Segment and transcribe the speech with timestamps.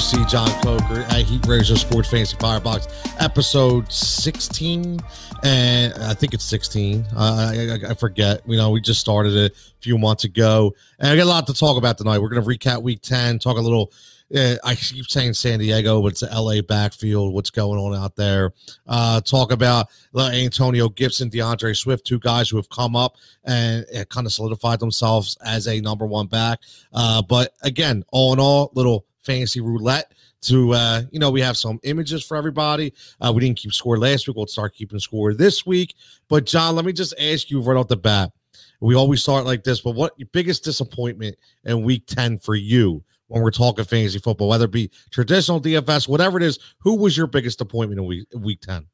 [0.00, 2.88] see, John Coker at Heat Razor Sports Fantasy Firebox,
[3.18, 5.00] episode 16.
[5.42, 7.06] And I think it's 16.
[7.14, 8.42] Uh, I, I, forget.
[8.46, 10.74] You know, we just started it a few months ago.
[10.98, 12.18] And I got a lot to talk about tonight.
[12.18, 13.92] We're going to recap week 10, talk a little
[14.34, 17.34] uh, I keep saying San Diego, but it's the LA backfield.
[17.34, 18.52] What's going on out there?
[18.86, 24.26] Uh, talk about Antonio Gibson, DeAndre Swift, two guys who have come up and kind
[24.26, 26.60] of solidified themselves as a number one back.
[26.92, 31.56] Uh, but again, all in all, little fantasy roulette to uh you know we have
[31.56, 35.34] some images for everybody uh we didn't keep score last week we'll start keeping score
[35.34, 35.94] this week
[36.28, 38.32] but john let me just ask you right off the bat
[38.80, 43.02] we always start like this but what your biggest disappointment in week 10 for you
[43.30, 46.58] when we're talking fantasy football, whether it be traditional DFS, whatever it is.
[46.80, 48.86] Who was your biggest appointment in week week ten?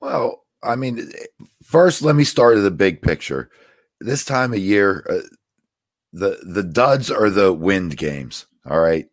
[0.00, 1.10] Well, I mean,
[1.62, 3.50] first let me start at the big picture.
[4.00, 5.26] This time of year, uh,
[6.12, 8.46] the the duds are the wind games.
[8.68, 9.06] All right.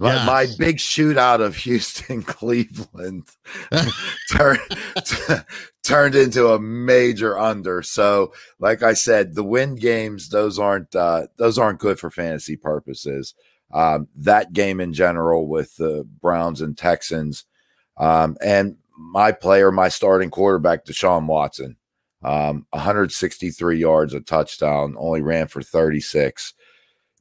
[0.00, 0.26] My, yes.
[0.26, 3.28] my big shootout of Houston Cleveland
[4.32, 4.60] turned
[5.84, 7.82] turned into a major under.
[7.82, 12.56] So, like I said, the win games those aren't uh, those aren't good for fantasy
[12.56, 13.34] purposes
[13.72, 17.44] um, that game in general with the Browns and Texans,
[17.96, 21.76] um, and my player, my starting quarterback, Deshaun Watson,
[22.22, 26.54] um, 163 yards, a touchdown, only ran for 36,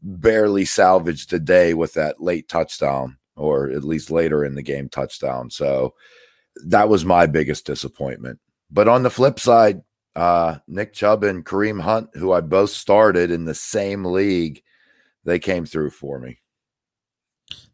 [0.02, 4.90] barely salvaged the day with that late touchdown, or at least later in the game
[4.90, 5.50] touchdown.
[5.50, 5.94] So
[6.66, 8.40] that was my biggest disappointment.
[8.72, 9.82] But on the flip side,
[10.16, 14.64] uh, Nick Chubb and Kareem Hunt, who I both started in the same league,
[15.24, 16.40] they came through for me.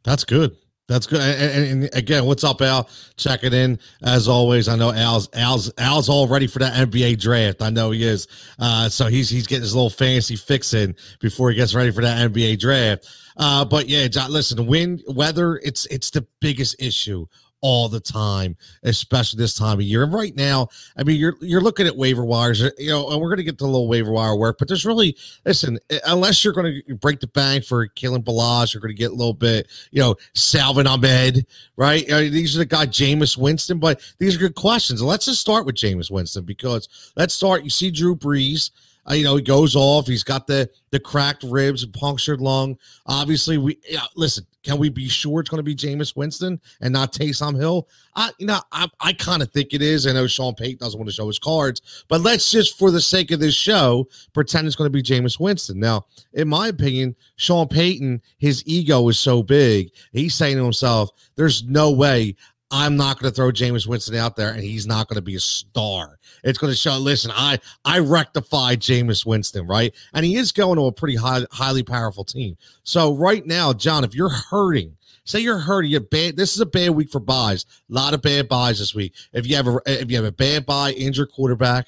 [0.03, 0.55] That's good.
[0.91, 1.21] That's good.
[1.21, 2.89] And, and, again, what's up, Al?
[3.15, 4.67] Checking in as always.
[4.67, 7.61] I know Al's Al's Al's all ready for that NBA draft.
[7.61, 8.27] I know he is.
[8.59, 12.01] Uh, so he's he's getting his little fantasy fix in before he gets ready for
[12.01, 13.07] that NBA draft.
[13.37, 17.25] Uh, but yeah, John, listen, wind, weather, it's it's the biggest issue
[17.61, 20.03] all the time, especially this time of year.
[20.03, 20.67] And right now,
[20.97, 23.43] I mean, you're you're looking at waiver wires, uh, you know, and we're going to
[23.43, 26.81] get to a little waiver wire work, but there's really listen, uh, unless you're going
[26.87, 30.01] to break the bank for Kalen Ballage, you're going to get a little bit, you
[30.01, 31.45] know, Salvon Ahmed,
[31.77, 32.11] right?
[32.11, 35.01] I mean, these are the guy Jameis Winston, but these are good questions.
[35.01, 37.63] Let's just start with Jameis Winston because let's start.
[37.63, 38.71] You see Drew Brees.
[39.09, 40.07] Uh, you know, he goes off.
[40.07, 42.77] He's got the the cracked ribs, and punctured lung.
[43.05, 44.45] Obviously, we yeah, listen.
[44.63, 47.87] Can we be sure it's going to be Jameis Winston and not Taysom Hill?
[48.15, 50.05] I, you know, I, I kind of think it is.
[50.05, 53.01] I know Sean Payton doesn't want to show his cards, but let's just, for the
[53.01, 55.79] sake of this show, pretend it's going to be Jameis Winston.
[55.79, 59.89] Now, in my opinion, Sean Payton, his ego is so big.
[60.11, 62.35] He's saying to himself, "There's no way
[62.71, 65.35] I'm not going to throw Jameis Winston out there and he's not going to be
[65.35, 66.17] a star.
[66.43, 69.93] It's going to show, listen, I I rectified Jameis Winston, right?
[70.13, 72.57] And he is going to a pretty high, highly powerful team.
[72.83, 74.95] So right now, John, if you're hurting,
[75.25, 76.37] say you're hurting, you're bad.
[76.37, 77.65] This is a bad week for buys.
[77.89, 79.13] A lot of bad buys this week.
[79.33, 81.87] If you have a if you have a bad buy, injured quarterback,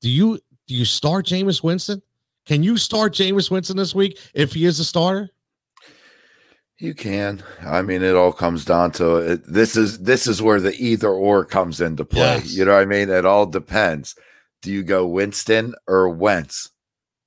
[0.00, 2.00] do you do you start Jameis Winston?
[2.46, 5.30] Can you start Jameis Winston this week if he is a starter?
[6.80, 7.42] You can.
[7.60, 9.42] I mean, it all comes down to it.
[9.46, 12.36] This is this is where the either or comes into play.
[12.36, 12.56] Yes.
[12.56, 13.10] You know what I mean?
[13.10, 14.14] It all depends.
[14.62, 16.70] Do you go Winston or Wentz?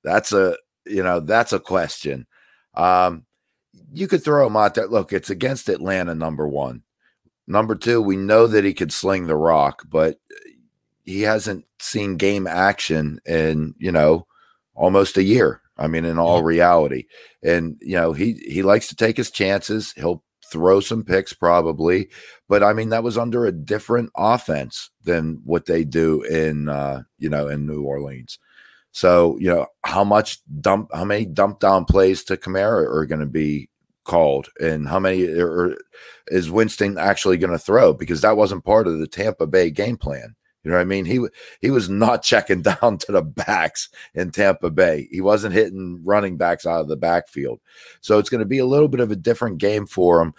[0.02, 2.26] That's a you know that's a question.
[2.74, 3.26] Um,
[3.92, 4.88] you could throw him out there.
[4.88, 6.16] Look, it's against Atlanta.
[6.16, 6.82] Number one,
[7.46, 8.02] number two.
[8.02, 10.18] We know that he could sling the rock, but
[11.04, 14.26] he hasn't seen game action in you know
[14.74, 15.60] almost a year.
[15.76, 17.06] I mean, in all reality,
[17.42, 19.92] and you know he he likes to take his chances.
[19.96, 22.08] He'll throw some picks probably,
[22.48, 27.02] but I mean that was under a different offense than what they do in uh,
[27.18, 28.38] you know in New Orleans.
[28.92, 33.20] So you know how much dump, how many dump down plays to Kamara are going
[33.20, 33.68] to be
[34.04, 35.76] called, and how many or
[36.28, 37.92] is Winston actually going to throw?
[37.92, 40.36] Because that wasn't part of the Tampa Bay game plan.
[40.64, 41.04] You know what I mean?
[41.04, 41.24] He
[41.60, 45.08] he was not checking down to the backs in Tampa Bay.
[45.10, 47.60] He wasn't hitting running backs out of the backfield.
[48.00, 50.34] So it's going to be a little bit of a different game for him.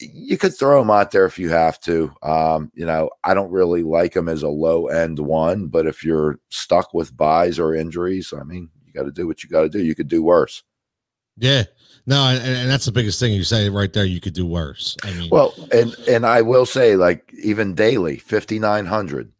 [0.00, 2.12] You could throw him out there if you have to.
[2.22, 6.04] Um, you know, I don't really like him as a low end one, but if
[6.04, 9.62] you're stuck with buys or injuries, I mean, you got to do what you got
[9.62, 9.82] to do.
[9.82, 10.62] You could do worse.
[11.36, 11.64] Yeah.
[12.06, 14.04] No, and, and, that's the biggest thing you say right there.
[14.04, 14.96] You could do worse.
[15.04, 19.30] I mean, well, and and I will say, like even daily, fifty nine hundred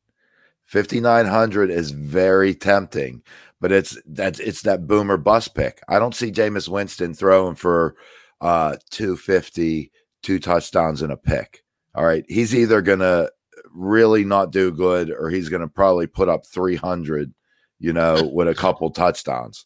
[0.68, 3.22] 5900 is very tempting,
[3.58, 5.80] but it's that it's that boomer bust pick.
[5.88, 7.96] I don't see Jameis Winston throwing for
[8.42, 9.90] uh 250,
[10.22, 11.64] two touchdowns and a pick.
[11.94, 12.24] All right.
[12.28, 13.30] He's either gonna
[13.72, 17.32] really not do good or he's gonna probably put up 300,
[17.78, 19.64] you know, with a couple touchdowns.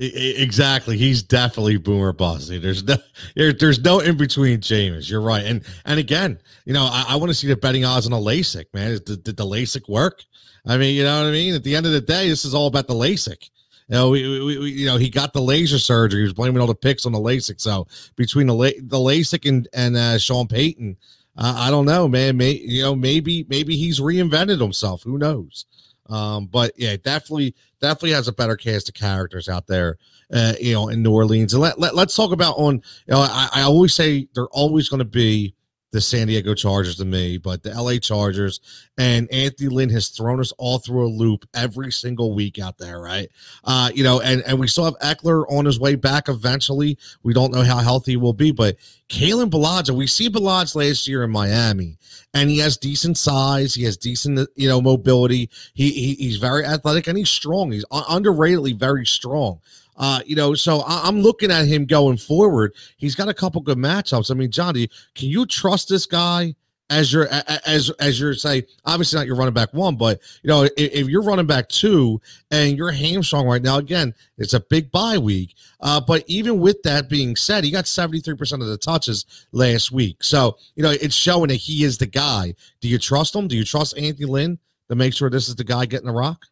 [0.00, 0.96] Exactly.
[0.96, 2.48] He's definitely boomer bust.
[2.48, 2.96] There's no
[3.34, 5.10] there, there's no in between Jameis.
[5.10, 5.44] You're right.
[5.44, 8.16] And and again, you know, I, I want to see the betting odds on a
[8.16, 8.98] LASIK, man.
[9.04, 10.22] Did, did, the LASIK work?
[10.66, 11.54] I mean, you know what I mean?
[11.54, 13.50] At the end of the day, this is all about the LASIK.
[13.88, 16.20] You know, we, we, we, you know, he got the laser surgery.
[16.20, 17.60] He was blaming all the picks on the LASIK.
[17.60, 20.96] So between the the LASIK and and uh, Sean Payton,
[21.36, 22.36] uh, I don't know, man.
[22.36, 25.02] May you know maybe maybe he's reinvented himself.
[25.04, 25.66] Who knows?
[26.10, 29.96] Um, but yeah, definitely definitely has a better cast of characters out there.
[30.30, 31.54] Uh, you know, in New Orleans.
[31.54, 32.74] And let, let us talk about on.
[32.74, 35.54] You know, I, I always say they're always going to be
[35.90, 38.60] the San Diego Chargers to me, but the LA Chargers
[38.98, 43.00] and Anthony Lynn has thrown us all through a loop every single week out there,
[43.00, 43.28] right?
[43.64, 46.98] Uh, you know, and, and we still have Ekeler on his way back eventually.
[47.22, 48.76] We don't know how healthy he will be, but
[49.08, 51.96] Kalen Ballage, we see Ballage last year in Miami,
[52.34, 55.48] and he has decent size, he has decent, you know, mobility.
[55.72, 57.72] He, he he's very athletic and he's strong.
[57.72, 59.60] He's underratedly very strong.
[59.98, 62.74] Uh, you know, so I, am looking at him going forward.
[62.96, 64.30] He's got a couple good matchups.
[64.30, 66.54] I mean, Johnny, can you trust this guy
[66.88, 67.28] as your
[67.66, 68.64] as as your say?
[68.84, 72.20] Obviously, not your running back one, but you know, if, if you're running back two
[72.52, 75.56] and you're hamstrung right now, again, it's a big bye week.
[75.80, 80.22] Uh, but even with that being said, he got 73% of the touches last week.
[80.22, 82.54] So, you know, it's showing that he is the guy.
[82.80, 83.48] Do you trust him?
[83.48, 84.58] Do you trust Anthony Lynn
[84.88, 86.46] to make sure this is the guy getting the rock?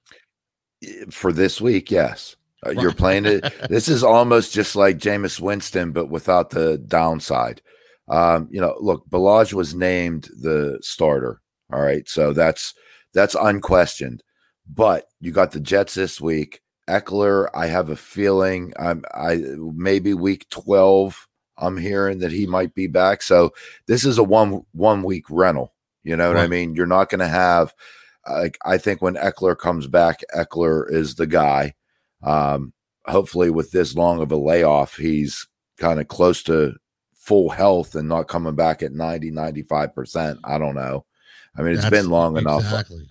[1.11, 2.37] For this week, yes.
[2.67, 3.45] Uh, you're playing it.
[3.69, 7.63] this is almost just like Jameis Winston, but without the downside.
[8.09, 11.41] Um, you know, look, Ballage was named the starter.
[11.73, 12.75] All right, so that's
[13.13, 14.23] that's unquestioned.
[14.69, 16.61] But you got the Jets this week.
[16.89, 21.27] Ekeler, I have a feeling I'm I maybe week 12
[21.59, 23.23] I'm hearing that he might be back.
[23.23, 23.53] So
[23.87, 25.75] this is a one one week rental.
[26.05, 26.45] You know what right.
[26.45, 26.75] I mean?
[26.75, 27.75] You're not going to have
[28.29, 31.75] like I think when Ekeler comes back, Ekeler is the guy.
[32.23, 32.73] Um,
[33.07, 35.47] hopefully, with this long of a layoff, he's
[35.79, 36.75] kind of close to
[37.15, 40.39] full health and not coming back at 90, 95%.
[40.45, 41.05] I don't know.
[41.57, 42.97] I mean, it's That's been long exactly.
[42.97, 43.09] enough.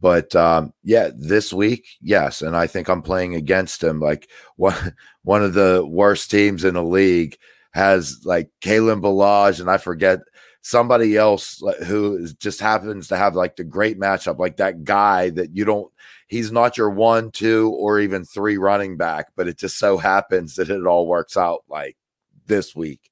[0.00, 3.98] But um, yeah, this week, yes, and I think I'm playing against him.
[4.00, 7.36] Like one one of the worst teams in the league
[7.72, 10.20] has like Kalen Ballage, and I forget
[10.60, 15.56] somebody else who just happens to have like the great matchup, like that guy that
[15.56, 15.90] you don't
[16.26, 20.56] he's not your one, two, or even three running back, but it just so happens
[20.56, 21.96] that it all works out like
[22.46, 23.10] this week.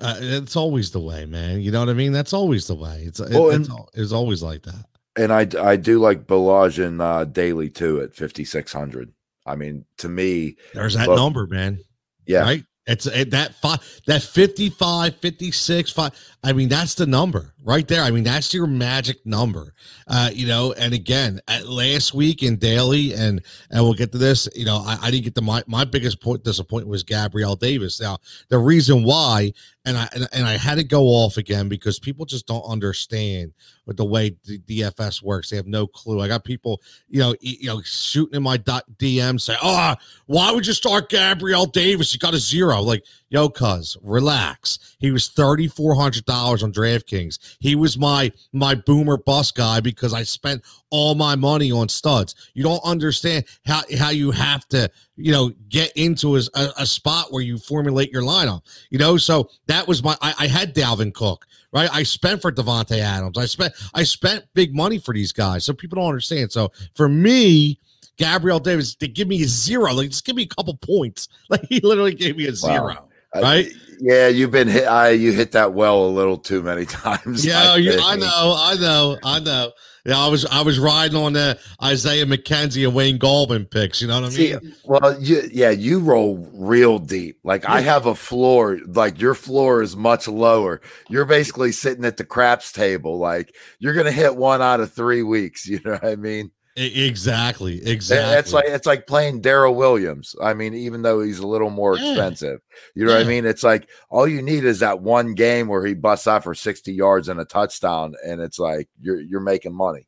[0.00, 1.60] Uh, it's always the way, man.
[1.60, 2.12] You know what I mean?
[2.12, 3.04] That's always the way.
[3.06, 4.84] It's well, it, it's, it's, always like that.
[5.16, 9.10] And I I do like Ballage and uh, Daly too at fifty six hundred.
[9.46, 11.78] I mean, to me, there's that look, number, man.
[12.26, 12.64] Yeah, right.
[12.86, 16.12] It's it, that five, that 55, 56, five.
[16.44, 18.02] I mean, that's the number right there.
[18.02, 19.74] I mean, that's your magic number.
[20.06, 24.48] Uh, you know, and again, last week in daily, and and we'll get to this.
[24.54, 28.00] You know, I, I didn't get to my my biggest point disappointment was Gabriel Davis.
[28.00, 28.18] Now,
[28.48, 29.52] the reason why,
[29.84, 33.52] and I and, and I had to go off again because people just don't understand
[33.86, 35.50] with the way the DFS works.
[35.50, 36.20] They have no clue.
[36.20, 39.94] I got people, you know, you know, shooting in my DM say, "Oh,
[40.26, 42.12] why would you start Gabriel Davis?
[42.12, 42.80] You got a zero.
[42.80, 44.96] Like, yo, cuz, relax.
[44.98, 47.55] He was thirty four hundred dollars on DraftKings.
[47.58, 52.34] He was my my boomer bus guy because I spent all my money on studs.
[52.54, 56.42] You don't understand how how you have to, you know, get into a,
[56.78, 58.62] a spot where you formulate your lineup.
[58.90, 60.16] You know, so that was my.
[60.20, 61.90] I, I had Dalvin Cook right?
[61.92, 63.36] I spent for Davante Adams.
[63.36, 65.64] I spent I spent big money for these guys.
[65.64, 66.50] So people don't understand.
[66.50, 67.78] So for me,
[68.16, 71.28] Gabriel Davis, to give me a zero, like just give me a couple points.
[71.48, 73.05] Like he literally gave me a zero.
[73.34, 73.70] Right?
[74.00, 74.86] yeah, you've been hit.
[74.86, 77.44] I you hit that well a little too many times.
[77.44, 79.72] Yeah, I, you, I know, I know, I know.
[80.04, 84.00] Yeah, I was I was riding on the Isaiah McKenzie and Wayne Gallman picks.
[84.00, 84.60] You know what I mean?
[84.60, 87.40] See, well, you, yeah, you roll real deep.
[87.42, 87.74] Like yeah.
[87.74, 88.78] I have a floor.
[88.86, 90.80] Like your floor is much lower.
[91.10, 93.18] You're basically sitting at the craps table.
[93.18, 95.66] Like you're gonna hit one out of three weeks.
[95.76, 96.52] You know what I mean?
[96.76, 97.86] Exactly.
[97.86, 98.38] Exactly.
[98.38, 100.36] It's like it's like playing Darrel Williams.
[100.42, 102.10] I mean, even though he's a little more yeah.
[102.10, 102.60] expensive,
[102.94, 103.18] you know yeah.
[103.18, 103.46] what I mean?
[103.46, 106.92] It's like all you need is that one game where he busts out for 60
[106.92, 110.06] yards and a touchdown, and it's like you're you're making money.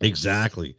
[0.00, 0.76] Exactly.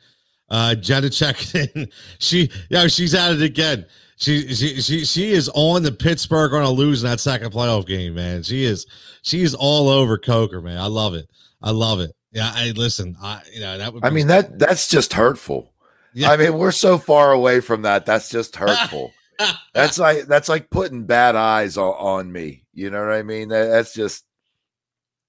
[0.50, 1.90] Uh Jenna checking in.
[2.20, 3.86] She yeah, she's at it again.
[4.16, 8.16] She she she she is on the Pittsburgh gonna lose in that second playoff game,
[8.16, 8.42] man.
[8.42, 8.86] She is
[9.22, 10.78] she is all over Coker, man.
[10.78, 11.30] I love it.
[11.62, 12.12] I love it.
[12.36, 13.16] Yeah, I listen.
[13.22, 14.06] I you know that would.
[14.06, 15.72] I mean that that's just hurtful.
[16.14, 16.32] Yeah.
[16.32, 18.06] I mean we're so far away from that.
[18.06, 19.14] That's just hurtful.
[19.74, 22.66] that's like that's like putting bad eyes on, on me.
[22.74, 23.50] You know what I mean?
[23.50, 24.26] That, that's just.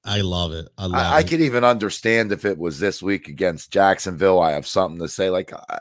[0.04, 0.68] I love it.
[0.78, 4.40] I, love I, I could even understand if it was this week against Jacksonville.
[4.40, 5.30] I have something to say.
[5.30, 5.80] Like, I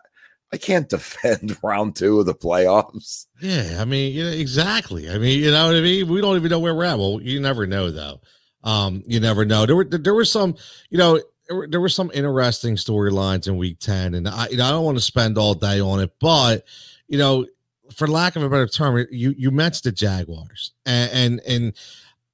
[0.52, 3.26] I can't defend round two of the playoffs.
[3.42, 5.10] Yeah, I mean, yeah, exactly.
[5.10, 6.08] I mean, you know what I mean.
[6.08, 6.98] We don't even know where we're at.
[6.98, 8.22] Well, you never know, though.
[8.66, 9.66] Um, you never know.
[9.66, 10.56] There were there were some,
[10.90, 14.58] you know, there were, there were some interesting storylines in Week Ten, and I, you
[14.58, 16.66] know, I don't want to spend all day on it, but
[17.08, 17.46] you know,
[17.94, 21.74] for lack of a better term, you you mentioned the Jaguars, and and, and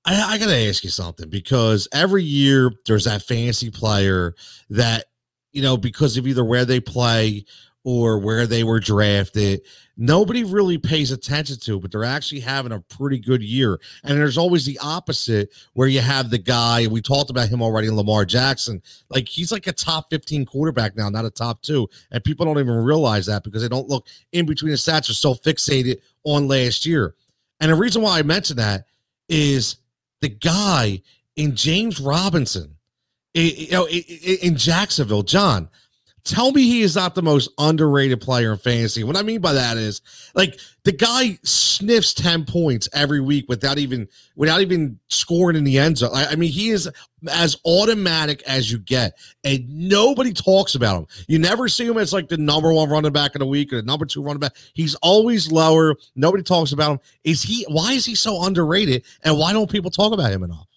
[0.06, 4.34] I, I got to ask you something because every year there's that fantasy player
[4.70, 5.06] that
[5.52, 7.46] you know because of either where they play
[7.84, 9.62] or where they were drafted.
[9.98, 13.80] Nobody really pays attention to, but they're actually having a pretty good year.
[14.04, 17.90] And there's always the opposite where you have the guy, we talked about him already,
[17.90, 18.82] Lamar Jackson.
[19.10, 21.88] Like he's like a top 15 quarterback now, not a top two.
[22.12, 25.14] And people don't even realize that because they don't look in between the stats, are
[25.14, 27.16] so fixated on last year.
[27.60, 28.86] And the reason why I mention that
[29.30, 29.78] is
[30.22, 31.02] the guy
[31.36, 32.76] in James Robinson,
[33.34, 35.70] you know, in Jacksonville, John
[36.24, 39.04] Tell me he is not the most underrated player in fantasy.
[39.04, 40.02] What I mean by that is
[40.36, 45.80] like the guy sniffs 10 points every week without even without even scoring in the
[45.80, 46.12] end zone.
[46.14, 46.90] I, I mean, he is
[47.32, 51.08] as automatic as you get, and nobody talks about him.
[51.28, 53.78] You never see him as like the number one running back in the week or
[53.78, 54.56] the number two running back.
[54.74, 55.96] He's always lower.
[56.16, 57.00] Nobody talks about him.
[57.24, 60.68] Is he why is he so underrated and why don't people talk about him enough?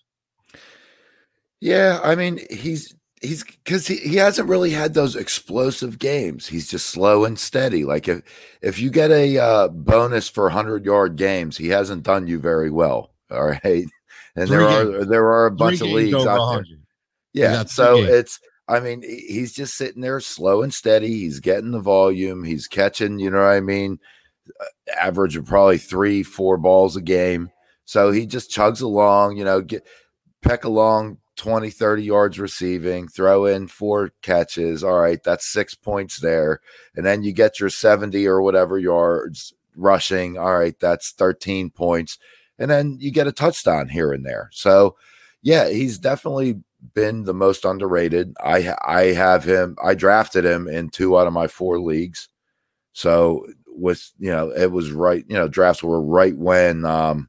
[1.60, 6.46] Yeah, I mean, he's he's because he, he hasn't really had those explosive games.
[6.46, 7.84] He's just slow and steady.
[7.84, 8.22] Like if
[8.62, 12.70] if you get a uh, bonus for hundred yard games, he hasn't done you very
[12.70, 13.12] well.
[13.30, 13.86] All right,
[14.36, 14.94] and Three there games.
[14.94, 16.64] are there are a bunch of leagues out there.
[17.32, 18.38] Yeah, so it's
[18.68, 21.08] I mean he's just sitting there slow and steady.
[21.08, 22.44] He's getting the volume.
[22.44, 23.18] He's catching.
[23.18, 23.98] You know what I mean?
[24.96, 27.50] Average of probably three four balls a game.
[27.86, 29.36] So he just chugs along.
[29.36, 29.86] You know, get
[30.42, 34.84] peck along 20, 30 yards receiving, throw in four catches.
[34.84, 36.60] All right, that's six points there.
[36.94, 40.38] And then you get your 70 or whatever yards rushing.
[40.38, 42.18] All right, that's 13 points.
[42.58, 44.48] And then you get a touchdown here and there.
[44.52, 44.96] So,
[45.42, 46.60] yeah, he's definitely
[46.92, 48.34] been the most underrated.
[48.42, 49.76] I I have him.
[49.82, 52.28] I drafted him in two out of my four leagues.
[52.92, 55.24] So with you know, it was right.
[55.28, 57.28] You know, drafts were right when um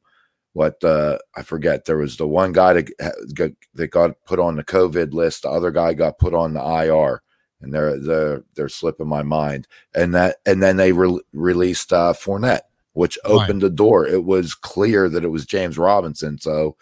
[0.56, 1.84] what uh, I forget.
[1.84, 2.90] There was the one guy that
[3.34, 5.42] got, that got put on the COVID list.
[5.42, 7.22] The other guy got put on the IR,
[7.60, 9.68] and they're they're they're slipping my mind.
[9.94, 12.62] And that and then they re- released uh, Fournette,
[12.94, 13.70] which opened right.
[13.70, 14.08] the door.
[14.08, 16.40] It was clear that it was James Robinson.
[16.40, 16.78] So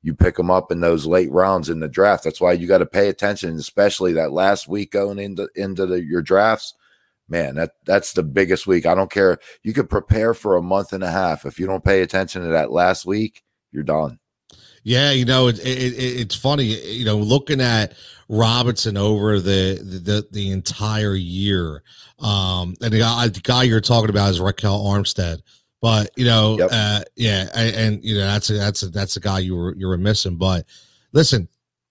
[0.00, 2.24] you pick him up in those late rounds in the draft.
[2.24, 6.02] That's why you got to pay attention, especially that last week going into into the,
[6.02, 6.72] your drafts
[7.30, 8.86] man, that that's the biggest week.
[8.86, 9.38] I don't care.
[9.62, 11.46] You could prepare for a month and a half.
[11.46, 14.18] If you don't pay attention to that last week, you're done.
[14.82, 17.94] Yeah, you know, it, it, it's funny, you know, looking at
[18.28, 21.82] Robinson over the the, the entire year.
[22.18, 25.42] Um, and the guy, the guy you're talking about is Ryquell Armstead.
[25.82, 26.68] But you know, yep.
[26.72, 29.74] uh, yeah, and, and, you know that's a, that's a, that's the guy you were
[29.76, 30.36] you were missing.
[30.36, 30.66] But
[31.12, 31.48] listen,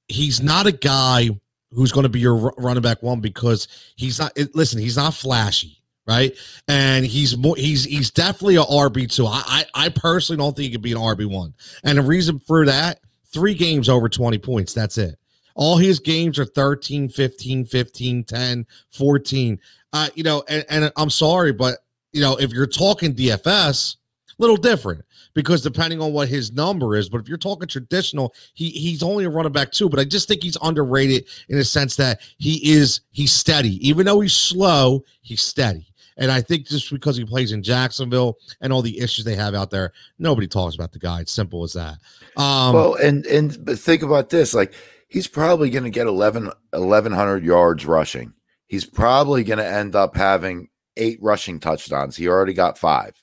[0.07, 1.29] he's not a guy
[1.71, 4.37] who's going to be your running back one because he's not.
[4.53, 6.35] Listen, he's not flashy, right?
[6.67, 7.55] And he's more.
[7.55, 9.25] He's he's definitely a RB two.
[9.25, 12.39] I, I I personally don't think he could be an RB one, and the reason
[12.39, 12.99] for that:
[13.33, 14.73] three games over twenty points.
[14.73, 15.19] That's it.
[15.55, 19.59] All his games are 13, 15, 15, 10, 14.
[19.91, 21.79] Uh, you know, and, and I'm sorry, but
[22.13, 26.95] you know, if you're talking DFS, a little different because depending on what his number
[26.95, 27.09] is.
[27.09, 29.89] But if you're talking traditional, he he's only a running back too.
[29.89, 33.87] But I just think he's underrated in a sense that he is he's steady.
[33.87, 35.85] Even though he's slow, he's steady.
[36.17, 39.55] And I think just because he plays in Jacksonville and all the issues they have
[39.55, 41.21] out there, nobody talks about the guy.
[41.21, 41.97] It's simple as that.
[42.35, 44.73] Um, well, and and but think about this: like
[45.07, 48.33] he's probably going to get 11, 1,100 yards rushing.
[48.67, 52.15] He's probably going to end up having eight rushing touchdowns.
[52.15, 53.13] He already got five.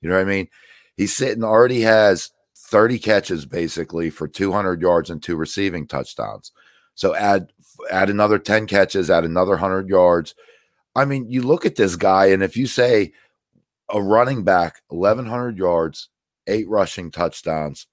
[0.00, 0.48] You know what I mean?
[0.96, 6.52] He's sitting already has 30 catches basically for 200 yards and two receiving touchdowns.
[6.94, 7.52] So add
[7.90, 10.34] add another 10 catches, add another 100 yards.
[10.94, 13.12] I mean, you look at this guy and if you say
[13.90, 16.08] a running back 1100 yards,
[16.46, 17.86] eight rushing touchdowns,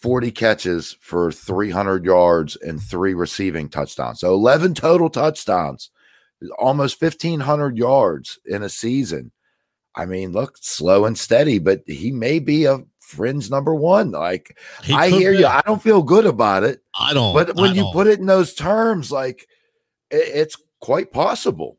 [0.00, 4.20] 40 catches for 300 yards and three receiving touchdowns.
[4.20, 5.90] So 11 total touchdowns,
[6.58, 9.32] almost 1500 yards in a season.
[9.94, 14.12] I mean, look, slow and steady, but he may be a fringe number one.
[14.12, 15.38] Like he I hear be.
[15.38, 15.46] you.
[15.46, 16.82] I don't feel good about it.
[16.98, 17.34] I don't.
[17.34, 17.92] But when I you don't.
[17.92, 19.48] put it in those terms, like
[20.10, 21.76] it, it's quite possible.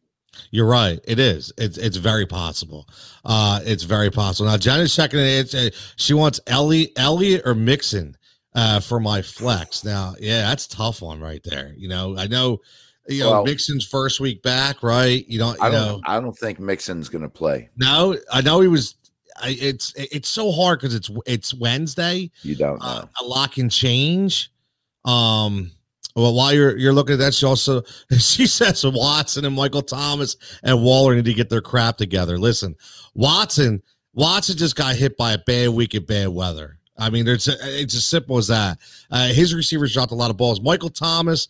[0.52, 1.00] You're right.
[1.06, 1.52] It is.
[1.58, 2.88] It's it's very possible.
[3.26, 4.50] Uh, it's very possible.
[4.50, 5.54] Now, Jenna's checking it.
[5.54, 8.16] Uh, she wants Ellie, Elliott or Mixon
[8.56, 9.84] uh, for my flex.
[9.84, 11.74] Now, yeah, that's tough one right there.
[11.78, 12.60] You know, I know
[13.08, 15.28] you know, well, Mixon's first week back, right?
[15.28, 16.02] You don't, you I don't, know.
[16.06, 17.70] I don't think Mixon's going to play.
[17.78, 18.96] No, I know he was.
[19.42, 22.32] I, it's it's so hard because it's it's Wednesday.
[22.44, 23.02] You don't uh, know.
[23.02, 24.52] Uh, a lot can change.
[25.06, 25.72] Um.
[26.14, 27.84] Well, while you're you're looking at that, she also
[28.18, 32.38] she says Watson and Michael Thomas and Waller need to get their crap together.
[32.38, 32.76] Listen,
[33.16, 33.82] Watson
[34.14, 36.78] Watson just got hit by a bad week of bad weather.
[36.98, 38.78] I mean, it's it's as simple as that.
[39.10, 40.62] Uh, his receivers dropped a lot of balls.
[40.62, 41.48] Michael Thomas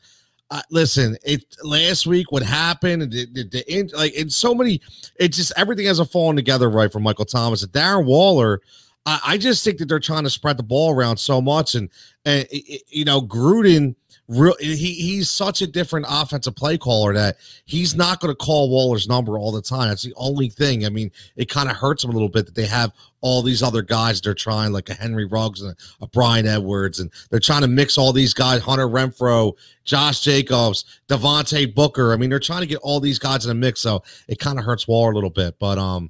[0.52, 4.82] uh, listen, it last week what happened, the, the, the, like in so many,
[5.18, 8.62] it just everything hasn't fallen together right for Michael Thomas and Darren Waller.
[9.06, 11.90] I, I just think that they're trying to spread the ball around so much, and
[12.26, 13.96] and you know Gruden
[14.32, 18.70] real he he's such a different offensive play caller that he's not going to call
[18.70, 19.90] Waller's number all the time.
[19.90, 20.86] That's the only thing.
[20.86, 23.62] I mean, it kind of hurts him a little bit that they have all these
[23.62, 27.62] other guys they're trying, like a Henry Ruggs and a Bryan Edwards, and they're trying
[27.62, 32.14] to mix all these guys, Hunter Renfrow, Josh Jacobs, Devontae Booker.
[32.14, 34.58] I mean, they're trying to get all these guys in a mix, so it kind
[34.58, 35.60] of hurts Waller a little bit.
[35.60, 36.10] But um,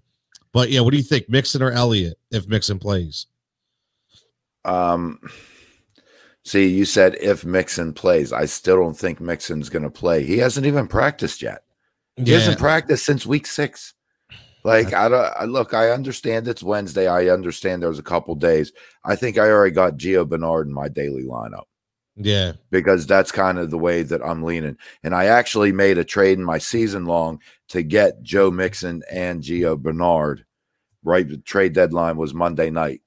[0.53, 3.25] but yeah, what do you think, Mixon or Elliott if Mixon plays?
[4.63, 5.19] Um
[6.43, 8.33] See, you said if Mixon plays.
[8.33, 10.23] I still don't think Mixon's going to play.
[10.23, 11.63] He hasn't even practiced yet.
[12.15, 12.39] He yeah.
[12.39, 13.93] hasn't practiced since week six.
[14.63, 17.07] Like I don't I, look, I understand it's Wednesday.
[17.07, 18.71] I understand there's a couple days.
[19.03, 21.63] I think I already got Gio Bernard in my daily lineup.
[22.15, 24.77] Yeah, because that's kind of the way that I'm leaning.
[25.03, 29.41] And I actually made a trade in my season long to get Joe Mixon and
[29.41, 30.45] Gio Bernard.
[31.03, 33.01] Right, the trade deadline was Monday night.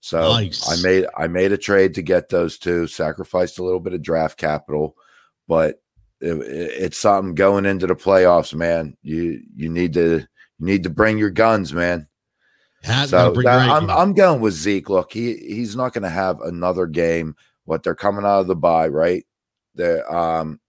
[0.00, 0.68] So nice.
[0.68, 4.02] I made I made a trade to get those two, sacrificed a little bit of
[4.02, 4.96] draft capital,
[5.46, 5.80] but
[6.20, 8.96] it, it's something going into the playoffs, man.
[9.02, 12.06] You you need to you need to bring your guns, man.
[13.06, 14.88] so that, I'm I'm going with Zeke.
[14.88, 17.34] Look, he he's not going to have another game.
[17.64, 19.24] What they're coming out of the bye, right?
[19.78, 20.60] they um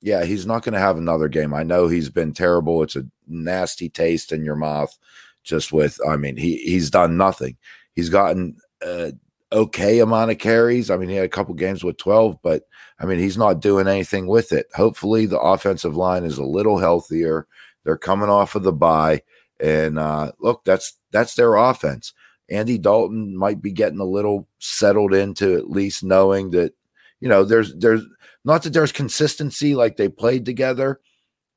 [0.00, 1.54] yeah, he's not going to have another game.
[1.54, 2.82] I know he's been terrible.
[2.82, 4.94] It's a nasty taste in your mouth
[5.44, 7.56] just with I mean, he he's done nothing.
[7.94, 9.10] He's gotten uh,
[9.52, 10.90] okay amount of carries.
[10.90, 12.64] I mean, he had a couple games with 12, but
[12.98, 14.66] I mean, he's not doing anything with it.
[14.74, 17.46] Hopefully, the offensive line is a little healthier.
[17.84, 19.22] They're coming off of the bye,
[19.60, 22.12] and uh, look, that's that's their offense.
[22.50, 26.74] Andy Dalton might be getting a little settled into at least knowing that
[27.20, 28.02] you know there's there's
[28.44, 31.00] not that there's consistency like they played together,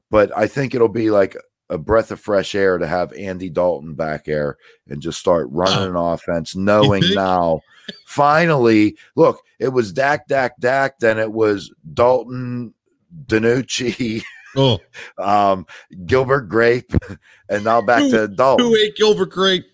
[0.10, 1.36] but I think it'll be like
[1.70, 5.90] a breath of fresh air to have Andy Dalton back there and just start running
[5.90, 7.62] an offense, knowing now,
[8.06, 12.74] finally, look, it was Dak, Dak, Dak, then it was Dalton,
[13.26, 14.24] DiNucci,
[14.56, 14.80] oh.
[15.18, 15.66] um,
[16.06, 16.92] Gilbert Grape,
[17.50, 18.66] and now back to Dalton.
[18.66, 19.66] Who ate Gilbert Grape?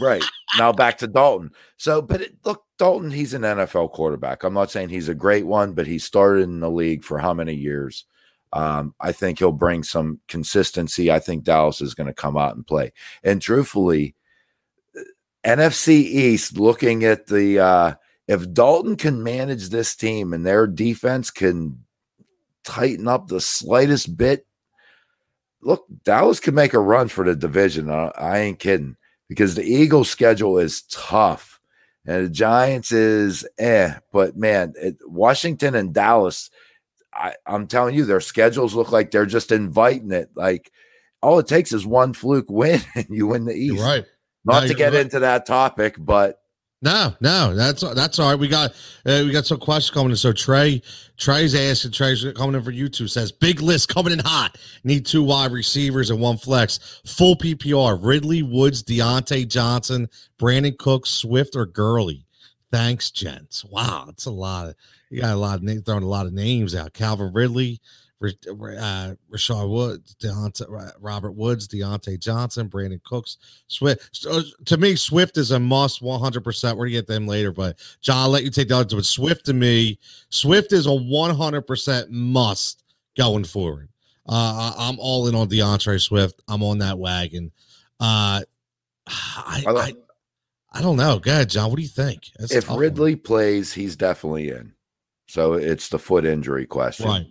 [0.00, 0.24] right
[0.58, 1.52] now back to Dalton.
[1.76, 4.42] So, but it, look, Dalton, he's an NFL quarterback.
[4.42, 7.32] I'm not saying he's a great one, but he started in the league for how
[7.32, 8.04] many years?
[8.52, 11.10] Um, I think he'll bring some consistency.
[11.10, 12.92] I think Dallas is going to come out and play.
[13.22, 14.14] And truthfully,
[15.44, 17.94] NFC East, looking at the uh,
[18.26, 21.84] if Dalton can manage this team and their defense can
[22.64, 24.46] tighten up the slightest bit,
[25.62, 27.90] look, Dallas could make a run for the division.
[27.90, 28.96] I, I ain't kidding
[29.28, 31.60] because the Eagles' schedule is tough
[32.04, 33.94] and the Giants is eh.
[34.12, 36.50] But man, it, Washington and Dallas
[37.18, 40.30] I, I'm telling you, their schedules look like they're just inviting it.
[40.34, 40.70] Like
[41.20, 43.74] all it takes is one fluke win and you win the East.
[43.76, 44.04] You're right.
[44.44, 45.02] Not no, to get right.
[45.02, 46.40] into that topic, but
[46.80, 48.38] no, no, that's that's all right.
[48.38, 48.70] We got
[49.04, 50.16] uh, we got some questions coming in.
[50.16, 50.80] So Trey,
[51.16, 53.10] Trey's asking, Trey's coming in for YouTube.
[53.10, 54.56] Says big list coming in hot.
[54.84, 57.00] Need two wide receivers and one flex.
[57.04, 57.98] Full PPR.
[58.00, 60.08] Ridley Woods, Diontae Johnson,
[60.40, 62.24] Brandin Cooks, Swift or Gurley.
[62.70, 63.64] Thanks, gents.
[63.64, 64.68] Wow, that's a lot.
[64.68, 64.74] Of,
[65.10, 66.92] you got a lot of names throwing a lot of names out.
[66.92, 67.80] Calvin Ridley,
[68.22, 74.10] uh, Rashard Woods, Diontae, Robert Woods, Diontae Johnson, Brandin Cooks, Swift.
[74.12, 76.64] So, to me, Swift is a must 100%.
[76.64, 78.96] We're going to get them later, but John, I'll let you take the other.
[78.96, 79.98] But Swift to me,
[80.30, 82.82] Swift is a 100% must
[83.16, 83.88] going forward.
[84.26, 86.42] Uh, I'm all in on DeAndre Swift.
[86.48, 87.52] I'm on that wagon.
[88.00, 88.42] Uh,
[89.06, 89.92] I, I,
[90.72, 91.18] I don't know.
[91.18, 91.70] Go ahead, John.
[91.70, 92.24] What do you think?
[92.38, 93.22] That's if Ridley one.
[93.22, 94.74] plays, he's definitely in.
[95.28, 97.06] So it's the foot injury question.
[97.06, 97.26] Right.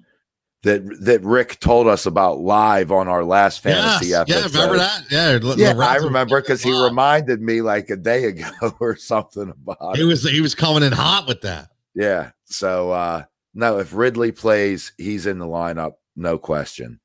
[0.63, 4.55] That that Rick told us about live on our last fantasy yes, episode.
[4.55, 5.03] Yeah, remember that?
[5.11, 9.95] Yeah, yeah, I remember because he reminded me like a day ago or something about
[9.95, 10.05] he it.
[10.05, 11.69] was he was coming in hot with that.
[11.93, 12.31] Yeah.
[12.45, 16.99] So uh no, if Ridley plays, he's in the lineup, no question.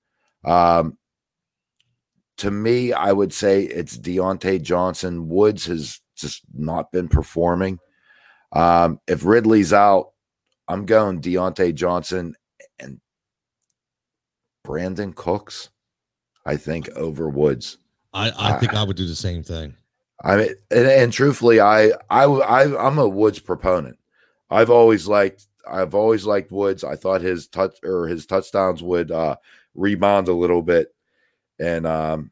[0.44, 0.96] Um
[2.38, 5.28] to me, I would say it's Diontae Johnson.
[5.28, 7.78] Woods has just not been performing.
[8.52, 10.11] Um, if Ridley's out,
[10.72, 12.34] I'm going Diontae Johnson
[12.80, 12.98] and
[14.66, 15.68] Brandin Cooks,
[16.46, 17.76] I think, over Woods.
[18.14, 19.74] I, I think I would do the same thing.
[20.24, 23.98] I mean, and, and truthfully, I, I, I, I'm a Woods proponent.
[24.48, 26.84] I've always liked, I've always liked Woods.
[26.84, 29.36] I thought his touch or his touchdowns would uh,
[29.74, 30.94] rebound a little bit,
[31.60, 32.30] and um,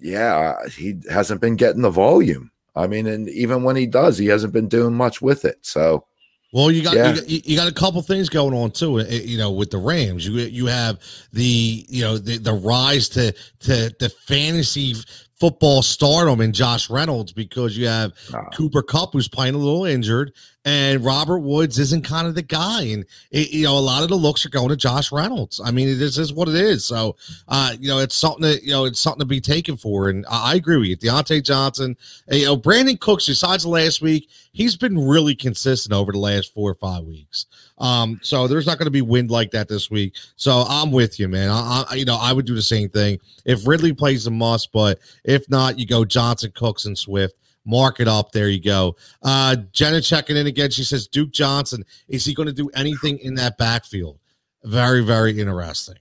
[0.00, 2.50] yeah, he hasn't been getting the volume.
[2.74, 5.58] I mean, and even when he does, he hasn't been doing much with it.
[5.62, 6.06] So
[6.56, 7.10] well, you got, yeah.
[7.10, 9.00] you got, you got a couple things going on too.
[9.00, 10.98] Eh, you know, with the Rams, you you have
[11.34, 14.94] the you know the, the rise to to the fantasy
[15.38, 18.44] football stardom in Josh Reynolds because you have ah.
[18.54, 20.32] Cooper Kupp who's playing a little injured,
[20.64, 22.82] and Robert Woods isn't kind of the guy.
[22.82, 25.60] And it, you know, a lot of the looks are going to Josh Reynolds.
[25.64, 26.84] I mean, this is what it is.
[26.84, 27.16] So,
[27.48, 30.08] uh, you know, it's something that you know, it's something to be taken for.
[30.08, 31.96] And I, I agree with you, Diontae Johnson.
[32.30, 33.26] You know, Brandin Cooks.
[33.26, 37.46] Besides last week, he's been really consistent over the last four or five weeks.
[37.78, 40.14] Um, so there's not going to be wind like that this week.
[40.36, 41.50] So I'm with you, man.
[41.50, 44.72] I, I, you know, I would do the same thing if Ridley plays a must,
[44.72, 47.34] but if not, you go Johnson, Cooks, and Swift.
[47.68, 48.30] Mark it up.
[48.30, 48.94] There you go.
[49.22, 50.70] Uh, Jenna checking in again.
[50.70, 54.20] She says, Duke Johnson, is he going to do anything in that backfield?
[54.62, 55.96] Very, very interesting.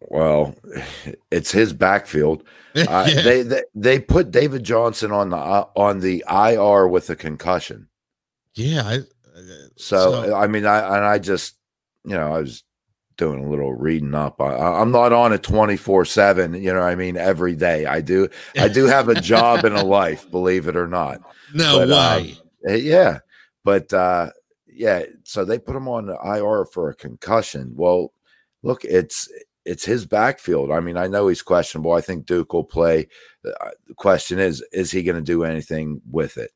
[0.00, 0.54] Well,
[1.30, 2.44] it's his backfield.
[2.76, 3.22] Uh, yeah.
[3.22, 7.86] they, they they put David Johnson on the uh, on the IR with a concussion.
[8.56, 8.98] Yeah, I,
[9.76, 11.56] so, so, I mean, I and I just
[12.04, 12.62] you know I was
[13.16, 14.40] doing a little reading up.
[14.40, 16.54] I, am not on it 24 seven.
[16.54, 18.28] You know, I mean, every day I do.
[18.58, 21.20] I do have a job and a life, believe it or not.
[21.52, 22.36] No but, way.
[22.68, 23.18] Um, yeah,
[23.64, 24.30] but uh,
[24.66, 25.04] yeah.
[25.24, 27.72] So they put him on the IR for a concussion.
[27.76, 28.12] Well,
[28.62, 29.28] look, it's
[29.64, 30.70] it's his backfield.
[30.70, 31.92] I mean, I know he's questionable.
[31.92, 33.08] I think Duke will play.
[33.44, 36.50] Uh, the question is, is he going to do anything with it?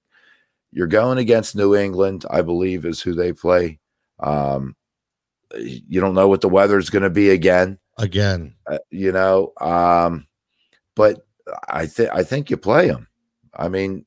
[0.73, 3.79] You're going against New England, I believe, is who they play.
[4.21, 4.77] Um,
[5.57, 7.79] you don't know what the weather is going to be again.
[7.97, 9.53] Again, uh, you know.
[9.61, 10.27] Um,
[10.95, 11.27] but
[11.69, 13.09] I think I think you play him.
[13.55, 14.05] I mean,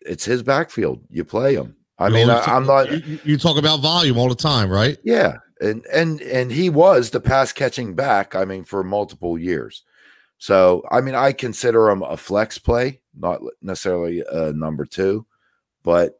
[0.00, 1.00] it's his backfield.
[1.10, 1.76] You play him.
[1.98, 2.90] I you mean, I, am not.
[2.90, 4.98] You, you, talk about volume all the time, right?
[5.04, 8.34] Yeah, and and and he was the pass catching back.
[8.34, 9.82] I mean, for multiple years.
[10.38, 15.24] So I mean, I consider him a flex play, not necessarily a number two,
[15.84, 16.18] but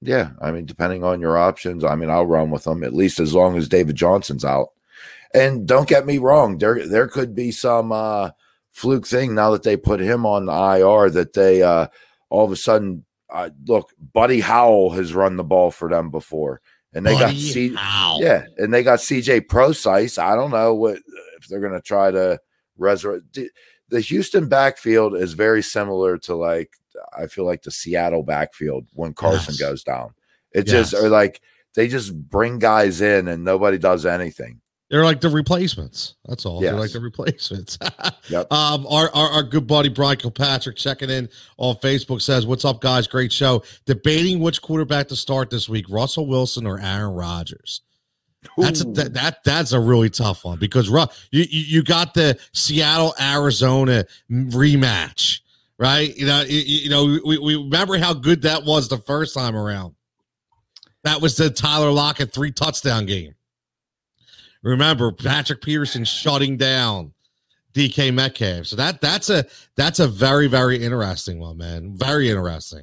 [0.00, 3.20] yeah, I mean, depending on your options, I mean, I'll run with them at least
[3.20, 4.68] as long as David Johnson's out.
[5.34, 8.30] And don't get me wrong, there there could be some uh,
[8.72, 11.88] fluke thing now that they put him on the IR that they uh,
[12.30, 13.92] all of a sudden uh, look.
[14.12, 16.60] Buddy Howell has run the ball for them before,
[16.94, 17.76] and they Buddy got C-
[18.20, 20.18] yeah, and they got CJ Prosise.
[20.18, 20.98] I don't know what
[21.38, 22.40] if they're going to try to
[22.76, 23.38] resurrect.
[23.88, 26.70] The Houston backfield is very similar to like
[27.16, 29.60] I feel like the Seattle backfield when Carson yes.
[29.60, 30.14] goes down.
[30.52, 30.90] It yes.
[30.90, 31.40] just or like
[31.74, 34.60] they just bring guys in and nobody does anything.
[34.90, 36.16] They're like the replacements.
[36.24, 36.60] That's all.
[36.60, 36.72] Yes.
[36.72, 37.78] They're like the replacements.
[38.28, 38.52] yep.
[38.52, 42.80] Um, our, our, our good buddy Brian Kilpatrick checking in on Facebook says, "What's up,
[42.80, 43.06] guys?
[43.06, 43.62] Great show.
[43.86, 47.82] Debating which quarterback to start this week: Russell Wilson or Aaron Rodgers."
[48.56, 50.88] That's a, that, that that's a really tough one because
[51.30, 55.40] you you got the Seattle Arizona rematch
[55.80, 56.14] right?
[56.16, 59.56] You know, you, you know, we, we remember how good that was the first time
[59.56, 59.94] around.
[61.02, 63.34] That was the Tyler Lockett three touchdown game.
[64.62, 67.12] Remember Patrick Peterson shutting down
[67.72, 68.66] DK Metcalf.
[68.66, 71.96] So that that's a that's a very very interesting one, man.
[71.96, 72.82] Very interesting.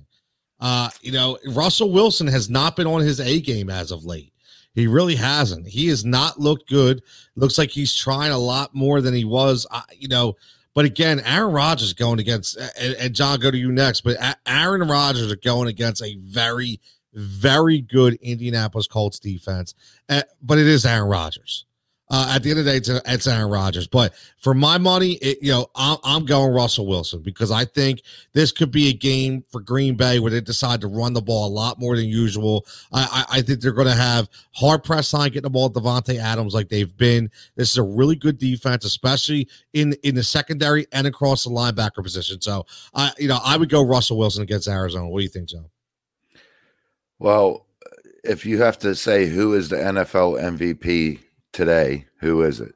[0.60, 4.34] Uh, you know, Russell Wilson has not been on his A game as of late.
[4.74, 5.68] He really hasn't.
[5.68, 7.04] He has not looked good.
[7.36, 9.68] Looks like he's trying a lot more than he was.
[9.70, 10.36] Uh, you know,
[10.78, 14.02] but again, Aaron Rodgers going against, and, and John, go to you next.
[14.02, 16.80] But Aaron Rodgers are going against a very,
[17.16, 19.74] very good Indianapolis Colts defense.
[20.08, 21.66] Uh, but it is Aaron Rodgers.
[22.10, 23.86] Uh, at the end of the day, it's, it's Aaron Rodgers.
[23.86, 28.02] But for my money, it, you know, I'm, I'm going Russell Wilson because I think
[28.32, 31.48] this could be a game for Green Bay where they decide to run the ball
[31.48, 32.66] a lot more than usual.
[32.94, 35.80] I, I, I think they're going to have hard press line getting the ball to
[35.80, 37.30] Davante Adams like they've been.
[37.56, 42.04] This is a really good defense, especially in in the secondary and across the linebacker
[42.04, 42.40] position.
[42.40, 45.10] So, I you know, I would go Russell Wilson against Arizona.
[45.10, 45.70] What do you think, Joe?
[47.20, 47.66] Well,
[48.24, 51.20] if you have to say who is the NFL MVP
[51.58, 52.76] today, who is it?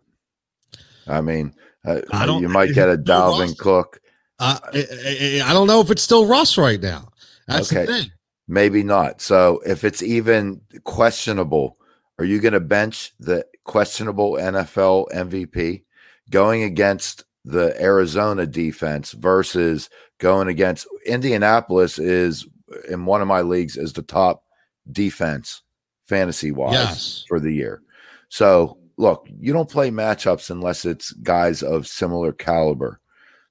[1.08, 1.54] I mean,
[1.86, 3.56] uh, I you might get a Dalvin Russ.
[3.56, 4.02] Cook.
[4.40, 7.10] Uh, I, I, don't know if it's still Russ right now.
[7.48, 7.86] That's okay.
[7.86, 8.12] the thing.
[8.48, 9.22] Maybe not.
[9.22, 11.78] So if it's even questionable,
[12.18, 15.84] are you going to bench the questionable NFL MVP
[16.32, 22.48] going against the Arizona defense versus going against Indianapolis is
[22.90, 24.44] in one of my leagues is the top
[24.92, 25.62] defense
[26.06, 27.26] fantasy wise yes.
[27.28, 27.84] for the year.
[28.32, 33.02] So look, you don't play matchups unless it's guys of similar caliber.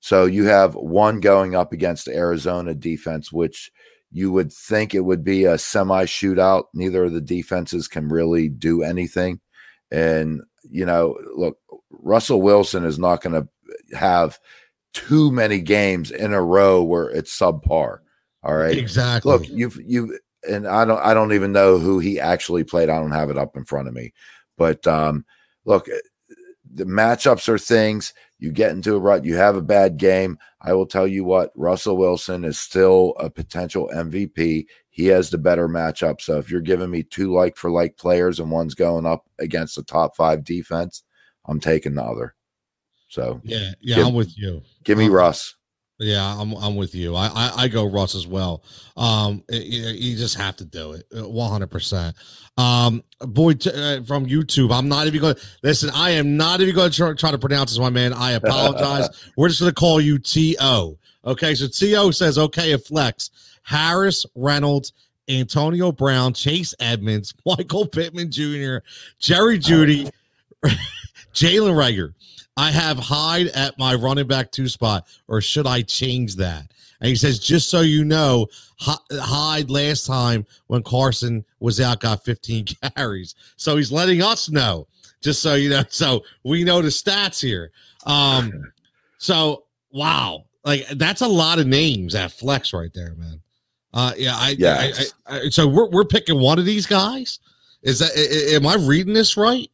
[0.01, 3.71] So you have one going up against Arizona defense, which
[4.11, 6.65] you would think it would be a semi shootout.
[6.73, 9.41] Neither of the defenses can really do anything.
[9.91, 11.59] And, you know, look,
[11.91, 14.39] Russell Wilson is not going to have
[14.95, 17.99] too many games in a row where it's subpar.
[18.43, 18.79] All right.
[18.79, 19.31] Exactly.
[19.31, 22.89] Look, you've, you, and I don't, I don't even know who he actually played.
[22.89, 24.15] I don't have it up in front of me.
[24.61, 25.25] But, um,
[25.65, 25.89] look,
[26.71, 30.39] the matchups are things you get into a rut, you have a bad game.
[30.61, 34.67] I will tell you what, Russell Wilson is still a potential MVP.
[34.91, 36.21] He has the better matchup.
[36.21, 39.77] So if you're giving me two like for like players and one's going up against
[39.77, 41.05] the top five defense,
[41.47, 42.35] I'm taking the other.
[43.09, 44.61] So yeah, yeah, give, I'm with you.
[44.85, 45.57] Give me Russ.
[46.01, 47.15] Yeah, I'm I'm with you.
[47.15, 48.65] I I, I go Russ as well.
[48.97, 51.67] Um, you, you just have to do it, uh, 100.
[51.67, 52.17] percent
[52.57, 55.35] Um, boy, t- uh, from YouTube, I'm not even going.
[55.35, 58.15] to Listen, I am not even going to try, try to pronounce this, my man.
[58.15, 59.09] I apologize.
[59.37, 60.99] We're just going to call you To.
[61.27, 62.73] Okay, so To says okay.
[62.73, 63.31] If flex
[63.63, 64.95] Harris, Reynolds,
[65.29, 68.79] Antonio Brown, Chase Edmonds, Michael Pittman Jr.,
[69.19, 70.11] Jerry Jeudy,
[71.33, 72.15] Jalen Reagor,
[72.57, 76.71] I have Hyde at my running back two spot, or should I change that?
[77.01, 78.47] And he says, just so you know,
[78.79, 82.67] Hyde last time when Carson was out got 15
[82.97, 83.35] carries.
[83.57, 84.87] So he's letting us know,
[85.23, 85.85] just so you know.
[85.89, 87.73] So we know the stats here.
[88.05, 88.73] Um,
[89.19, 93.41] so wow, like that's a lot of names at flex right there, man.
[93.93, 94.77] Uh, yeah, I, yeah.
[94.79, 97.41] I, I, I, so we're we're picking one of these guys.
[97.83, 98.11] Is that
[98.55, 99.71] am I reading this right?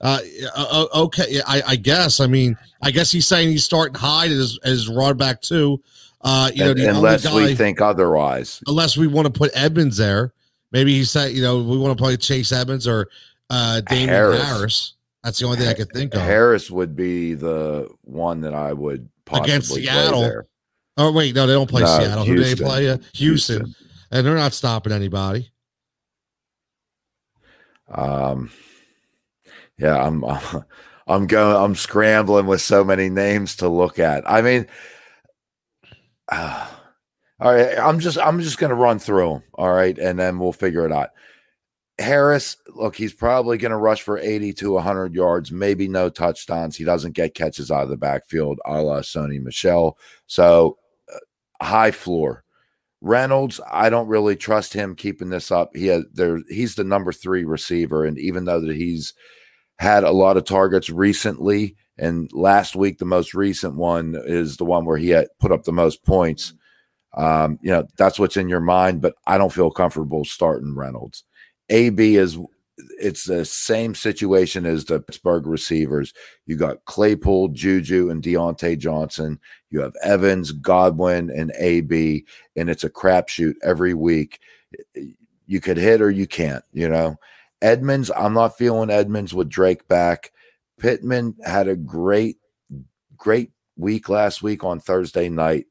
[0.00, 2.20] Uh, okay, I, I, guess.
[2.20, 5.82] I mean, I guess he's saying he's starting Hyde as as run back too.
[6.22, 10.32] Uh, you know, unless guy, we think otherwise, unless we want to put Edmonds there,
[10.72, 13.08] maybe he said, you know, we want to play Chase Edmonds or
[13.50, 14.42] uh, Damien Harris.
[14.42, 14.94] Harris.
[15.22, 16.22] That's the only thing I could think of.
[16.22, 20.42] Harris would be the one that I would possibly against Seattle.
[20.96, 22.24] Oh wait, no, they don't play no, Seattle.
[22.24, 22.36] Houston.
[22.36, 22.88] Who do they play?
[22.88, 23.56] Uh, Houston.
[23.66, 23.74] Houston,
[24.10, 25.50] and they're not stopping anybody.
[27.88, 28.50] Um,
[29.80, 30.24] yeah, I'm
[31.06, 34.28] I'm going I'm scrambling with so many names to look at.
[34.30, 34.66] I mean,
[36.30, 36.68] uh,
[37.40, 40.38] all right, I'm just I'm just going to run through them, all right, and then
[40.38, 41.10] we'll figure it out.
[41.98, 46.74] Harris, look, he's probably going to rush for 80 to 100 yards, maybe no touchdowns.
[46.74, 49.98] He doesn't get catches out of the backfield, a la Sony Michel.
[50.26, 50.78] So
[51.12, 52.44] uh, high floor.
[53.02, 55.74] Reynolds, I don't really trust him keeping this up.
[55.74, 56.40] He has there.
[56.48, 59.14] He's the number three receiver, and even though that he's
[59.80, 61.74] had a lot of targets recently.
[61.96, 65.64] And last week, the most recent one is the one where he had put up
[65.64, 66.52] the most points.
[67.14, 71.24] Um, you know, that's what's in your mind, but I don't feel comfortable starting Reynolds.
[71.70, 72.38] AB is
[72.98, 76.12] it's the same situation as the Pittsburgh receivers.
[76.44, 79.40] You got Claypool, Juju, and Diontae Johnson.
[79.70, 84.40] You have Evans, Godwin, and AB, and it's a crapshoot every week.
[85.46, 87.16] You could hit or you can't, you know.
[87.62, 90.32] Edmonds, I'm not feeling Edmonds with Drake back.
[90.78, 92.38] Pittman had a great,
[93.16, 95.66] great week last week on Thursday night.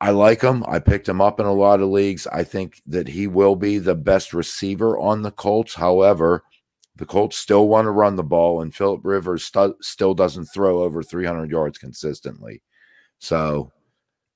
[0.00, 0.64] I like him.
[0.68, 2.26] I picked him up in a lot of leagues.
[2.28, 5.74] I think that he will be the best receiver on the Colts.
[5.74, 6.44] However,
[6.94, 10.82] the Colts still want to run the ball, and Philip Rivers stu- still doesn't throw
[10.82, 12.62] over 300 yards consistently.
[13.18, 13.72] So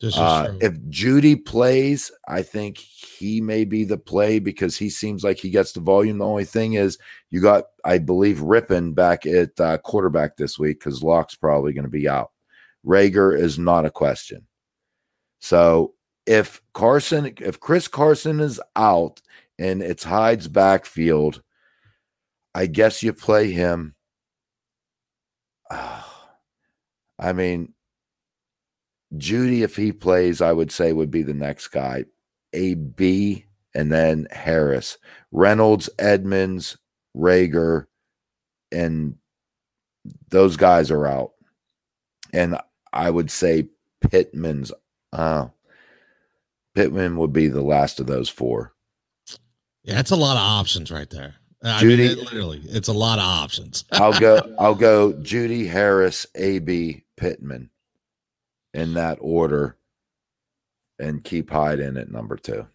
[0.03, 5.39] uh, if Jeudy plays, I think he may be the play because he seems like
[5.39, 6.19] he gets the volume.
[6.19, 6.99] The only thing is,
[7.31, 11.85] you got, I believe, Rypien back at uh, quarterback this week because Lock's probably going
[11.85, 12.33] to be out.
[12.85, 14.47] Reagor is not a question.
[15.39, 15.95] So
[16.27, 19.21] if Carson, if Chris Carson is out
[19.59, 21.43] and it's Hyde's backfield,
[22.55, 23.95] I guess you play him.
[25.71, 27.73] I mean,
[29.17, 32.05] Jeudy, if he plays, I would say would be the next guy.
[32.53, 34.99] A B and then Harris,
[35.31, 36.77] Reynolds, Edmonds,
[37.17, 37.87] Reagor,
[38.71, 39.17] and
[40.31, 41.33] those guys are out.
[42.33, 42.59] And
[42.93, 43.69] I would say
[44.01, 44.73] Pittman's
[45.13, 45.49] uh
[46.75, 48.73] Pittman would be the last of those four.
[49.85, 51.35] Yeah, it's a lot of options right there.
[51.65, 53.85] I Jeudy, mean, it, literally, it's a lot of options.
[53.93, 54.41] I'll go.
[54.59, 55.13] I'll go.
[55.15, 57.71] Jeudy Harris, AB Pittman
[58.75, 59.77] in that order
[60.99, 62.67] and keep Hyde in at number two.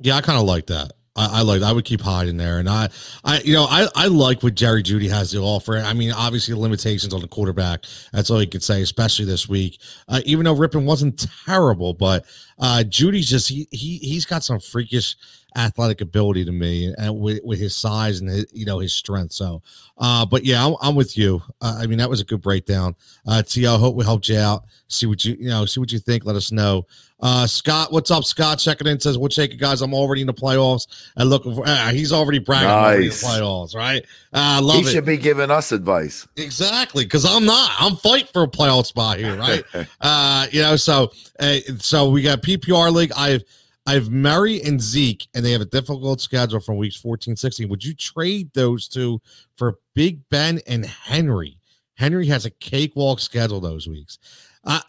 [0.00, 0.92] Yeah, I kind of like that.
[1.16, 1.62] I, I like.
[1.62, 2.88] I would keep Hyde in there, and I,
[3.24, 5.76] I, you know, I, I like what Jerry Jeudy has to offer.
[5.76, 7.84] I mean, obviously the limitations on the quarterback.
[8.12, 9.80] That's all you could say, especially this week.
[10.08, 12.24] Uh, even though Rypien wasn't terrible, but
[12.58, 15.16] uh, Jeudy's just he he he's got some freakish
[15.56, 19.32] athletic ability to me, and with, with his size and his, you know his strength.
[19.32, 19.62] So,
[19.98, 21.42] uh, but yeah, I'm, I'm with you.
[21.60, 22.96] Uh, I mean, that was a good breakdown.
[23.26, 24.64] Uh, Tio, hope we helped you out.
[24.88, 26.24] See what you you know, see what you think.
[26.24, 26.86] Let us know.
[27.22, 28.58] Uh, Scott, what's up, Scott?
[28.58, 29.82] Checking in says, "We'll take it, guys.
[29.82, 30.86] I'm already in the playoffs
[31.16, 33.22] and looking for." Uh, he's already bragging nice.
[33.22, 34.04] about the playoffs, right?
[34.32, 34.92] Uh, love he it.
[34.92, 36.26] should be giving us advice.
[36.36, 37.72] Exactly, because I'm not.
[37.78, 39.62] I'm fighting for a playoff spot here, right?
[40.00, 43.12] uh, you know, so uh, so we got PPR league.
[43.14, 43.44] I've
[43.90, 47.68] I've Murray and Zeke, and they have a difficult schedule from weeks 14, 16.
[47.68, 49.20] Would you trade those two
[49.56, 51.58] for Big Ben and Henry?
[51.94, 54.20] Henry has a cakewalk schedule those weeks.
[54.64, 54.80] I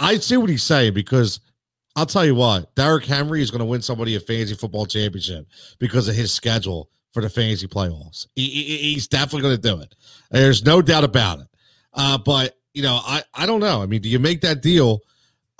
[0.00, 1.38] I see what he's saying because
[1.94, 5.46] I'll tell you what, Derrick Henry is going to win somebody a fantasy football championship
[5.78, 8.26] because of his schedule for the fantasy playoffs.
[8.34, 9.94] He, he, he's definitely going to do it.
[10.32, 11.46] There's no doubt about it.
[11.92, 13.80] Uh, but you know, I I don't know.
[13.80, 15.02] I mean, do you make that deal?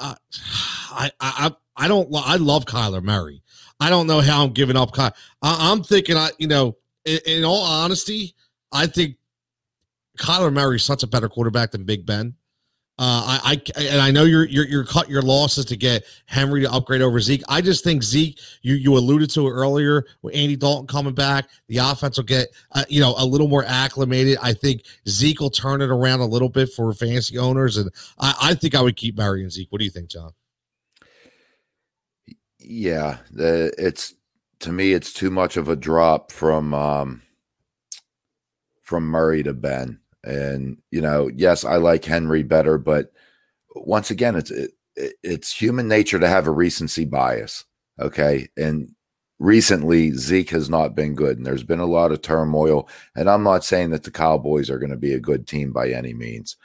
[0.01, 0.17] Uh,
[0.91, 2.09] I I I don't.
[2.15, 3.43] I love Kyler Murray.
[3.81, 4.95] I don't know how I'm giving up.
[4.95, 5.11] Ky-
[5.43, 6.17] I, am thinking.
[6.17, 8.35] I you know, in, in all honesty,
[8.73, 9.17] I think
[10.19, 12.35] Kyler Murray is such a better quarterback than Big Ben.
[12.97, 16.61] Uh, I, I and I know you're you're you're cut your losses to get Henry
[16.61, 17.43] to upgrade over Zeke.
[17.49, 21.49] I just think Zeke, you you alluded to it earlier with Andy Dalton coming back,
[21.67, 24.39] the offense will get uh, you know a little more acclimated.
[24.41, 28.35] I think Zeke will turn it around a little bit for fantasy owners, and I,
[28.41, 29.73] I think I would keep Murray and Zeke.
[29.73, 30.31] What do you think, John?
[32.65, 34.15] Yeah, it's
[34.61, 37.23] to me it's too much of a drop from um,
[38.83, 40.01] from Murray to Ben.
[40.25, 43.13] And you know, yes, I like Henry better, but
[43.75, 44.73] once again, it's it,
[45.23, 47.65] it's human nature to have a recency bias.
[48.01, 48.91] Okay, and
[49.39, 52.89] recently Zeke has not been good, and there's been a lot of turmoil.
[53.15, 55.91] And I'm not saying that the Cowboys are going to be a good team by
[55.91, 56.57] any means,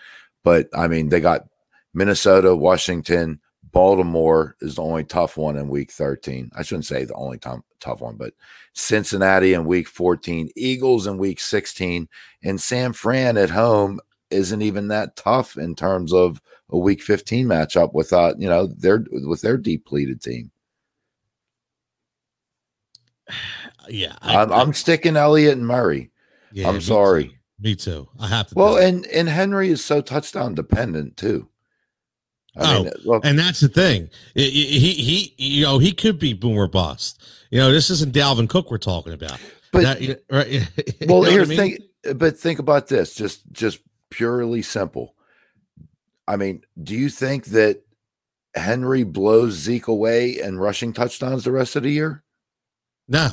[0.44, 1.48] but I mean they got
[1.94, 6.50] Minnesota, Washington, Baltimore is the only tough one in week 13.
[6.56, 8.34] I shouldn't say the only t- tough one, but
[8.74, 12.08] Cincinnati in week 14, Eagles in week 16,
[12.44, 14.00] and San Fran at home
[14.32, 19.06] isn't even that tough in terms of a week 15 matchup without, you know, their
[19.12, 20.52] with their depleted team.
[23.88, 24.14] Yeah.
[24.22, 26.12] I, am I'm sticking Elliott and Murray.
[26.52, 27.30] Yeah, I'm sorry.
[27.30, 27.34] Too.
[27.60, 28.08] Me too.
[28.20, 28.56] I have to.
[28.56, 31.49] Well, and and Henry is so touchdown dependent too.
[32.58, 34.10] I oh, mean, well, and that's the thing.
[34.34, 37.22] He, he, you know, he could be boomer bust.
[37.52, 39.40] You know, this isn't Dalvin Cook we're talking about.
[39.72, 40.68] But that, right,
[41.08, 41.58] well, here's I mean?
[41.58, 43.14] think, uh, but think about this.
[43.14, 45.16] Just, just purely simple.
[46.28, 47.82] I mean, do you think that
[48.56, 52.24] Henry blows Zeke away and rushing touchdowns the rest of the year?
[53.08, 53.30] No.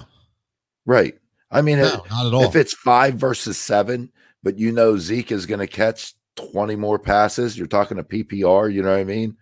[0.84, 1.18] Right.
[1.50, 2.44] I mean, no, it, not at all.
[2.44, 4.10] If it's five versus seven,
[4.42, 8.72] but you know Zeke is going to catch 20 more passes, you're talking a PPR,
[8.72, 9.36] you know what I mean?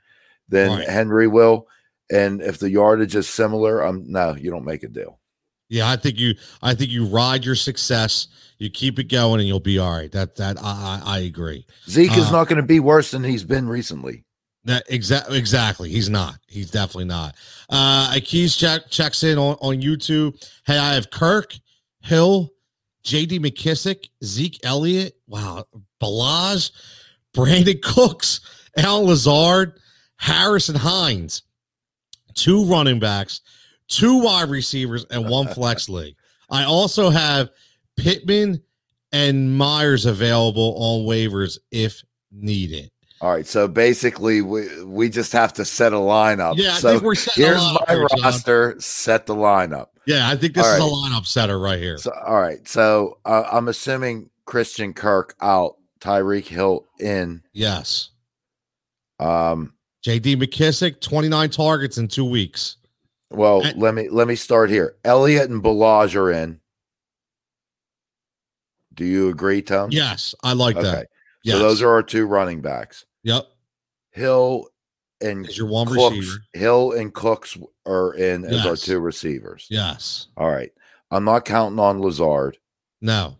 [0.48, 0.88] Then right.
[0.88, 1.68] Henry will.
[2.10, 5.18] And if the yardage is similar, um, no, you don't make a deal.
[5.68, 8.28] Yeah, I think you I think you ride your success,
[8.58, 10.12] you keep it going, and you'll be all right.
[10.12, 11.66] That that I I, I agree.
[11.88, 14.24] Zeke uh, is not going to be worse than he's been recently.
[14.64, 15.88] That exactly exactly.
[15.88, 16.36] He's not.
[16.46, 17.34] He's definitely not.
[17.70, 20.36] Uh Keys check checks in on, on YouTube.
[20.66, 21.54] Hey, I have Kirk,
[22.02, 22.50] Hill,
[23.04, 25.64] JD McKissic, Zeke Elliott, wow,
[26.04, 26.70] Ballage,
[27.34, 28.40] Brandin Cooks,
[28.76, 29.78] Al Lazard,
[30.16, 31.42] Harrison Hines,
[32.34, 33.40] two running backs,
[33.88, 36.16] two wide receivers, and one flex league.
[36.50, 37.50] I also have
[37.96, 38.62] Pittman
[39.12, 42.90] and Meyers available on waivers if needed.
[43.20, 46.56] All right, so basically, we we just have to set a lineup.
[46.58, 48.74] Yeah, I so think we're setting here's my here, roster.
[48.80, 49.86] Set the lineup.
[50.04, 50.86] Yeah, I think this all is right.
[50.86, 51.96] a lineup setter right here.
[51.96, 57.42] So, all right, so uh, I'm assuming Christian Kirk out, Tyreek Hill in.
[57.52, 58.10] Yes.
[59.18, 60.36] Um, J.D.
[60.36, 62.76] McKissic, 29 targets in two weeks.
[63.30, 64.96] Well, and, let me let me start here.
[65.04, 66.60] Elliott and Ballage are in.
[68.92, 69.90] Do you agree, Tom?
[69.90, 70.84] Yes, I like okay.
[70.84, 71.08] that.
[71.42, 71.56] Yes.
[71.56, 73.06] So those are our two running backs.
[73.24, 73.46] Yep.
[74.12, 74.68] Hill
[75.20, 76.44] and is your one Cooks, receiver.
[76.52, 78.52] Hill and Cooks are in yes.
[78.52, 79.66] as our two receivers.
[79.70, 80.28] Yes.
[80.36, 80.70] All right.
[81.10, 82.58] I'm not counting on Lazard.
[83.00, 83.36] No.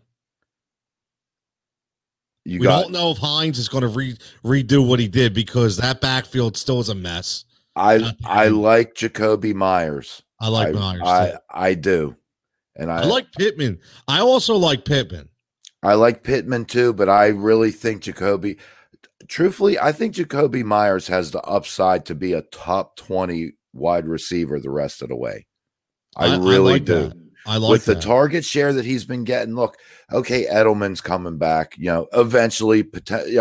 [2.45, 5.33] You we got, don't know if Hines is going to re, redo what he did
[5.33, 7.43] because that backfield still is a mess.
[7.75, 10.21] I I like Jakobi Meyers.
[10.39, 11.01] I like I, Meyers.
[11.03, 12.15] I, I do.
[12.75, 13.79] And I, I like Pittman.
[14.07, 15.29] I also like Pittman.
[15.81, 18.59] I like Pittman too, but I really think Jakobi.
[19.27, 24.59] Truthfully, I think Jakobi Meyers has the upside to be a top twenty wide receiver
[24.59, 25.47] the rest of the way.
[26.15, 26.93] I, I really I like do.
[26.93, 27.24] That.
[27.45, 27.95] I like with that.
[27.95, 29.55] the target share that he's been getting.
[29.55, 29.77] Look,
[30.11, 31.77] okay, Edelman's coming back.
[31.77, 32.85] You know, eventually.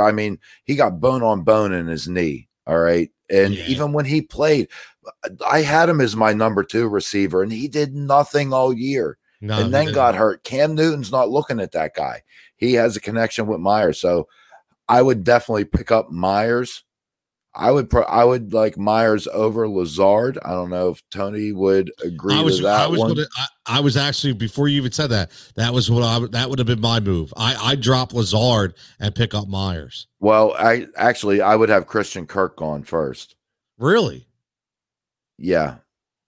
[0.00, 2.48] I mean, he got bone on bone in his knee.
[2.66, 3.66] All right, And yeah.
[3.66, 4.68] even when he played,
[5.46, 9.18] I had him as my number two receiver, and he did nothing all year.
[9.42, 10.44] No, and then got hurt.
[10.44, 12.22] Cam Newton's not looking at that guy.
[12.56, 14.00] He has a connection with Meyers.
[14.00, 14.28] So
[14.88, 16.84] I would definitely pick up Meyers
[17.56, 20.38] I would pro- I would like Meyers over Lazard.
[20.44, 23.14] I don't know if Tony would agree I was, with that I was one.
[23.14, 25.30] Gonna, I, I, was actually before you even said that.
[25.54, 27.32] That was what I that would have been my move.
[27.36, 30.08] I I drop Lazard and pick up Meyers.
[30.18, 33.36] Well, I actually I would have Christian Kirk gone first.
[33.78, 34.26] Really?
[35.38, 35.76] Yeah.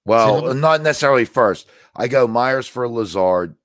[0.05, 1.69] Well, not necessarily first.
[1.97, 3.57] I go Meyers for Lazard.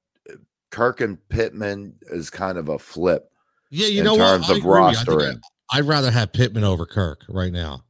[0.72, 3.30] Kirk and Pittman is kind of a flip.
[3.70, 4.58] Yeah, you know terms what?
[4.58, 5.42] of rostering.
[5.72, 7.84] I'd rather have Pittman over Kirk right now.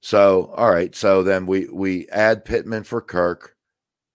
[0.00, 0.94] So, all right.
[0.94, 3.56] So then we we add Pittman for Kirk,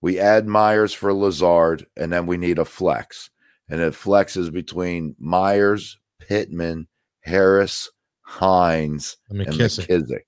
[0.02, 3.30] we add Meyers for Lazard, and then we need a flex.
[3.70, 6.88] And it flexes between Meyers, Pittman,
[7.22, 7.90] Harris,
[8.22, 9.90] Hines, McKissic.
[9.90, 10.24] and McKissic.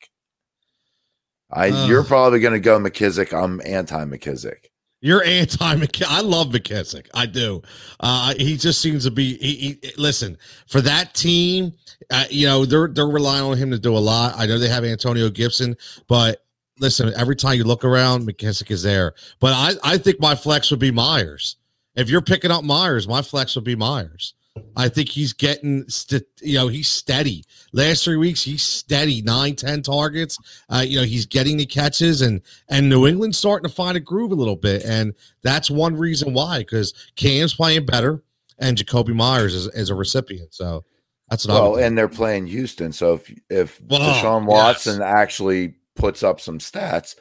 [1.51, 3.34] I uh, you're probably going to go McKissic.
[3.34, 4.68] I'm anti McKissic.
[5.04, 6.06] You're anti McKissic.
[6.08, 7.10] I love McKissic.
[7.14, 7.62] I do.
[7.99, 9.38] Uh, he just seems to be.
[9.38, 10.38] He, he, listen
[10.68, 11.74] for that team.
[12.10, 14.34] Uh, you know they're they're relying on him to do a lot.
[14.38, 15.76] I know they have Antonio Gibson,
[16.08, 16.45] but
[16.80, 19.14] listen, every time you look around, McKissic is there.
[19.41, 21.58] But I I think my flex would be Meyers.
[21.95, 24.36] If you're picking up Meyers, my flex would be Meyers.
[24.76, 27.43] I think he's getting, st- you know, he's steady.
[27.72, 30.38] Last three weeks, he's steady, nine, ten targets.
[30.70, 33.99] Uh, you know, he's getting the catches, and and New England's starting to find a
[33.99, 38.24] groove a little bit, and that's one reason why because Cam's playing better,
[38.60, 40.54] and Jakobi Meyers is, is a recipient.
[40.54, 40.84] So
[41.30, 42.93] that's what well, and they're playing Houston.
[42.93, 45.04] So if if well, Deshaun Watson yes.
[45.04, 47.16] actually puts up some stats,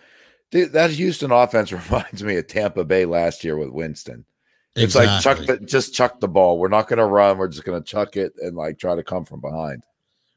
[0.51, 4.27] that Houston offense reminds me of Tampa Bay last year with Winston.
[4.75, 5.07] It's exactly.
[5.07, 6.59] like chuck the, just chuck the ball.
[6.59, 7.37] We're not going to run.
[7.37, 9.85] We're just going to chuck it and like try to come from behind.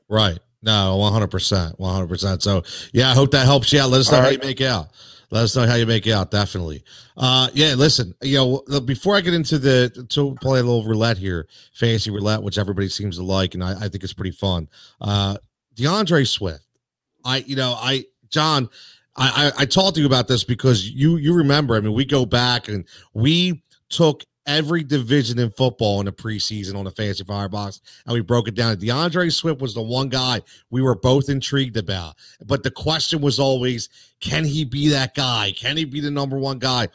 [0.09, 0.39] Right.
[0.61, 1.77] No, 100%.
[1.77, 2.41] 100%.
[2.41, 3.91] So, yeah, I hope that helps you out.
[3.91, 4.41] Let us know All how right.
[4.41, 4.91] you make out.
[5.31, 6.31] Let us know how you make out.
[6.31, 6.83] Definitely.
[7.17, 11.17] Uh, yeah, listen, you know, before I get into the, to play a little roulette
[11.17, 14.67] here, fantasy roulette, which everybody seems to like, and I, I think it's pretty fun.
[15.01, 15.37] Uh,
[15.75, 16.63] D'Andre Swift.
[17.23, 18.69] I, you know, I, John,
[19.15, 22.05] I, I, I talked to you about this because you, you remember, I mean, we
[22.05, 23.63] go back and we,
[23.95, 28.47] took every division in football in the preseason on the fantasy firebox and we broke
[28.47, 28.77] it down.
[28.77, 32.15] D'Andre Swift was the one guy we were both intrigued about.
[32.45, 33.89] But the question was always
[34.19, 35.53] can he be that guy?
[35.55, 36.87] Can he be the number one guy?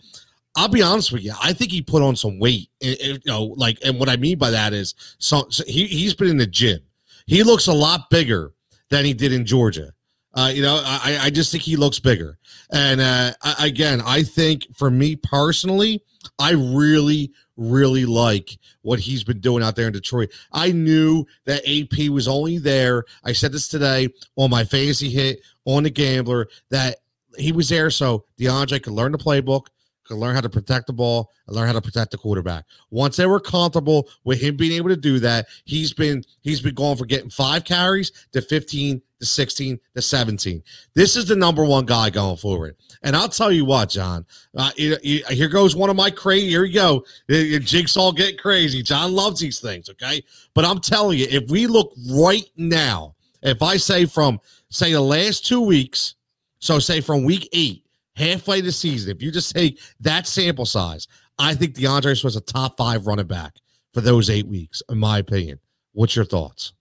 [0.57, 1.33] I'll be honest with you.
[1.43, 2.69] I think he put on some weight.
[2.81, 6.29] You know like and what i mean by that is so, so he, he's been
[6.29, 6.81] in the gym.
[7.27, 8.53] He looks a lot bigger
[8.91, 9.93] than he did in georgia.
[10.33, 12.39] Uh, you know, I, I just think he looks bigger.
[12.73, 16.05] And uh, again, I think for me personally,
[16.39, 20.31] I really, really like what he's been doing out there in Detroit.
[20.53, 23.05] I knew that AP was only there.
[23.25, 26.99] I said this today on my fantasy hit on the gambler that
[27.37, 29.66] he was there so D'Andre could learn the playbook,
[30.11, 32.65] could learn how to protect the ball and learn how to protect the quarterback.
[32.91, 36.75] Once they were comfortable with him being able to do that, he's been he's been
[36.75, 40.63] going for getting five carries to 15 to 16 to 17.
[40.95, 42.75] This is the number one guy going forward.
[43.03, 46.49] And I'll tell you what, John, uh, it, it, here goes one of my crazy.
[46.49, 47.05] Here we go.
[47.29, 48.83] The, jigsaw get crazy.
[48.83, 49.89] John loves these things.
[49.91, 50.23] Okay.
[50.55, 54.41] But I'm telling you, if we look right now, if I say from,
[54.71, 56.17] say, the last two weeks,
[56.59, 57.85] so say from week eight
[58.21, 61.09] halfway the season, if you just take that sample size,
[61.39, 63.55] I think D'Andre was a top five running back
[63.95, 65.59] for those eight weeks, in my opinion.
[65.93, 66.75] What's your thoughts?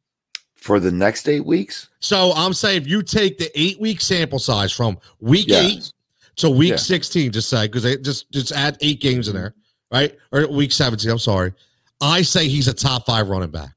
[0.55, 1.89] For the next eight weeks?
[1.99, 5.91] So I'm saying if you take the eight week sample size from week eight
[6.35, 6.75] to week yeah.
[6.75, 9.55] 16, just say, because just just add eight games in there,
[9.91, 10.17] right?
[10.33, 11.53] Or week 17, I'm sorry.
[12.01, 13.71] I say he's a top five running back.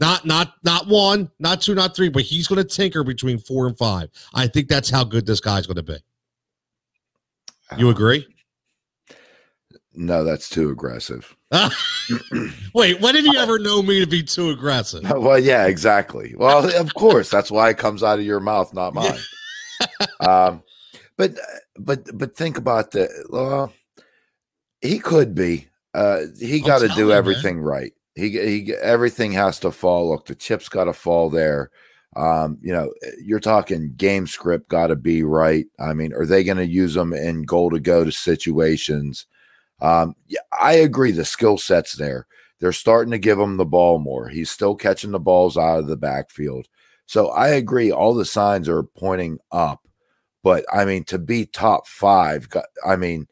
[0.00, 3.66] Not not not one, not two, not three, but he's going to tinker between four
[3.66, 4.08] and five.
[4.32, 5.98] I think that's how good this guy's going to be.
[7.76, 8.26] You agree?
[9.94, 11.36] No, that's too aggressive.
[12.74, 15.04] Wait, when did you ever know me to be too aggressive?
[15.18, 16.34] Well, yeah, exactly.
[16.36, 19.18] Well, of course, that's why it comes out of your mouth, not mine.
[20.20, 20.62] um,
[21.16, 21.34] but
[21.76, 23.08] but but think about the.
[23.28, 23.72] Well,
[24.80, 25.68] he could be.
[25.94, 27.64] Uh, he got to do everything man.
[27.64, 27.92] right.
[28.14, 30.10] He he everything has to fall.
[30.10, 31.70] Look, the chips got to fall there.
[32.18, 32.92] Um, you know,
[33.22, 35.66] you're talking game script got to be right.
[35.78, 39.26] I mean, are they going to use them in goal to go to situations?
[39.80, 41.12] Um, yeah, I agree.
[41.12, 42.26] The skill set's there.
[42.58, 44.28] They're starting to give him the ball more.
[44.28, 46.66] He's still catching the balls out of the backfield.
[47.06, 47.92] So I agree.
[47.92, 49.86] All the signs are pointing up.
[50.42, 52.48] But I mean, to be top five,
[52.84, 53.28] I mean,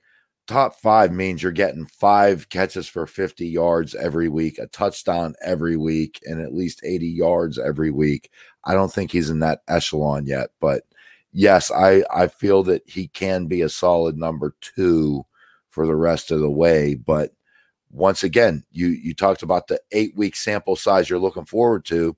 [0.46, 5.76] top five means you're getting five catches for 50 yards every week, a touchdown every
[5.76, 8.30] week, and at least 80 yards every week.
[8.66, 10.84] I don't think he's in that echelon yet, but
[11.32, 15.24] yes, I I feel that he can be a solid number two
[15.70, 16.94] for the rest of the way.
[16.96, 17.32] But
[17.90, 22.16] once again, you you talked about the eight week sample size you're looking forward to.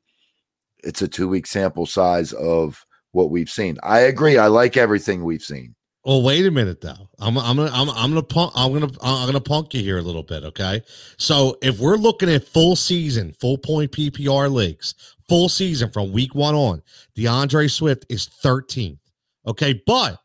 [0.84, 3.78] It's a two week sample size of what we've seen.
[3.82, 4.38] I agree.
[4.38, 5.74] I like everything we've seen.
[6.09, 7.11] Well, wait a minute though.
[7.18, 10.02] I'm I'm gonna I'm, I'm gonna punk I'm gonna I'm gonna punk you here a
[10.02, 10.80] little bit, okay?
[11.18, 14.94] So if we're looking at full season, full point PPR leagues,
[15.28, 16.82] full season from week one on,
[17.14, 18.96] D'Andre Swift is 13th.
[19.46, 20.18] Okay, but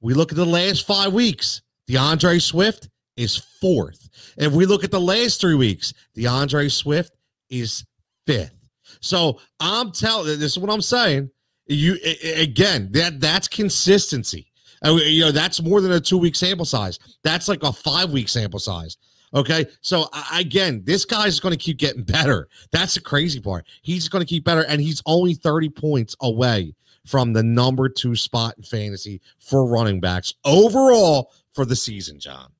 [0.00, 4.08] we look at the last five weeks, D'Andre Swift is fourth.
[4.38, 7.10] If we look at the last three weeks, D'Andre Swift
[7.50, 7.84] is
[8.24, 8.68] fifth.
[9.00, 11.28] So I'm telling this is what I'm saying.
[11.66, 11.96] You
[12.36, 14.52] again, that that's consistency.
[14.84, 16.98] You know, that's more than a two week sample size.
[17.22, 18.98] That's like a five week sample size.
[19.34, 19.66] Okay.
[19.80, 22.48] So again, this guy's going to keep getting better.
[22.70, 23.66] That's the crazy part.
[23.82, 26.74] He's going to keep better, and he's only 30 points away
[27.06, 32.50] from the number two spot in fantasy for running backs overall for the season, John.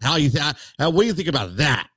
[0.00, 1.88] How you th- how what do you think about that?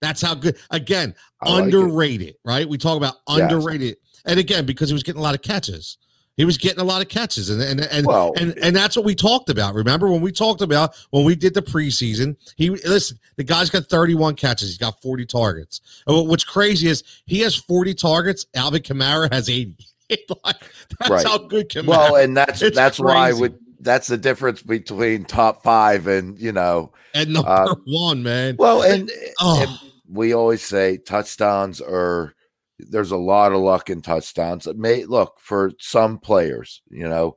[0.00, 1.14] That's how good again,
[1.44, 2.40] like underrated, it.
[2.44, 2.68] right?
[2.68, 3.96] We talk about underrated.
[4.00, 4.22] Yes.
[4.26, 5.98] And again, because he was getting a lot of catches.
[6.38, 9.04] He was getting a lot of catches, and and and, well, and and that's what
[9.04, 9.74] we talked about.
[9.74, 12.36] Remember when we talked about when we did the preseason?
[12.54, 14.68] He listen, the guy's got 31 catches.
[14.68, 15.80] He's got 40 targets.
[16.06, 18.46] And what's crazy is he has 40 targets.
[18.54, 19.76] Alvin Kamara has 80.
[20.44, 20.56] like,
[21.00, 21.26] that's right.
[21.26, 21.86] how good Kamara.
[21.88, 23.14] Well, and that's it's that's crazy.
[23.14, 28.22] why would that's the difference between top five and you know and number uh, one,
[28.22, 28.54] man.
[28.60, 29.10] Well, and,
[29.40, 29.60] oh.
[29.60, 32.34] and we always say touchdowns are
[32.78, 34.66] there's a lot of luck in touchdowns.
[34.66, 37.36] It may look for some players, you know,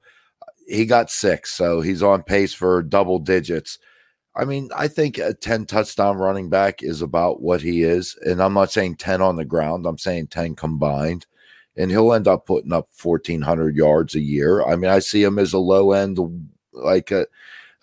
[0.68, 3.78] he got six, so he's on pace for double digits.
[4.36, 8.18] I mean, I think a 10 touchdown running back is about what he is.
[8.22, 11.26] And I'm not saying 10 on the ground, I'm saying 10 combined.
[11.76, 14.64] And he'll end up putting up 1,400 yards a year.
[14.64, 16.20] I mean, I see him as a low end,
[16.74, 17.12] like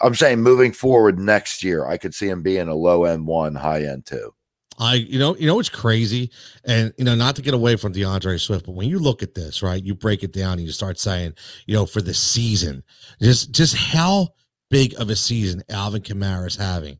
[0.00, 3.54] I'm saying moving forward next year, I could see him being a low end one,
[3.54, 4.34] high end two.
[4.78, 6.30] I, you know, you know, it's crazy,
[6.64, 9.34] and you know, not to get away from D'Andre Swift, but when you look at
[9.34, 11.34] this, right, you break it down and you start saying,
[11.66, 12.84] you know, for the season,
[13.20, 14.28] just just how
[14.70, 16.98] big of a season Alvin Kamara is having.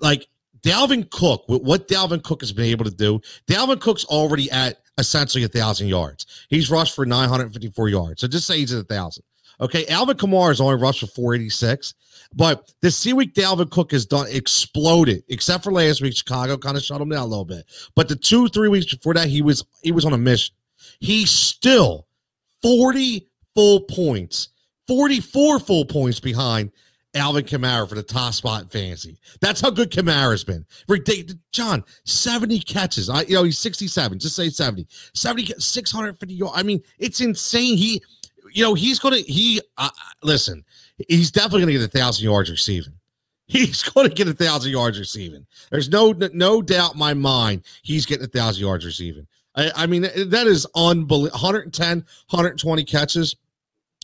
[0.00, 0.28] Like
[0.62, 5.44] Dalvin Cook, what Dalvin Cook has been able to do, Dalvin Cook's already at essentially
[5.44, 6.46] a thousand yards.
[6.48, 8.20] He's rushed for 954 yards.
[8.20, 9.24] So just say he's at a thousand.
[9.60, 11.94] Okay, Alvin Kamara is only rushed for 486.
[12.34, 16.16] But the C week Dalvin Cook has done exploded, except for last week.
[16.16, 17.64] Chicago kind of shut him down a little bit.
[17.96, 20.54] But the two, three weeks before that, he was he was on a mission.
[21.00, 22.06] He's still
[22.62, 24.50] 40 full points,
[24.86, 26.70] 44 full points behind
[27.14, 29.18] Alvin Kamara for the top spot in fantasy.
[29.40, 30.64] That's how good Kamara's been.
[31.50, 33.10] John, 70 catches.
[33.10, 34.18] I you know, he's 67.
[34.20, 34.86] Just say 70.
[35.14, 36.54] 70 650 yards.
[36.56, 37.76] I mean, it's insane.
[37.76, 38.02] He
[38.52, 39.90] you know, he's going to he uh,
[40.22, 40.64] listen
[41.08, 42.94] he's definitely going to get a thousand yards receiving.
[43.46, 45.44] He's going to get a thousand yards receiving.
[45.70, 49.26] There's no no doubt in my mind he's getting a thousand yards receiving.
[49.56, 51.32] I, I mean that is unbelievable.
[51.32, 53.34] 110, 120 catches.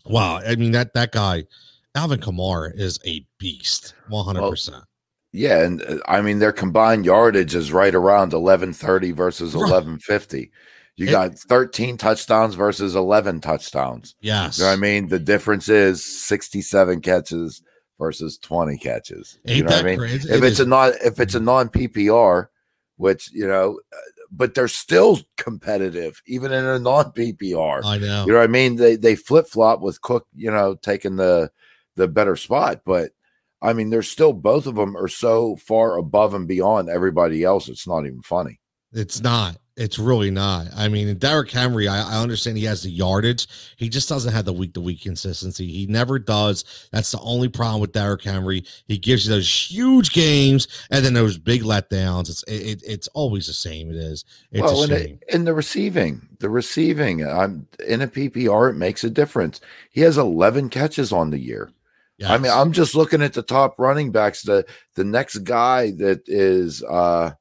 [0.05, 0.39] Wow.
[0.39, 1.45] I mean that that guy,
[1.95, 3.95] Alvin Kamara, is a beast.
[4.09, 4.41] 100.
[4.41, 4.85] Well, percent
[5.33, 10.51] Yeah, and uh, I mean their combined yardage is right around 1130 versus 1150.
[10.97, 14.15] You got 13 touchdowns versus 11 touchdowns.
[14.21, 14.59] Yes.
[14.59, 15.09] You know I mean?
[15.09, 17.63] The difference is 67 catches
[17.99, 19.39] versus 20 catches.
[19.47, 19.99] Ain't you know that what I mean?
[19.99, 20.29] Crazy?
[20.31, 20.67] If it it's is.
[20.67, 22.49] a non if it's a non PPR,
[22.97, 23.79] which you know,
[24.31, 27.85] but they're still competitive even in a non PPR.
[27.85, 28.25] I know.
[28.25, 28.77] You know what I mean?
[28.77, 31.51] They they flip flop with Cook, you know, taking the
[31.97, 33.13] the better spot, but
[33.63, 37.69] I mean, they're still both of them are so far above and beyond everybody else.
[37.69, 38.61] It's not even funny.
[38.93, 39.59] It's not.
[39.77, 40.69] It's really not.
[40.75, 43.47] I mean, Derrick Henry, I, I, understand he has the yardage.
[43.77, 45.71] He just doesn't have the week to week consistency.
[45.71, 46.89] He never does.
[46.93, 48.65] That's the only problem with Derrick Henry.
[48.87, 52.31] He gives you those huge games and then those big letdowns.
[52.31, 53.91] It's it, it's always the same.
[53.91, 54.25] It is.
[54.51, 55.19] It's well, a shame.
[55.29, 58.71] In, in the receiving, the receiving, I'm in a PPR.
[58.71, 59.61] It makes a difference.
[59.91, 61.71] He has 11 catches on the year.
[62.17, 62.31] Yes.
[62.31, 64.41] I mean, I'm just looking at the top running backs.
[64.41, 64.65] The
[64.95, 67.33] the next guy that is uh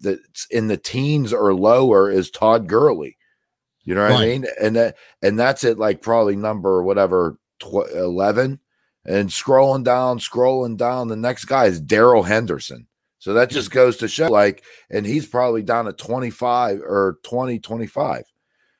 [0.00, 3.16] that's in the teens or lower is Todd Gurley.
[3.84, 4.20] You know what right.
[4.20, 4.46] I mean?
[4.60, 8.60] And that and that's it, like probably number whatever tw- eleven.
[9.04, 12.88] And scrolling down, scrolling down, the next guy is Darrell Henderson.
[13.20, 17.60] So that just goes to show, like, and he's probably down at 25 or 20,
[17.60, 18.24] 25.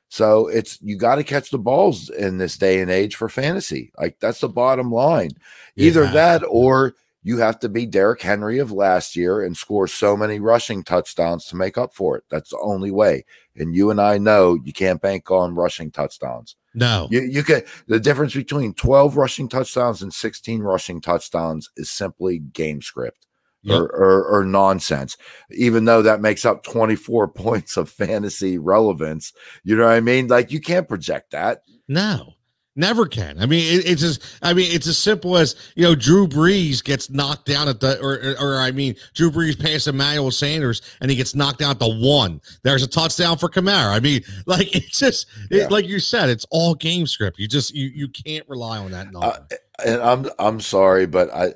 [0.09, 3.91] So it's you got to catch the balls in this day and age for fantasy.
[3.97, 5.31] Like that's the bottom line.
[5.75, 6.11] Either yeah.
[6.11, 6.95] that or
[7.27, 11.43] you have to be Derrick Henry of last year and score so many rushing touchdowns
[11.47, 12.23] to make up for it.
[12.31, 13.25] That's the only way.
[13.57, 16.55] And you and I know you can't bank on rushing touchdowns.
[16.73, 17.09] No.
[17.11, 22.39] You you get the difference between 12 rushing touchdowns and 16 rushing touchdowns is simply
[22.39, 23.27] game script.
[23.63, 23.77] Yep.
[23.77, 25.17] Or, or, or, nonsense,
[25.51, 29.33] even though that makes up 24 points of fantasy relevance.
[29.65, 30.27] You know what I mean?
[30.27, 31.63] Like you can't project that.
[31.89, 32.35] No.
[32.79, 33.39] Never can.
[33.41, 34.21] I mean, it, it's just.
[34.43, 37.99] I mean, it's as simple as you know, Drew Brees gets knocked down at the,
[37.99, 41.71] or, or, or I mean, Drew Brees passes Emmanuel Sanders and he gets knocked down
[41.71, 42.39] at the one.
[42.61, 43.95] There's a touchdown for Kamara.
[43.95, 45.63] I mean, like it's just, yeah.
[45.63, 47.39] it, like you said, it's all game script.
[47.39, 49.25] You just, you you can't rely on that number.
[49.25, 49.39] Uh,
[49.83, 51.55] and I'm I'm sorry, but I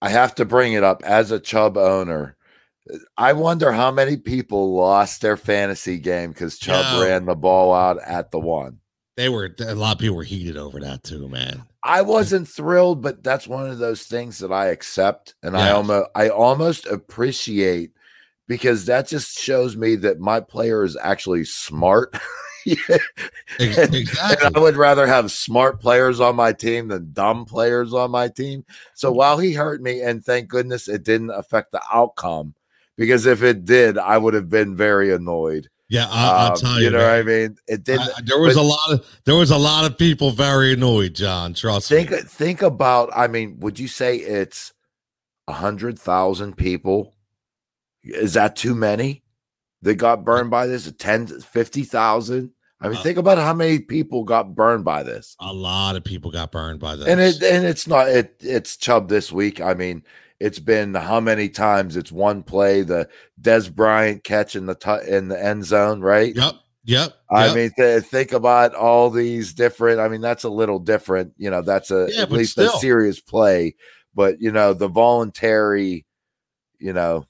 [0.00, 2.34] I have to bring it up as a Chubb owner.
[3.18, 7.04] I wonder how many people lost their fantasy game because Chubb no.
[7.04, 8.78] ran the ball out at the one.
[9.16, 11.64] They were a lot of people were heated over that too, man.
[11.84, 16.10] I wasn't thrilled, but that's one of those things that I accept and I almost
[16.14, 17.92] I almost appreciate
[18.48, 22.16] because that just shows me that my player is actually smart.
[22.66, 22.76] yeah.
[23.58, 24.06] exactly.
[24.46, 28.28] And I would rather have smart players on my team than dumb players on my
[28.28, 28.64] team.
[28.94, 29.18] So mm-hmm.
[29.18, 32.54] while he hurt me, and thank goodness it didn't affect the outcome,
[32.96, 35.68] because if it did, I would have been very annoyed.
[35.92, 36.84] Yeah, I, will um, tell you.
[36.86, 37.06] You know man.
[37.06, 37.56] what I mean?
[37.68, 38.00] It did.
[38.24, 41.14] there was a lot of there was a lot of people very annoyed.
[41.14, 42.16] John, trust think, me.
[42.22, 43.10] Think about.
[43.14, 44.72] I mean, would you say it's
[45.46, 47.14] a hundred thousand people?
[48.04, 49.22] Is that too many?
[49.82, 50.90] That got burned by this?
[50.90, 52.52] 10, 50,000?
[52.80, 55.36] I mean, uh, think about how many people got burned by this.
[55.40, 58.34] A lot of people got burned by this, and it and it's not it.
[58.40, 59.60] It's Chubb this week.
[59.60, 60.04] I mean,
[60.42, 61.96] it's been how many times?
[61.96, 63.08] It's one play, the
[63.40, 66.34] Dez Bryant catch in the t- in the end zone, right?
[66.34, 66.54] Yep.
[66.84, 67.14] Yep.
[67.30, 67.54] I yep.
[67.54, 70.00] mean, th- think about all these different.
[70.00, 71.32] I mean, that's a little different.
[71.36, 72.74] You know, that's a yeah, at least still.
[72.74, 73.76] a serious play.
[74.16, 76.04] But you know, the voluntary,
[76.80, 77.24] you know,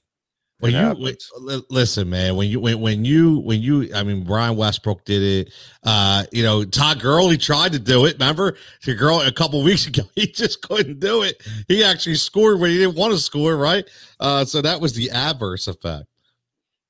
[0.63, 4.55] when you when, listen, man, when you when when you when you, I mean, Brian
[4.55, 5.53] Westbrook did it.
[5.83, 8.13] Uh, you know, Todd Gurley tried to do it.
[8.13, 8.55] Remember,
[8.85, 11.43] the girl a couple weeks ago, he just couldn't do it.
[11.67, 13.85] He actually scored when he didn't want to score, right?
[14.21, 16.05] Uh, so that was the adverse effect.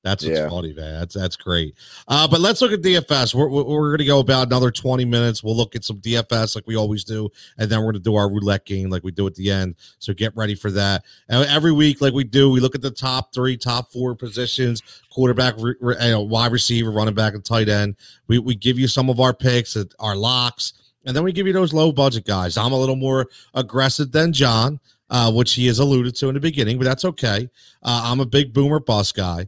[0.04, 0.50] That's what's yeah.
[0.50, 1.00] funny, man.
[1.00, 1.74] That's that's great.
[2.06, 3.34] Uh, but let's look at DFS.
[3.34, 5.42] We're, we're going to go about another 20 minutes.
[5.42, 8.14] We'll look at some DFS like we always do, and then we're going to do
[8.14, 9.76] our roulette game like we do at the end.
[9.98, 11.04] So get ready for that.
[11.30, 14.82] And every week, like we do, we look at the top three, top four positions:
[15.10, 17.96] quarterback, re, re, you know, wide receiver, running back, and tight end.
[18.28, 20.74] We we give you some of our picks, our locks,
[21.06, 22.58] and then we give you those low budget guys.
[22.58, 24.80] I'm a little more aggressive than John.
[25.10, 27.48] Uh, which he has alluded to in the beginning, but that's okay.
[27.82, 29.46] Uh, I'm a big boomer bust guy.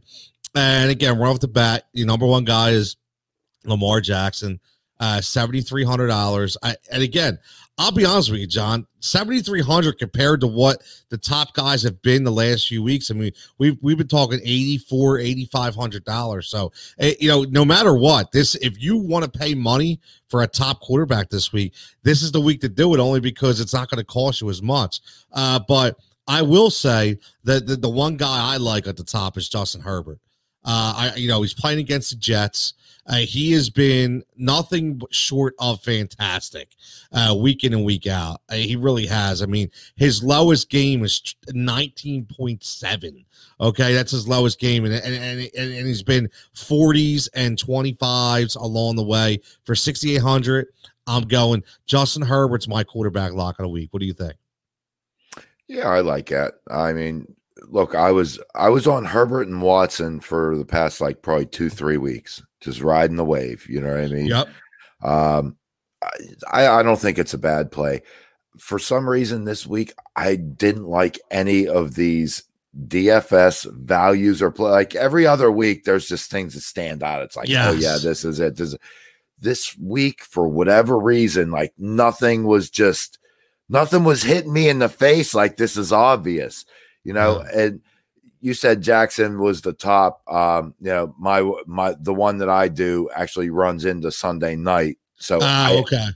[0.57, 2.97] And again, right off the bat, the number one guy is
[3.65, 4.59] Lamar Jackson,
[4.99, 6.57] uh, seventy three hundred dollars.
[6.63, 7.37] And again,
[7.77, 11.83] I'll be honest with you, John, seventy three hundred compared to what the top guys
[11.83, 13.11] have been the last few weeks.
[13.11, 16.49] I mean, we've we've been talking eighty four, eighty five hundred dollars.
[16.49, 20.41] So eh, you know, no matter what, this if you want to pay money for
[20.41, 22.99] a top quarterback this week, this is the week to do it.
[22.99, 25.01] Only because it's not going to cost you as much.
[25.31, 29.37] Uh, but I will say that the, the one guy I like at the top
[29.37, 30.19] is Justin Herbert.
[30.65, 32.73] Uh, I, you know, he's playing against the Jets.
[33.07, 36.75] Uh, he has been nothing short of fantastic,
[37.13, 38.41] uh, week in and week out.
[38.49, 39.41] Uh, he really has.
[39.41, 43.23] I mean, his lowest game is nineteen point seven.
[43.61, 48.55] Okay, that's his lowest game, and and, and and he's been forties and twenty fives
[48.55, 50.67] along the way for sixty eight hundred.
[51.07, 53.87] I'm going Justin Herbert's my quarterback lock of the week.
[53.91, 54.33] What do you think?
[55.69, 56.55] Yeah, I like that.
[56.69, 57.33] I mean,
[57.63, 61.69] look, I was I was on Herbert and Watson for the past like probably two
[61.69, 63.67] three weeks, just riding the wave.
[63.69, 64.27] You know what I mean?
[64.27, 64.47] Yep.
[65.03, 65.57] Um,
[66.51, 68.01] I I don't think it's a bad play.
[68.57, 72.43] For some reason, this week I didn't like any of these
[72.87, 74.71] DFS values or play.
[74.71, 77.21] Like every other week, there's just things that stand out.
[77.21, 77.67] It's like, yes.
[77.69, 78.55] oh yeah, this is it.
[78.55, 78.75] This,
[79.39, 83.19] this week, for whatever reason, like nothing was just
[83.69, 85.35] nothing was hitting me in the face.
[85.35, 86.65] Like this is obvious
[87.07, 87.61] you know, yeah.
[87.61, 87.81] and
[88.41, 90.21] you said Jackson was the top.
[90.29, 94.97] Um, you know, my my the one that I do actually runs into Sunday night.
[95.15, 96.07] So ah, okay.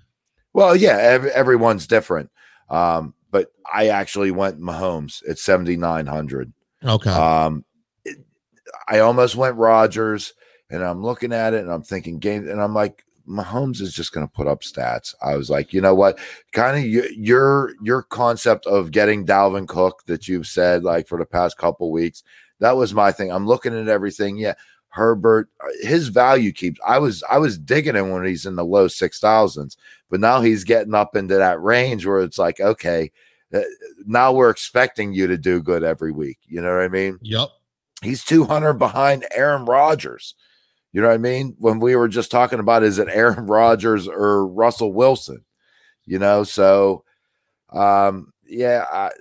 [0.51, 2.29] Well, yeah, every, everyone's different.
[2.69, 6.51] Um, but I actually went Mahomes at seventy nine hundred.
[6.83, 7.09] Okay.
[7.09, 7.63] Um,
[8.03, 8.17] it,
[8.85, 10.33] I almost went Rodgers,
[10.69, 14.11] and I'm looking at it, and I'm thinking game, and I'm like, Mahomes is just
[14.11, 15.13] going to put up stats.
[15.21, 16.19] I was like, you know what?
[16.51, 21.25] Kind of your your concept of getting Dalvin Cook that you've said like for the
[21.25, 22.23] past couple weeks.
[22.59, 23.31] That was my thing.
[23.31, 24.37] I'm looking at everything.
[24.37, 24.53] Yeah,
[24.89, 26.79] Herbert, uh, his value keeps.
[26.85, 29.77] I was I was digging him when he's in the low six thousands,
[30.09, 33.11] but now he's getting up into that range where it's like, okay,
[33.53, 33.61] Uh,
[34.05, 36.39] now we're expecting you to do good every week.
[36.47, 37.19] You know what I mean?
[37.21, 37.49] Yep.
[38.01, 40.35] He's 200 behind Aaron Rodgers.
[40.91, 41.55] You know what I mean?
[41.57, 45.43] When we were just talking about is it Aaron Rodgers or Russell Wilson?
[46.05, 47.03] You know, so
[47.71, 49.11] um, yeah, I,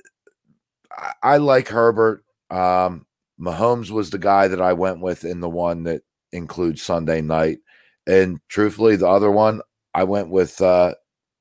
[1.22, 2.24] I, like Herbert.
[2.50, 3.06] Um,
[3.40, 6.02] Mahomes was the guy that I went with in the one that
[6.32, 7.58] includes Sunday night.
[8.06, 9.60] And truthfully, the other one
[9.94, 10.94] I went with uh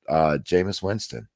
[0.08, 1.28] uh Jameis Winston.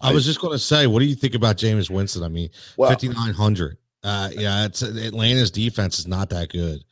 [0.00, 2.24] I was just going to say, what do you think about Jameis Winston?
[2.24, 3.76] I mean, well, 5,900.
[4.02, 6.82] Uh, yeah, it's Atlanta's defense is not that good.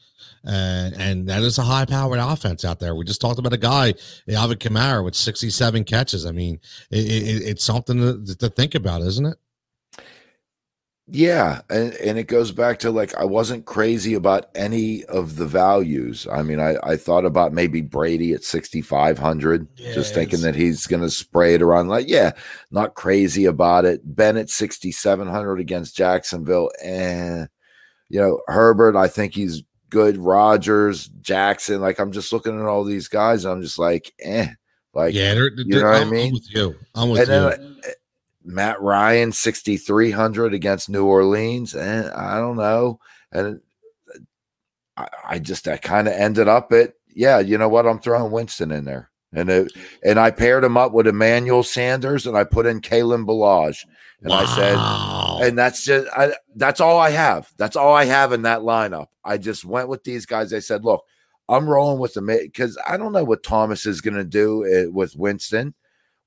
[0.47, 2.95] Uh, and that is a high powered offense out there.
[2.95, 3.95] We just talked about a guy,
[4.31, 6.25] Alvin Kamara, with 67 catches.
[6.25, 6.59] I mean,
[6.91, 9.37] it, it, it's something to, to think about, isn't it?
[11.13, 15.47] Yeah, and, and it goes back to like I wasn't crazy about any of the
[15.47, 16.29] values.
[16.31, 19.95] I mean, I, I thought about maybe Brady at 6,500, yes.
[19.97, 21.89] just thinking that he's going to spray it around.
[21.89, 22.31] Like, yeah,
[22.71, 24.03] not crazy about it.
[24.05, 26.71] Bennett 6,700 against Jacksonville.
[26.81, 27.49] And,
[28.09, 30.17] you know, Herbert, I think he's good.
[30.17, 31.81] Rodgers, Jackson.
[31.81, 33.45] Like, I'm just looking at all these guys.
[33.45, 34.49] I'm just like, eh.
[34.95, 36.27] Like, yeah, they're, they're, you know what I'm, I mean?
[36.29, 36.77] I'm with you.
[36.95, 37.51] I'm with and you.
[37.85, 37.95] Then,
[38.45, 42.99] Matt Ryan 6300 against New Orleans and I don't know
[43.33, 43.61] and
[44.97, 48.01] uh, I, I just I kind of ended up at yeah you know what I'm
[48.01, 49.73] throwing Winston in there and it,
[50.05, 53.85] and I paired him up with Emmanuel Sanders and I put in Kalen Ballage
[54.21, 54.39] and wow.
[54.39, 58.43] I said and that's just I, that's all I have that's all I have in
[58.43, 61.05] that lineup I just went with these guys I said look
[61.49, 64.87] I'm rolling with them because I don't know what Thomas is going to do eh,
[64.87, 65.75] with Winston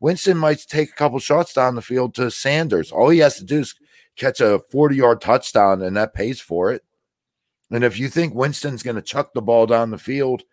[0.04, 2.92] Winston might take a couple shots down the field to Sanders.
[2.92, 3.74] All he has to do is
[4.18, 6.84] catch a 40 yard touchdown, and that pays for it.
[7.72, 10.44] And if you think Winston's going to chuck the ball down the field,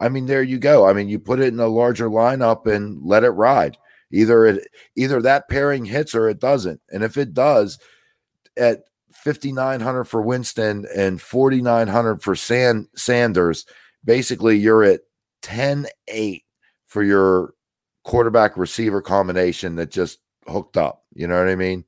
[0.00, 0.86] I mean, there you go.
[0.86, 3.78] I mean, you put it in a larger lineup and let it ride.
[4.12, 6.80] Either it either that pairing hits or it doesn't.
[6.90, 7.78] And if it does,
[8.56, 13.64] at 5900 for Winston and 4900 for San, Sanders,
[14.04, 15.00] basically you're at
[15.42, 16.42] 10-8
[16.86, 17.54] for your
[18.04, 21.04] quarterback receiver combination that just hooked up.
[21.14, 21.84] You know what I mean?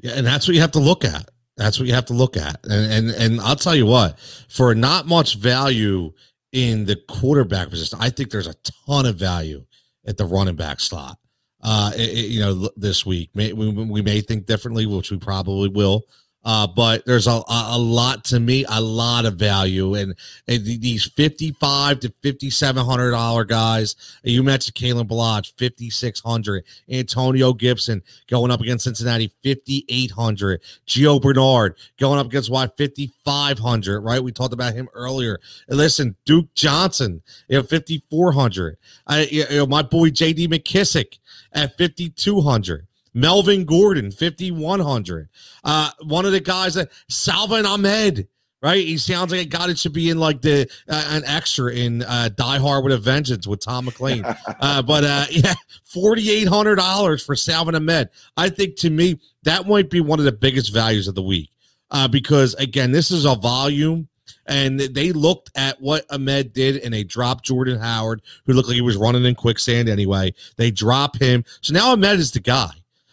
[0.00, 1.30] Yeah, and that's what you have to look at.
[1.56, 2.64] That's what you have to look at.
[2.64, 4.18] And and and I'll tell you what,
[4.48, 6.12] for not much value
[6.52, 8.54] in the quarterback position, I think there's a
[8.86, 9.64] ton of value
[10.06, 11.18] at the running back slot.
[11.62, 15.18] Uh, it, it, you know, this week may, we, we may think differently, which we
[15.18, 16.04] probably will.
[16.44, 20.14] Uh, but there's a, a lot to me, a lot of value, and,
[20.46, 23.96] and these fifty-five to fifty-seven hundred dollar guys.
[24.22, 26.64] You mentioned Kalen Ballage, fifty-six hundred.
[26.90, 30.62] Antonio Gibson going up against Cincinnati, fifty-eight hundred.
[30.86, 34.00] Gio Bernard going up against why fifty-five hundred.
[34.00, 35.40] Right, we talked about him earlier.
[35.68, 38.78] listen, Duke Johnson, you know, fifty-four hundred.
[39.06, 40.48] I, you know, my boy J.D.
[40.48, 41.18] McKissic
[41.52, 42.87] at fifty-two hundred.
[43.18, 45.28] Melvin Gordon, 5,100.
[45.64, 48.28] Uh, one of the guys that Salvon Ahmed,
[48.62, 48.84] right?
[48.84, 52.02] He sounds like a guy that should be in like the uh, an extra in
[52.02, 54.24] uh, Die Hard with a Vengeance with Tom McClane.
[54.60, 55.54] uh, but uh, yeah,
[55.84, 58.08] forty eight hundred dollars for Salvon Ahmed.
[58.36, 61.50] I think to me that might be one of the biggest values of the week
[61.90, 64.08] uh, because again, this is a volume.
[64.46, 68.76] And they looked at what Ahmed did, and they dropped Jordan Howard, who looked like
[68.76, 70.32] he was running in quicksand anyway.
[70.56, 72.70] They drop him, so now Ahmed is the guy.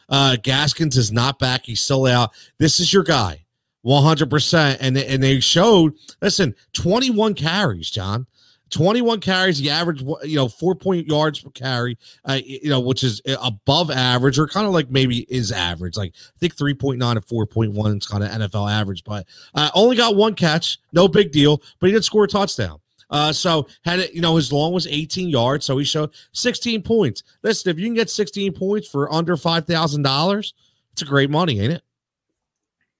[0.09, 1.65] Uh, Gaskins is not back.
[1.65, 2.31] He's still out.
[2.57, 3.45] This is your guy,
[3.85, 4.77] 100%.
[4.79, 8.27] And, and they showed, listen, 21 carries, John.
[8.71, 13.03] 21 carries, the average, you know, four point yards per carry, uh, you know, which
[13.03, 15.95] is uh, above average or kind of like maybe is average.
[15.95, 20.15] Like I think 3.9 to 4.1 is kind of NFL average, but uh, only got
[20.15, 22.79] one catch, no big deal, but he did score a touchdown.
[23.09, 26.81] Uh, so had it, you know, his long was 18 yards, so he showed 16
[26.81, 27.23] points.
[27.43, 30.53] Listen, if you can get 16 points for under five thousand dollars,
[30.93, 31.83] it's a great money, ain't it?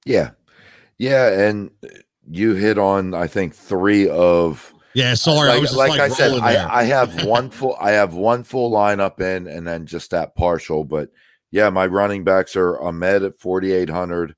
[0.06, 0.32] Yeah,
[0.98, 1.72] yeah, and
[2.30, 5.14] you hit on I think three of yeah.
[5.14, 8.44] Sorry, like, I, like like I said, I, I have one full I have one
[8.44, 10.84] full lineup in, and then just that partial.
[10.84, 11.10] But
[11.52, 14.36] yeah, my running backs are Ahmed at 4,800,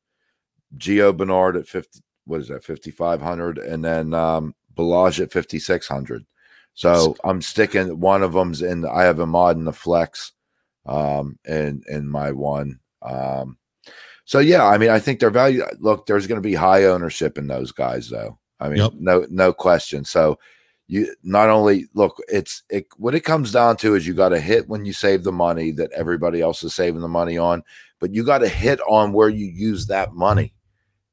[0.78, 2.01] Gio Bernard at 50.
[2.26, 2.63] What is that?
[2.63, 6.26] 5,500, and then um, Ballage at 5,600.
[6.74, 8.86] So I'm sticking one of them's in.
[8.86, 10.34] I have Ahmed in the flex,
[10.86, 12.80] um, in in my one.
[13.02, 13.58] Um,
[14.26, 15.64] so yeah, I mean, I think their value.
[15.80, 18.38] Look, there's going to be high ownership in those guys, though.
[18.60, 18.92] I mean, yep.
[19.00, 20.06] no no question.
[20.06, 20.38] So
[20.88, 22.86] you not only look, it's it.
[22.98, 25.72] What it comes down to is you got to hit when you save the money
[25.72, 27.64] that everybody else is saving the money on,
[28.00, 30.54] but you got to hit on where you use that money.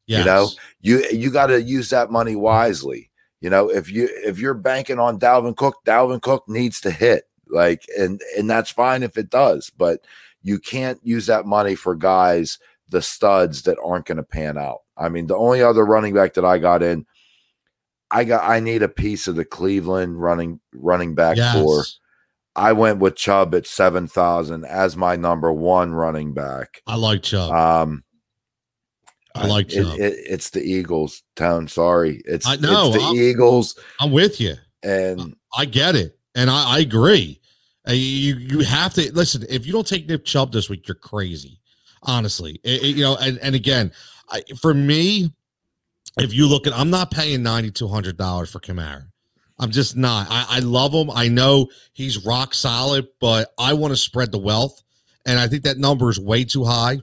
[0.07, 0.19] Yes.
[0.19, 0.49] You know,
[0.81, 3.11] you you got to use that money wisely.
[3.45, 7.25] You know, if you if you're banking on Dalvin Cook, Dalvin Cook needs to hit.
[7.47, 10.01] Like, and and that's fine if it does, but
[10.41, 14.79] you can't use that money for guys, the studs that aren't going to pan out.
[14.97, 17.05] I mean, the only other running back that I got in,
[18.11, 21.55] I got I need a piece of the Cleveland running running back yes.
[21.55, 21.85] core.
[22.57, 26.81] I went with Chubb at seven thousand as my number one running back.
[26.87, 27.53] I like Chubb.
[27.53, 28.05] Um,
[29.35, 29.99] I like Chubb.
[29.99, 31.23] It, it, it's the Eagles.
[31.35, 33.79] Town, sorry, it's I know it's the I'm, Eagles.
[34.01, 37.41] I'm with you, and I get it, and I, I agree.
[37.89, 39.45] Uh, you you have to listen.
[39.49, 41.61] If you don't take Nick Chubb this week, you're crazy.
[42.05, 43.91] Honestly, it, you know, and and again,
[44.31, 45.33] I, for me,
[46.19, 49.05] if you look at, I'm not paying ninety two hundred dollars for Kamara.
[49.59, 50.29] I'm just not.
[50.31, 51.11] I, I love him.
[51.11, 54.83] I know he's rock solid, but I want to spread the wealth,
[55.27, 56.99] and I think that number is way too high.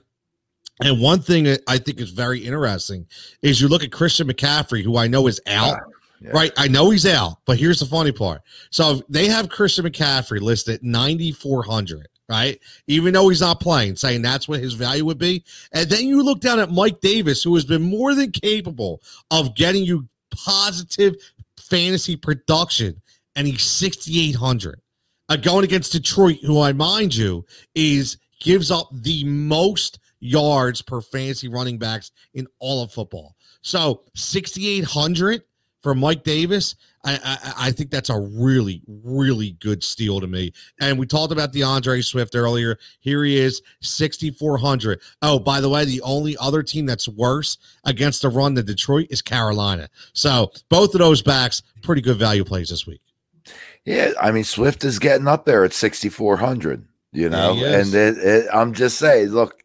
[0.86, 3.06] And one thing that I think is very interesting
[3.42, 5.78] is you look at Christian McCaffrey, who I know is out.
[6.20, 6.30] Yeah.
[6.32, 6.52] Right.
[6.56, 8.42] I know he's out, but here's the funny part.
[8.70, 12.60] So they have Christian McCaffrey listed at 9,400, right?
[12.86, 15.42] Even though he's not playing, saying that's what his value would be.
[15.72, 19.02] And then you look down at Mike Davis, who has been more than capable
[19.32, 21.16] of getting you positive
[21.58, 23.00] fantasy production,
[23.34, 24.80] and he's 6,800.
[25.28, 31.00] Uh, going against Detroit, who I mind you is gives up the most yards per
[31.00, 33.34] fantasy running backs in all of football.
[33.60, 35.42] So 6,800
[35.82, 40.52] for Mike Davis, I, I, I think that's a really really good steal to me.
[40.80, 42.78] And we talked about D'Andre Swift earlier.
[43.00, 45.00] Here he is, sixty four hundred.
[45.20, 49.08] Oh, by the way, the only other team that's worse against the run than Detroit
[49.10, 49.88] is Carolina.
[50.12, 53.00] So both of those backs, pretty good value plays this week.
[53.84, 56.86] Yeah, I mean Swift is getting up there at sixty four hundred.
[57.10, 59.61] You know, yeah, and it, it, I'm just saying, look,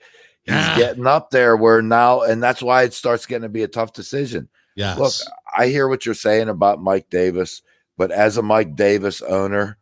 [0.48, 0.76] he's ah.
[0.78, 3.94] getting up there where now, and that's why it starts getting to be a tough
[3.94, 4.50] decision.
[4.76, 5.14] Yeah, look,
[5.58, 7.62] I hear what you're saying about Mike Davis,
[7.98, 9.78] but as a Mike Davis owner,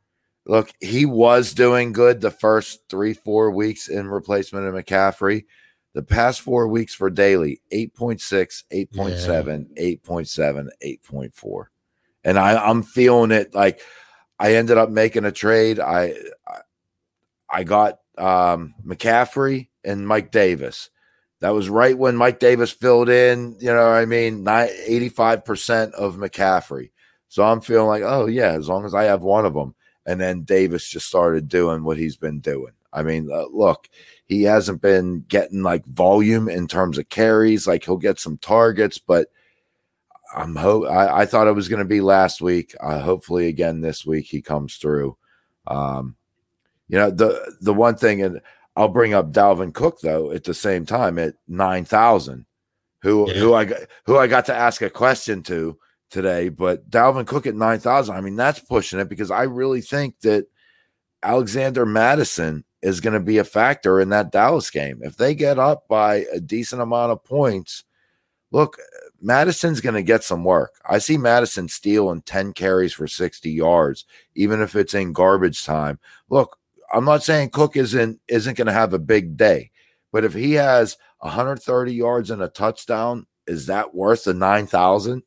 [0.45, 5.45] look, he was doing good the first three, four weeks in replacement of McCaffrey.
[5.93, 9.95] The past four weeks for daily 8.6, 8.7, yeah.
[9.95, 11.65] 8.7, 8.4.
[12.25, 13.79] And I, I'm feeling it like
[14.39, 15.79] I ended up making a trade.
[15.79, 16.15] I
[16.47, 16.59] I,
[17.49, 20.89] I got um, McCaffrey and Mike Davis.
[21.41, 26.91] That was right when Mike Davis filled in, you know, I mean, 85% of McCaffrey.
[27.27, 29.75] So I'm feeling like, oh, yeah, as long as I have one of them.
[30.05, 32.73] And then Davis just started doing what he's been doing.
[32.93, 33.89] I mean, uh, look,
[34.25, 37.67] he hasn't been getting like volume in terms of carries.
[37.67, 39.27] Like he'll get some targets, but
[40.35, 42.73] I'm hope I, I thought it was going to be last week.
[42.79, 45.17] Uh, hopefully, again this week he comes through.
[45.67, 46.15] Um,
[46.87, 48.41] you know the the one thing, and
[48.75, 52.45] I'll bring up Dalvin Cook though at the same time at nine thousand,
[53.01, 53.39] who yeah.
[53.39, 55.77] who I got, who I got to ask a question to
[56.09, 56.49] today.
[56.49, 60.19] But Dalvin Cook at nine thousand, I mean that's pushing it because I really think
[60.21, 60.47] that
[61.23, 64.99] Alexander Mattison is going to be a factor in that Dallas game.
[65.01, 67.83] If they get up by a decent amount of points,
[68.51, 68.77] look,
[69.19, 70.75] Mattison's going to get some work.
[70.87, 74.05] I see Mattison stealing 10 carries for 60 yards,
[74.35, 75.99] even if it's in garbage time.
[76.29, 76.59] Look,
[76.95, 79.71] I'm not saying Cook isn't isn't going to have a big day,
[80.13, 85.21] but if he has 130 yards and a touchdown, is that worth the 9,000?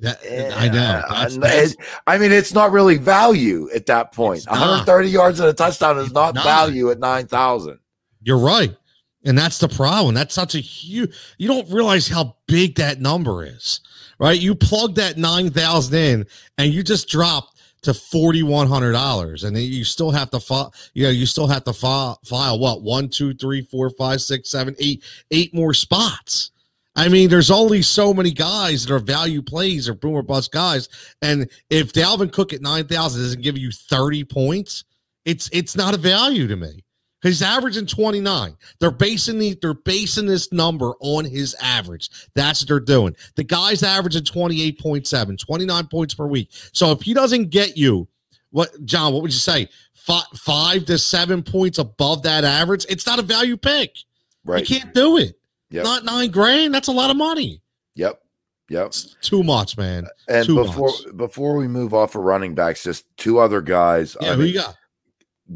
[0.00, 0.18] That,
[0.56, 1.02] I know.
[1.08, 4.44] That's, that's, I mean, it's not really value at that point.
[4.46, 7.78] 130 yards and a touchdown is not, not, value at 9,000.
[8.22, 8.76] You're right.
[9.24, 10.14] And that's the problem.
[10.14, 13.80] That's such a huge, you don't realize how big that number is,
[14.18, 14.38] right?
[14.38, 16.26] You plug that 9,000 in
[16.58, 20.40] and you just drop to forty one hundred dollars, and then you still have to
[20.40, 20.74] file.
[20.94, 24.50] You know, you still have to file, file what one, two, three, four, five, six,
[24.50, 26.50] seven, eight, eight more spots.
[26.96, 30.88] I mean, there's only so many guys that are value plays or boomer bust guys,
[31.20, 34.84] and if Dalvin Cook at nine thousand doesn't give you thirty points,
[35.24, 36.82] it's it's not a value to me.
[37.22, 38.56] He's averaging 29.
[38.78, 42.10] They're basing the they're basing this number on his average.
[42.34, 43.16] That's what they're doing.
[43.36, 46.48] The guy's averaging 28.7, 29 points per week.
[46.72, 48.06] So if he doesn't get you,
[48.50, 49.68] what John, what would you say?
[49.94, 53.96] Five, five to seven points above that average, it's not a value pick.
[54.44, 54.68] Right.
[54.68, 55.38] You can't do it.
[55.70, 55.84] Yep.
[55.84, 56.72] Not nine grand.
[56.72, 57.60] That's a lot of money.
[57.96, 58.20] Yep.
[58.68, 58.86] Yep.
[58.86, 60.06] It's too much, man.
[60.28, 61.16] And too before much.
[61.16, 64.16] before we move off of running backs, just two other guys.
[64.20, 64.76] Yeah, I who mean, you got?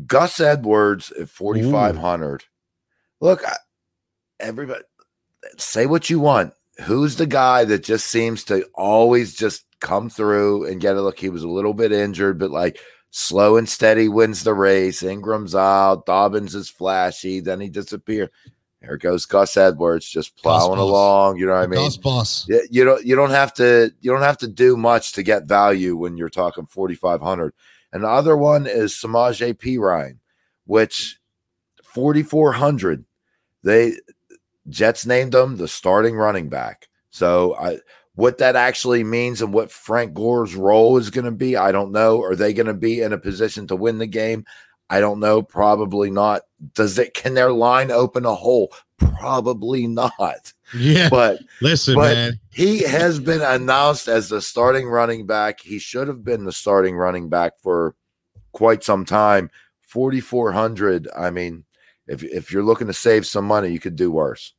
[0.06, 2.44] Gus Edwards at 4,500.
[3.20, 3.42] Look,
[4.38, 4.82] everybody
[5.58, 6.54] say what you want.
[6.84, 11.18] Who's the guy that just seems to always just come through and get a look?
[11.18, 12.78] He was a little bit injured, but like
[13.10, 15.02] slow and steady wins the race.
[15.02, 16.06] Ingram's out.
[16.06, 17.40] Dobbins is flashy.
[17.40, 18.28] Then he disappears.
[18.80, 21.36] There goes Gus Edwards just plowing along.
[21.36, 21.80] You know what I mean?
[21.84, 22.48] Gus boss.
[22.48, 25.96] You don't you don't have to you don't have to do much to get value
[25.96, 27.52] when you're talking 4,500.
[27.92, 30.18] And the other one is Samaje Perine,
[30.66, 31.18] which
[31.82, 33.04] 4400.
[33.62, 33.94] They
[34.68, 36.88] Jets named him the starting running back.
[37.10, 37.78] So I
[38.14, 41.92] what that actually means and what Frank Gore's role is going to be, I don't
[41.92, 42.22] know.
[42.22, 44.44] Are they going to be in a position to win the game?
[44.90, 45.40] I don't know.
[45.42, 46.42] Probably not.
[46.74, 47.14] Does it?
[47.14, 48.72] Can their line open a hole?
[48.98, 50.52] Probably not.
[50.74, 51.08] Yeah.
[51.08, 52.40] But listen, but man.
[52.50, 55.60] He has been announced as the starting running back.
[55.60, 57.94] He should have been the starting running back for
[58.52, 59.50] quite some time.
[59.82, 61.08] 4,400.
[61.16, 61.64] I mean,
[62.06, 64.54] if, if you're looking to save some money, you could do worse.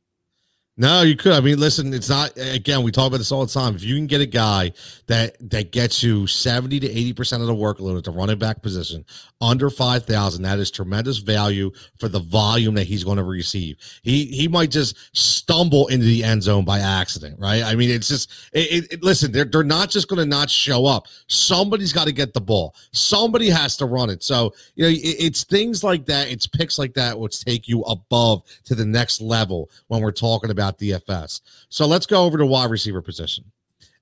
[0.78, 1.32] No, you could.
[1.32, 3.74] I mean, listen, it's not again, we talk about this all the time.
[3.74, 4.72] If you can get a guy
[5.06, 9.04] that that gets you 70 to 80% of the workload at the running back position
[9.42, 13.76] under 5,000, that is tremendous value for the volume that he's going to receive.
[14.02, 17.62] He he might just stumble into the end zone by accident, right?
[17.62, 20.86] I mean, it's just it, it, listen, they're they're not just going to not show
[20.86, 21.06] up.
[21.26, 22.74] Somebody's got to get the ball.
[22.92, 24.22] Somebody has to run it.
[24.22, 27.82] So, you know, it, it's things like that, it's picks like that which take you
[27.82, 31.40] above to the next level when we're talking about about DFS.
[31.68, 33.44] So let's go over to wide receiver position.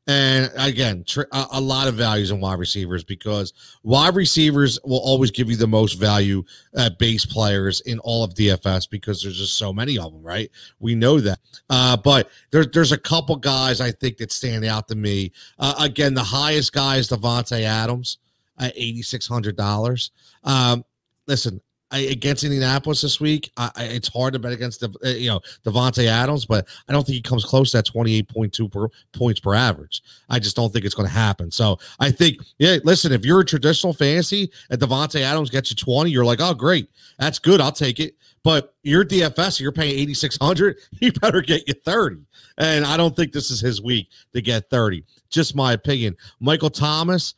[0.07, 3.53] And again, tr- a, lot of values in wide receivers because
[3.85, 6.43] wide receivers will always give you the most value
[6.75, 10.51] at base players in all of DFS because there's just so many of them, right?
[10.81, 11.39] We know that.
[11.69, 15.33] Uh, but there's there's a couple guys I think that stand out to me.
[15.59, 18.19] Uh, again, the highest guy is Davante Adams
[18.59, 20.11] at eighty six hundred dollars.
[20.45, 20.85] Um,
[21.29, 21.61] listen,
[21.93, 23.51] Against Indianapolis this week.
[23.57, 26.93] I, I, it's hard to bet against the uh, you know Davante Adams, but I
[26.93, 28.71] don't think he comes close to that twenty eight point two
[29.13, 30.03] points per average.
[30.29, 31.51] I just don't think it's going to happen.
[31.51, 35.77] So I think yeah, listen, if you're a traditional fantasy and Davante Adams gets you
[35.77, 36.89] twenty, you're like, oh great,
[37.19, 38.15] that's good, I'll take it.
[38.43, 42.25] But your DFS, you're paying eighty six hundred, he better get you thirty.
[42.59, 45.05] And I don't think this is his week to get thirty.
[45.29, 46.17] Just my opinion.
[46.39, 47.35] Michael Thomas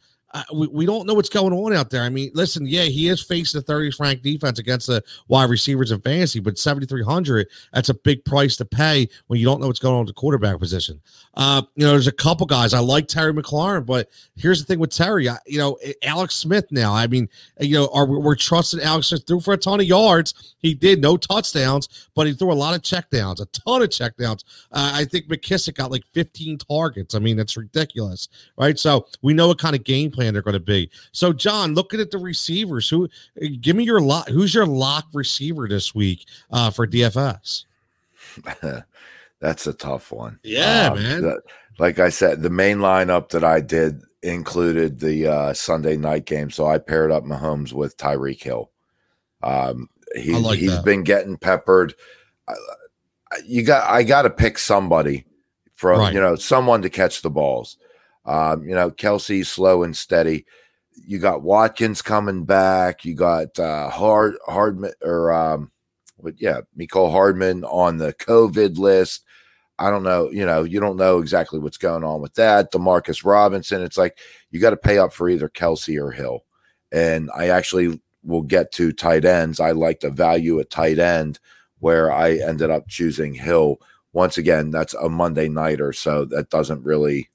[0.52, 2.02] we, we don't know what's going on out there.
[2.02, 5.90] I mean, listen, yeah, he is facing the 30th ranked defense against the wide receivers
[5.90, 9.78] in fantasy, but 7,300, that's a big price to pay when you don't know what's
[9.78, 11.00] going on with the quarterback position.
[11.34, 12.74] Uh, you know, there's a couple guys.
[12.74, 16.66] I like Terry McLaurin, but here's the thing with Terry, I, you know, Alex Smith
[16.70, 16.94] now.
[16.94, 17.28] I mean,
[17.60, 20.54] you know, are we're trusting Alex Smith threw for a ton of yards.
[20.58, 24.44] He did no touchdowns, but he threw a lot of checkdowns, a ton of checkdowns.
[24.70, 27.14] Uh, I think McKissic got like 15 targets.
[27.14, 28.78] I mean, that's ridiculous, right?
[28.78, 30.90] So we know what kind of game plan they're going to be.
[31.12, 33.08] So, John, looking at the receivers, who
[33.60, 34.28] give me your lock?
[34.28, 37.64] Who's your lock receiver this week uh, for DFS?
[39.40, 40.38] That's a tough one.
[40.42, 41.22] Yeah, um, man.
[41.22, 41.42] The,
[41.78, 46.50] like I said, the main lineup that I did included the uh, Sunday night game,
[46.50, 48.70] so I paired up Mahomes with Tyreek Hill.
[49.42, 50.84] Um, he, like he's that.
[50.84, 51.94] been getting peppered.
[53.44, 55.24] you got, I got to pick somebody
[55.82, 56.14] from right.
[56.14, 57.76] you know someone to catch the balls.
[58.24, 60.46] Um, you know, Kelce's slow and steady.
[60.94, 63.04] You got Watkins coming back.
[63.04, 65.72] You got uh, Hard Hardman or um,
[66.22, 69.24] but yeah, Mecole Hardman on the COVID list.
[69.78, 70.30] I don't know.
[70.30, 72.70] You know, you don't know exactly what's going on with that.
[72.72, 73.82] Demarcus Robinson.
[73.82, 74.18] It's like
[74.50, 76.44] you got to pay up for either Kelce or Hill.
[76.92, 79.58] And I actually will get to tight ends.
[79.58, 81.40] I like the value at tight end
[81.80, 83.78] where I ended up choosing Hill.
[84.12, 87.30] Once again, that's a Monday nighter, so that doesn't really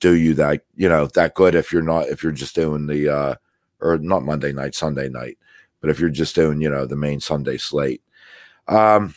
[0.00, 3.08] do you that you know that good if you're not if you're just doing the
[3.08, 3.34] uh
[3.80, 5.38] or not Monday night, Sunday night,
[5.80, 8.02] but if you're just doing you know the main Sunday slate.
[8.66, 9.14] Um,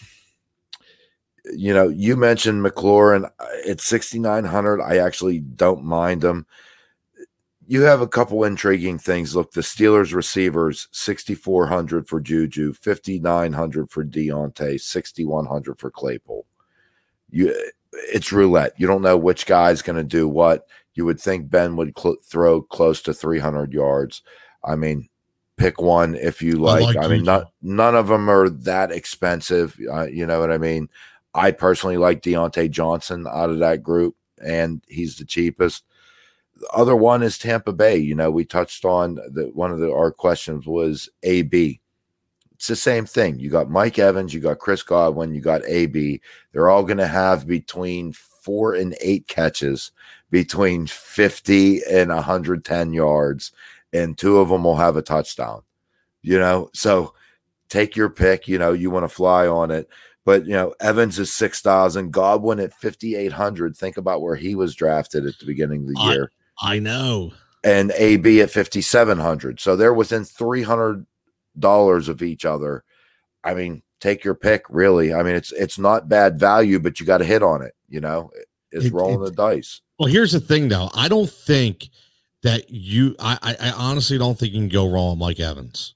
[1.53, 3.29] you know, you mentioned McLaurin
[3.67, 4.81] at 6,900.
[4.81, 6.45] I actually don't mind him.
[7.67, 9.35] You have a couple intriguing things.
[9.35, 16.45] Look, the Steelers receivers 6,400 for Juju, 5,900 for Diontae, 6,100 for Claypool.
[17.29, 17.55] You
[17.93, 18.73] it's roulette.
[18.77, 20.67] You don't know which guy's going to do what.
[20.93, 24.21] You would think Ben would cl- throw close to 300 yards.
[24.63, 25.09] I mean,
[25.57, 26.81] pick one if you like.
[26.81, 29.77] I, like I mean, not none of them are that expensive.
[29.91, 30.89] Uh, you know what I mean?
[31.33, 35.85] I personally like Diontae Johnson out of that group, and he's the cheapest.
[36.55, 37.97] The other one is Tampa Bay.
[37.97, 39.55] You know, we touched on that.
[39.55, 41.80] One of the our questions was AB
[42.61, 43.39] it's the same thing.
[43.39, 46.21] You got Mike Evans, you got Chris Godwin, you got AB.
[46.51, 49.91] They're all going to have between four and eight catches,
[50.29, 53.51] between 50 and 110 yards,
[53.93, 55.63] and two of them will have a touchdown.
[56.21, 57.15] You know, so
[57.67, 58.47] take your pick.
[58.47, 59.89] You know, you want to fly on it.
[60.23, 63.75] But, you know, Evans is 6,000, Godwin at 5,800.
[63.75, 66.31] Think about where he was drafted at the beginning of the I, year.
[66.61, 67.33] I know.
[67.63, 69.59] And AB at 5,700.
[69.59, 71.07] So they're within 300
[71.59, 72.83] dollars of each other.
[73.43, 75.13] I mean, take your pick, really.
[75.13, 77.73] I mean, it's it's not bad value, but you got to hit on it.
[77.89, 78.31] You know,
[78.71, 79.81] it's it, rolling it, the dice.
[79.99, 80.89] Well, here's the thing, though.
[80.93, 81.89] I don't think
[82.43, 83.15] that you.
[83.19, 85.95] I, I honestly don't think you can go wrong, Mike Evans.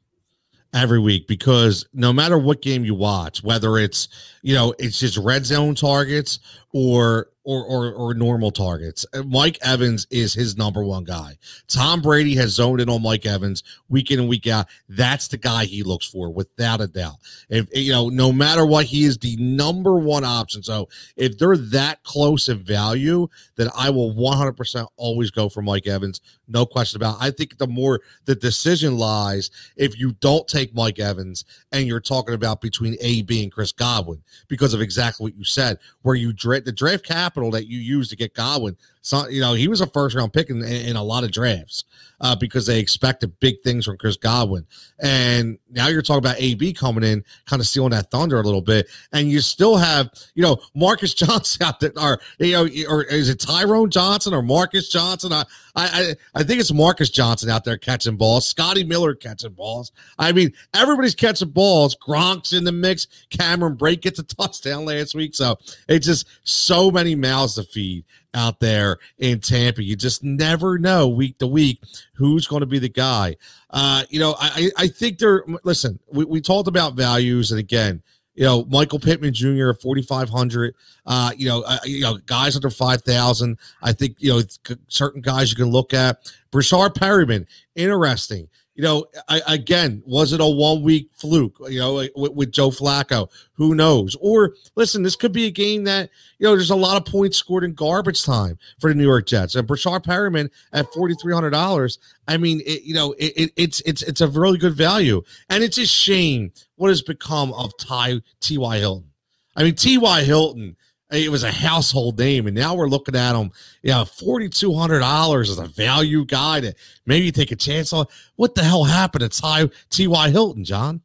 [0.75, 4.09] every week because no matter what game you watch, whether it's
[4.41, 6.39] you know it's just red zone targets
[6.73, 9.05] or or, or, or normal targets.
[9.13, 11.37] Uh, Mike Evans is his number one guy.
[11.67, 14.67] Tom Brady has zoned in on Mike Evans week in and week out.
[14.89, 17.17] That's the guy he looks for without a doubt.
[17.49, 20.63] If you know, no matter what, he is the number one option.
[20.63, 25.87] So if they're that close in value, then I will 100% always go for Mike
[25.87, 26.21] Evans.
[26.47, 27.17] No question about.
[27.17, 27.23] It.
[27.25, 31.99] I think the more the decision lies if you don't take Mike Evans and you're
[31.99, 36.33] talking about between AB and Chris Godwin because of exactly what you said, where you
[36.33, 37.05] draft the draft
[37.35, 38.77] capital that you use to get Godwin.
[39.05, 41.83] So you know he was a first round pick in, in a lot of drafts
[42.21, 44.65] uh, because they expected big things from Chris Godwin,
[44.99, 48.63] and now you're talking about AB coming in, kind of stealing that thunder a little
[48.63, 53.03] bit, and you still have you know Marcus Johnson out there, or you know, or
[53.03, 55.31] is it Tyrone Johnson or Marcus Johnson?
[55.31, 55.45] I
[55.75, 59.91] I I think it's Marcus Johnson out there catching balls, Scotty Miller catching balls.
[60.17, 61.95] I mean everybody's catching balls.
[61.95, 63.05] Gronk's in the mix.
[63.29, 68.03] Cameron Brate gets a touchdown last week, so it's just so many mouths to feed
[68.35, 69.83] out there in Tampa.
[69.83, 71.81] You just never know week to week
[72.13, 73.37] who's going to be the guy.
[73.71, 77.51] Uh, you know, I, I think they're, listen, we, we talked about values.
[77.51, 78.03] And again,
[78.35, 79.71] you know, Michael Pittman Jr.
[79.71, 80.75] 4,500,
[81.05, 83.57] uh, you know, uh, you know, guys under 5,000.
[83.81, 84.41] I think, you know,
[84.89, 86.31] certain guys you can look at.
[86.51, 92.05] Breshad Perriman, interesting you know, I, again, was it a one week fluke, you know,
[92.15, 93.29] with, with, Joe Flacco?
[93.53, 94.17] Who knows?
[94.19, 96.09] Or listen, this could be a game that,
[96.39, 99.27] you know, there's a lot of points scored in garbage time for the New York
[99.27, 99.55] Jets.
[99.55, 101.97] And Breshad Perriman at $4,300,
[102.27, 105.23] I mean, it, you know, it, it, it's, it's, it's a really good value.
[105.49, 108.77] And it's a shame what has become of Ty, T.Y.
[108.77, 109.09] Hilton.
[109.55, 110.23] I mean, T.Y.
[110.23, 110.75] Hilton
[111.15, 113.51] it was a household name, and now we're looking at him.
[113.81, 116.73] Yeah, forty two hundred dollars as a value guy to
[117.05, 118.05] maybe take a chance on.
[118.35, 120.07] What the hell happened to Ty T.
[120.07, 120.29] Y.
[120.29, 121.01] Hilton, John?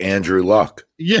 [0.00, 0.82] Andrew Luck.
[0.98, 1.20] Yeah,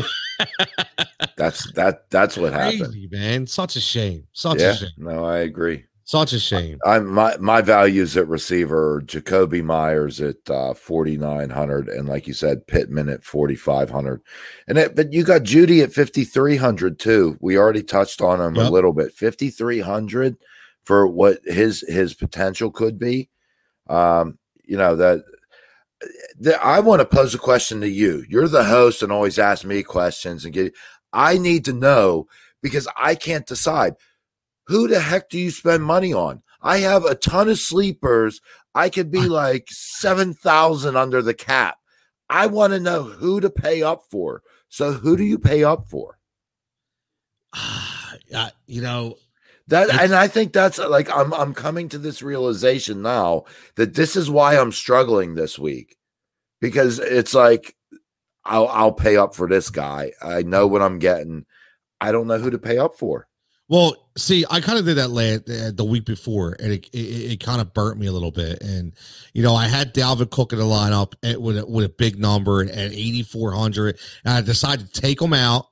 [1.36, 2.10] that's that.
[2.10, 3.46] That's what Crazy, happened, man.
[3.46, 4.26] Such a shame.
[4.32, 4.90] Such yeah, a shame.
[4.96, 5.84] No, I agree.
[6.10, 6.76] Such a shame.
[6.84, 12.26] I, my my values at receiver: Jakobi Meyers at uh, forty nine hundred, and like
[12.26, 14.20] you said, Pittman at forty five hundred.
[14.66, 17.38] And it, but you got Jeudy at fifty three hundred too.
[17.40, 18.66] We already touched on him yep.
[18.66, 19.12] a little bit.
[19.12, 20.36] Fifty three hundred
[20.82, 23.28] for what his his potential could be.
[23.88, 25.22] Um, you know that.
[26.40, 28.24] that I want to pose a question to you.
[28.28, 30.74] You're the host and always ask me questions and get.
[31.12, 32.26] I need to know
[32.62, 33.94] because I can't decide
[34.70, 36.42] who the heck do you spend money on?
[36.62, 38.40] I have a ton of sleepers.
[38.72, 41.78] I could be like 7,000 under the cap.
[42.28, 44.42] I want to know who to pay up for.
[44.68, 46.18] So who do you pay up for?
[48.32, 49.16] Uh, you know,
[49.66, 53.44] that and I think that's like I'm I'm coming to this realization now
[53.74, 55.96] that this is why I'm struggling this week.
[56.60, 57.74] Because it's like
[58.44, 60.12] I'll I'll pay up for this guy.
[60.22, 61.44] I know what I'm getting.
[62.00, 63.26] I don't know who to pay up for.
[63.70, 67.32] Well, see, I kind of did that last, uh, the week before, and it, it,
[67.32, 68.60] it kind of burnt me a little bit.
[68.64, 68.92] And
[69.32, 72.18] you know, I had Dalvin Cook in the lineup at, with a, with a big
[72.18, 75.68] number at eighty four hundred, and I decided to take him out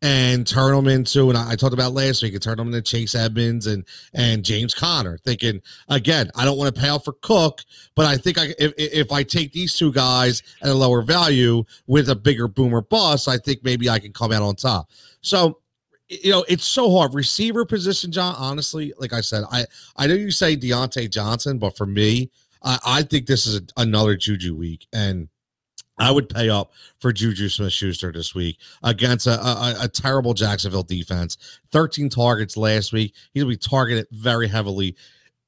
[0.00, 1.28] and turn them into.
[1.28, 3.84] And I, I talked about last week, and turn them into Chase Edmonds and
[4.14, 5.18] and James Conner.
[5.18, 7.60] Thinking again, I don't want to pay out for Cook,
[7.94, 11.62] but I think I if if I take these two guys at a lower value
[11.86, 14.88] with a bigger boomer bust, I think maybe I can come out on top.
[15.20, 15.58] So
[16.08, 17.14] you know, it's so hard.
[17.14, 18.34] Receiver position, John.
[18.36, 22.30] Honestly, like I said, I I know you say Diontae Johnson, but for me,
[22.62, 25.28] I, I think this is a, another Juju week, and
[25.98, 30.34] I would pay up for Juju Smith Schuster this week against a, a, a, terrible
[30.34, 31.60] Jacksonville defense.
[31.70, 33.14] 13 targets last week.
[33.32, 34.96] He'll be targeted very heavily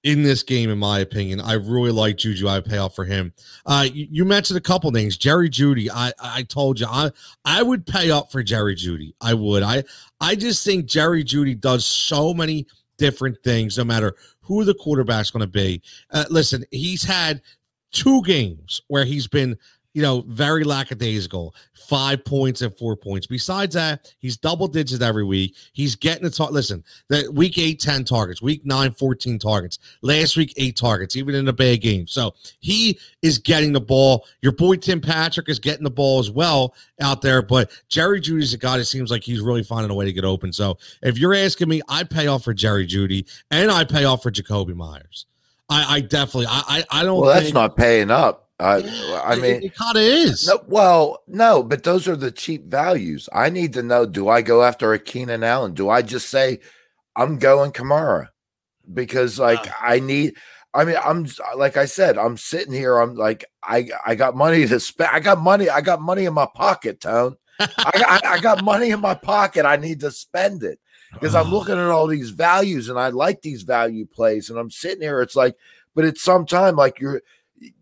[0.07, 1.41] in this game, in my opinion.
[1.41, 2.47] I really like Juju.
[2.47, 3.33] I pay off for him.
[3.67, 5.91] Uh, you, you, mentioned a couple names, Jerry Jeudy.
[5.93, 7.11] I I told you I
[7.45, 9.15] I would pay up for Jerry Jeudy.
[9.21, 9.65] I would.
[9.65, 9.83] I
[10.21, 12.69] I just think Jerry Jeudy does so many
[12.99, 15.83] different things, no matter who the quarterback's going to be.
[16.13, 17.43] Uh, listen, he's had
[17.91, 19.59] two games where he's been
[19.97, 21.55] you know, very lackadaisical.
[21.73, 23.27] Five points and four points.
[23.27, 25.57] Besides that, he's double digits every week.
[25.73, 26.51] He's getting the talk.
[26.51, 29.79] Listen, that week eight, 10 targets, week nine, 14 targets.
[30.03, 32.07] Last week, eight targets, even in a bad game.
[32.07, 34.27] So he is getting the ball.
[34.43, 37.41] Your boy Tim Patrick is getting the ball as well out there.
[37.41, 40.27] But Jerry Jeudy's a guy that seems like he's really finding a way to get
[40.27, 40.53] open.
[40.53, 44.23] So if you're asking me, I pay off for Jerry Jeudy and I pay off
[44.23, 45.25] for Jakobi Meyers.
[45.71, 48.46] I, I definitely I I, I don't Well, that's not paying up.
[48.59, 48.83] Uh,
[49.23, 50.47] I mean, it, kind of is.
[50.47, 53.29] No, well, no, but those are the cheap values.
[53.33, 55.75] I need to know: Do I go after a Keenan Allen?
[55.75, 56.61] Do I just say
[57.15, 58.29] I'm going Kamara?
[58.93, 60.37] Because like I need.
[60.73, 61.27] I mean, I'm
[61.57, 62.99] like I said, I'm sitting here.
[62.99, 65.11] I'm like, I I got money to spend.
[65.13, 65.69] I got money.
[65.69, 67.37] I got money in my pocket, Tone.
[67.59, 69.65] I, I, I, got money in my pocket.
[69.65, 70.79] I need to spend it
[71.13, 74.51] because I'm looking at all these values and I like these value plays.
[74.51, 75.23] And I'm sitting here.
[75.23, 75.57] It's like,
[75.95, 77.23] but it's sometime like you're.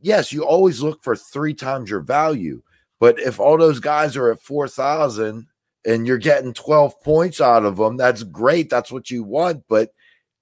[0.01, 2.63] Yes, you always look for three times your value.
[3.01, 5.47] But if all those guys are at four thousand
[5.85, 8.71] and you're getting twelve points out of them, that's great.
[8.71, 9.65] That's what you want.
[9.69, 9.91] But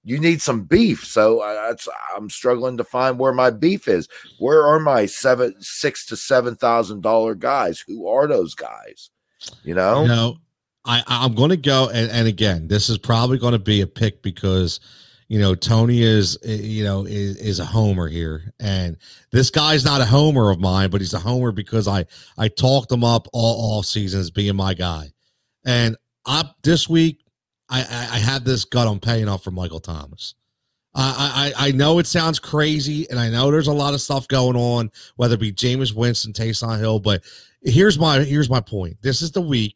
[0.03, 1.05] you need some beef.
[1.05, 4.07] So uh, I, I'm struggling to find where my beef is.
[4.37, 7.79] Where are my seven, six to seven thousand dollar guys?
[7.79, 9.09] Who are those guys?
[9.63, 10.37] You know, you know,
[10.85, 13.87] I I'm going to go and, and again, this is probably going to be a
[13.87, 14.79] pick because
[15.27, 18.97] you know Tony is eh, you know is, is a homer here, and
[19.31, 22.05] this guy's not a homer of mine, but he's a homer because I
[22.37, 25.11] I talked him up all all seasons being my guy,
[25.65, 27.23] and up this week
[27.69, 30.35] I, I, I had this gut on paying off for Michael Thomas.
[30.95, 34.27] I, I I know it sounds crazy, and I know there's a lot of stuff
[34.27, 36.99] going on, whether it be Jameis Winston, Taysom Hill.
[36.99, 37.23] But
[37.63, 38.97] here's my here's my point.
[39.01, 39.73] This is the week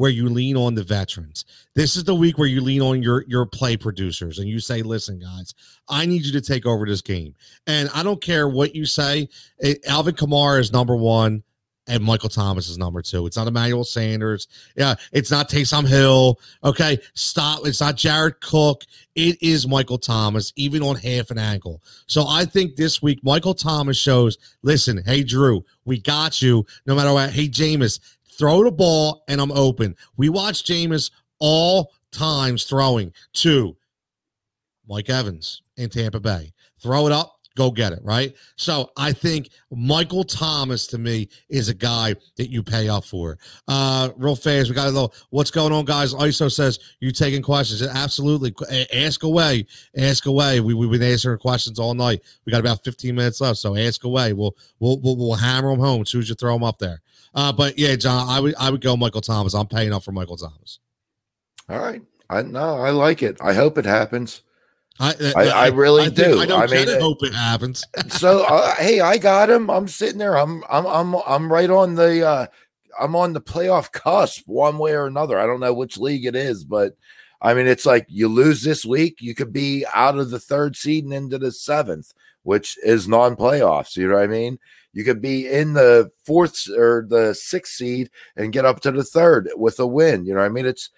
[0.00, 1.44] where you lean on the veterans.
[1.74, 4.80] This is the week where you lean on your your play producers and you say,
[4.80, 5.52] "Listen, guys,
[5.90, 7.34] I need you to take over this game."
[7.66, 9.28] And I don't care what you say.
[9.58, 11.42] It, Alvin Kamara is number one
[11.86, 13.26] and Michael Thomas is number two.
[13.26, 14.48] It's not Emmanuel Sanders.
[14.76, 16.38] Yeah, it's not Taysom Hill.
[16.64, 17.66] Okay, stop.
[17.66, 18.84] It's not Jared Cook.
[19.16, 21.82] It is Michael Thomas, even on half an ankle.
[22.06, 24.38] So I think this week Michael Thomas shows.
[24.62, 26.64] Listen, hey Drew, we got you.
[26.86, 27.30] No matter what.
[27.30, 27.98] Hey Jameis,
[28.38, 29.96] throw the ball and I'm open.
[30.16, 33.76] We watched Jameis all times throwing to
[34.88, 36.52] Mike Evans in Tampa Bay.
[36.82, 38.34] Throw it up, go get it, right?
[38.56, 43.38] So I think Michael Thomas to me is a guy that you pay up for.
[43.68, 46.14] Uh, real fast, we got a little what's going on, guys.
[46.14, 47.82] ISO says you taking questions.
[47.82, 48.54] Absolutely.
[48.92, 49.66] Ask away.
[49.96, 50.60] Ask away.
[50.60, 52.22] We, we've been answering questions all night.
[52.44, 54.32] We got about 15 minutes left, so ask away.
[54.32, 57.00] We'll we'll we'll, we'll hammer them home as soon as you throw them up there.
[57.34, 59.54] Uh, but yeah, John, I would I would go Michael Thomas.
[59.54, 60.80] I'm paying up for Michael Thomas.
[61.68, 62.02] All right.
[62.28, 63.36] I no, I like it.
[63.40, 64.42] I hope it happens.
[65.02, 66.40] I, I, I, really I do.
[66.40, 67.86] I don't I mean, hope it happens.
[68.08, 69.70] so, uh, hey, I got him.
[69.70, 70.36] I'm sitting there.
[70.36, 72.46] I'm, I'm, I'm, I'm right on the, uh,
[73.00, 75.38] I'm on the playoff cusp one way or another.
[75.38, 76.96] I don't know which league it is, but
[77.40, 80.76] I mean, it's like you lose this week, you could be out of the third
[80.76, 82.12] seed and into the seventh,
[82.42, 83.96] which is non playoffs.
[83.96, 84.58] You know what I mean?
[84.92, 89.04] You could be in the fourth or the sixth seed and get up to the
[89.04, 90.24] third with a win.
[90.24, 90.66] You know what I mean?
[90.66, 90.90] It's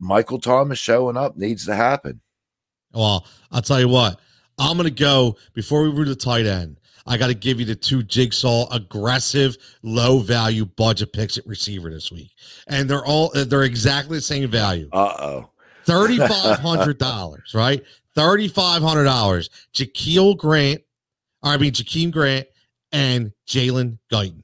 [0.00, 2.20] Michael Thomas showing up needs to happen.
[2.92, 4.18] Well, I'll tell you what.
[4.58, 6.78] I'm going to go before we move to tight end.
[7.06, 11.90] I got to give you the two jigsaw aggressive, low value budget picks at receiver
[11.90, 12.32] this week,
[12.66, 14.90] and they're all they're exactly the same value.
[14.92, 15.50] Uh oh,
[15.84, 17.82] thirty five hundred dollars, right?
[18.14, 19.48] Thirty five hundred dollars.
[19.72, 20.82] Jaquil Grant,
[21.42, 22.46] I mean Jakeem Grant
[22.92, 24.42] and Jalen Guyton.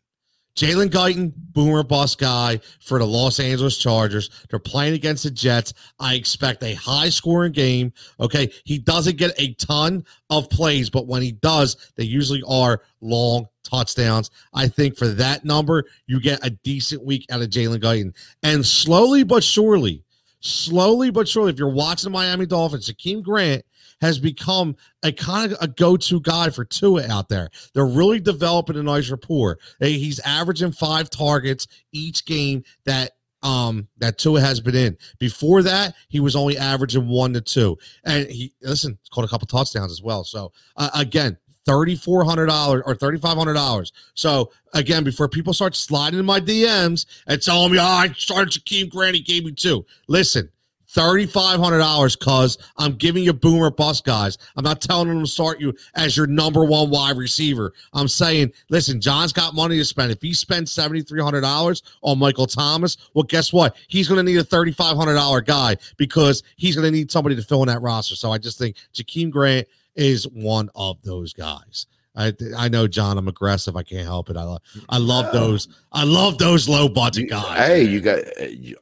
[0.56, 4.30] Jalen Guyton, boomer bust guy for the Los Angeles Chargers.
[4.48, 5.74] They're playing against the Jets.
[5.98, 7.92] I expect a high scoring game.
[8.20, 8.52] Okay.
[8.64, 13.48] He doesn't get a ton of plays, but when he does, they usually are long
[13.64, 14.30] touchdowns.
[14.52, 18.14] I think for that number, you get a decent week out of Jalen Guyton.
[18.44, 20.04] And slowly but surely,
[20.38, 23.64] slowly but surely, if you're watching the Miami Dolphins, Jakeem Grant
[24.00, 27.50] has become a kind of a go-to guy for Tua out there.
[27.74, 29.58] They're really developing a nice rapport.
[29.80, 33.12] He's averaging five targets each game that
[33.42, 34.96] um that Tua has been in.
[35.18, 39.46] Before that, he was only averaging one to two, and he listen, caught a couple
[39.46, 40.24] touchdowns as well.
[40.24, 43.92] So uh, again, thirty four hundred dollars or thirty five hundred dollars.
[44.14, 48.50] So again, before people start sliding in my DMs and telling me, "Oh, I started
[48.50, 49.84] Jakeem Grant, he gave me two.
[50.08, 50.50] Listen,
[50.94, 54.38] $3,500 cuz I'm giving you boomer bust guys.
[54.56, 57.72] I'm not telling them to start you as your number one wide receiver.
[57.92, 60.12] I'm saying, listen, John's got money to spend.
[60.12, 63.76] If he spends $7,300 on Michael Thomas, well, guess what?
[63.88, 67.62] He's going to need a $3,500 guy because he's going to need somebody to fill
[67.62, 68.14] in that roster.
[68.14, 69.66] So I just think Jakeem Grant
[69.96, 71.86] is one of those guys.
[72.16, 73.18] I I know John.
[73.18, 73.76] I'm aggressive.
[73.76, 74.36] I can't help it.
[74.36, 75.68] I love I love those.
[75.92, 77.58] I love those low budget guys.
[77.58, 78.20] Hey, you got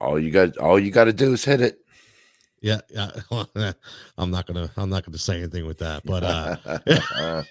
[0.01, 0.59] all you got.
[0.59, 1.82] All you got to do is hit it.
[2.62, 3.10] Yeah, yeah.
[4.16, 6.56] I'm not gonna I'm not gonna say anything with that, but uh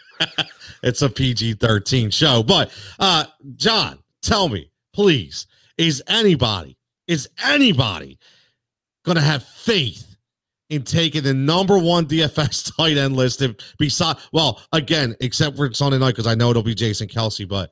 [0.83, 2.41] it's a PG-13 show.
[2.41, 3.25] But uh
[3.55, 5.47] John, tell me, please,
[5.77, 6.77] is anybody,
[7.07, 8.17] is anybody
[9.03, 10.15] gonna have faith
[10.69, 13.43] in taking the number one DFS tight end list
[13.77, 17.71] beside well, again, except for Sunday night, because I know it'll be Jason Kelce, but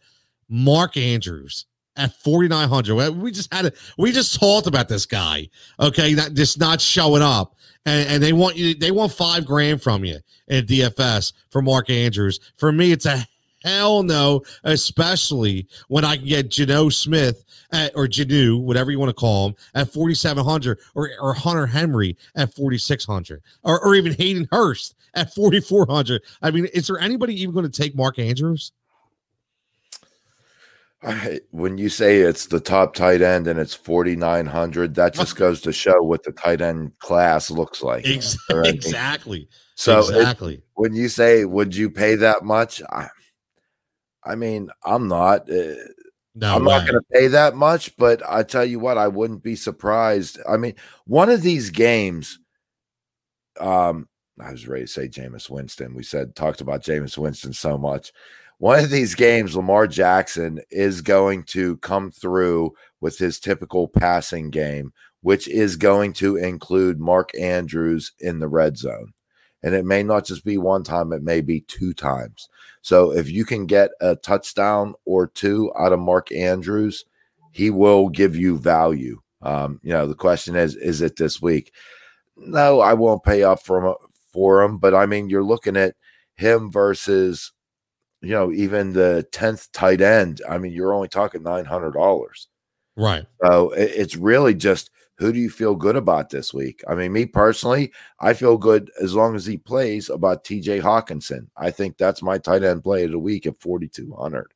[0.50, 1.66] Mark Andrews
[2.00, 5.48] at 4900 we just had it we just talked about this guy
[5.80, 7.56] okay not just not showing up
[7.86, 8.76] and, and they want you.
[8.76, 12.40] They want five grand from you in DFS for Mark Andrews.
[12.58, 13.26] For me, it's a
[13.64, 19.10] hell no, especially when I can get Jano Smith at, or Janu, whatever you want
[19.10, 24.48] to call him, at 4,700 or, or Hunter Henry at 4,600 or, or even Hayden
[24.52, 26.22] Hurst at 4,400.
[26.42, 28.72] I mean, is there anybody even going to take Mark Andrews?
[31.02, 35.62] I, when you say it's the top tight end and it's 4,900, that just goes
[35.62, 38.06] to show what the tight end class looks like.
[38.06, 38.70] Exactly.
[38.70, 39.50] exactly.
[39.76, 40.56] So exactly.
[40.56, 42.82] It, when you say, would you pay that much?
[42.90, 43.08] I,
[44.26, 45.50] I mean, I'm not.
[45.50, 45.76] Uh,
[46.36, 46.78] no, I'm way.
[46.78, 50.40] not going to pay that much, but I tell you what, I wouldn't be surprised.
[50.48, 52.40] I mean, one of these games,
[53.60, 54.10] um,
[54.40, 55.96] I was ready to say Jameis Winston.
[55.96, 58.12] We said talked about Jameis Winston so much.
[58.60, 64.50] One of these games, Lamar Jackson is going to come through with his typical passing
[64.50, 64.92] game,
[65.22, 69.14] which is going to include Mark Andrews in the red zone.
[69.64, 72.50] And it may not just be one time, it may be two times.
[72.82, 77.06] So if you can get a touchdown or two out of Mark Andrews,
[77.52, 79.22] he will give you value.
[79.42, 81.74] Um, you know, the question is, is it this week?
[82.36, 83.96] No, I won't pay up for him,
[84.34, 84.80] for him.
[84.80, 85.96] But I mean, you're looking at
[86.36, 87.54] him versus,
[88.22, 90.42] you know, even the 10th tight end.
[90.48, 92.48] I mean, you're only talking $900.
[92.96, 93.26] Right.
[93.44, 96.82] So it's really just who do you feel good about this week?
[96.88, 97.92] I mean, me personally,
[98.22, 101.48] I feel good as long as he plays about TJ Hockenson.
[101.58, 104.54] I think that's my tight end play of the week at 4,200.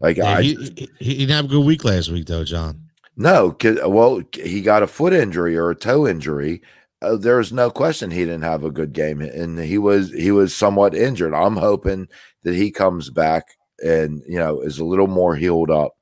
[0.00, 2.88] Like, yeah, I, he, he, didn't have a good week last week, though, John.
[3.16, 3.56] No,
[3.86, 6.62] well, he got a foot injury or a toe injury.
[7.02, 10.54] Uh, there's no question he didn't have a good game, and he was he was
[10.54, 11.34] somewhat injured.
[11.34, 12.08] I'm hoping
[12.48, 13.44] that he comes back
[13.84, 15.92] and you know is a little more healed up.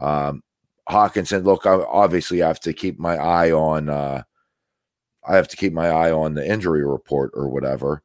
[0.00, 0.42] Um,
[0.88, 4.22] Hockenson, look, I obviously have to keep my eye on uh
[5.26, 8.02] I have to keep my eye on the injury report or whatever.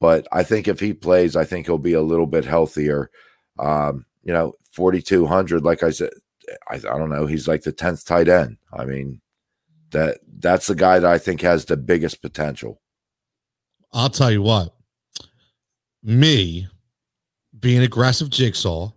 [0.00, 3.10] But I think if he plays, I think he'll be a little bit healthier.
[3.58, 6.10] Um, you know, 4200 like I said
[6.70, 8.56] I, I don't know, he's like the 10th tight end.
[8.72, 9.20] I mean,
[9.90, 12.80] that that's the guy that I think has the biggest potential.
[13.92, 14.74] I'll tell you what.
[16.02, 16.68] Me
[17.62, 18.92] being aggressive jigsaw,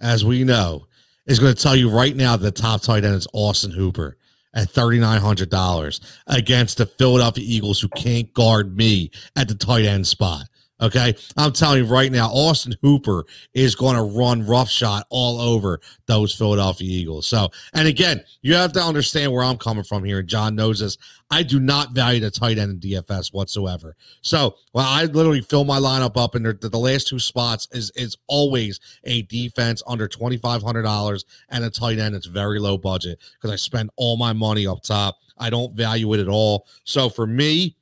[0.00, 0.86] as we know,
[1.26, 4.18] is going to tell you right now the top tight end is Austin Hooper
[4.54, 10.42] at $3,900 against the Philadelphia Eagles who can't guard me at the tight end spot.
[10.80, 11.14] Okay.
[11.36, 16.34] I'm telling you right now, Austin Hooper is going to run roughshod all over those
[16.34, 17.26] Philadelphia Eagles.
[17.26, 20.20] So, and again, you have to understand where I'm coming from here.
[20.20, 20.96] And John knows this.
[21.30, 23.96] I do not value the tight end in DFS whatsoever.
[24.22, 27.90] So, well, I literally fill my lineup up, and the, the last two spots is
[27.96, 32.14] is always a defense under twenty five hundred dollars and a tight end.
[32.14, 35.18] It's very low budget because I spend all my money up top.
[35.36, 36.66] I don't value it at all.
[36.84, 37.76] So for me,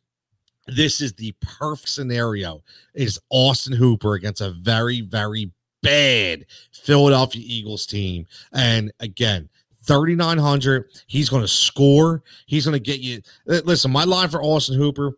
[0.67, 2.63] this is the perfect scenario
[2.95, 5.51] is Austin Hooper against a very, very
[5.83, 8.27] bad Philadelphia Eagles team.
[8.53, 9.49] And again,
[9.85, 10.87] 3,900.
[11.07, 12.23] He's going to score.
[12.47, 13.23] He's going to get you.
[13.47, 15.17] Listen, my line for Austin Hooper,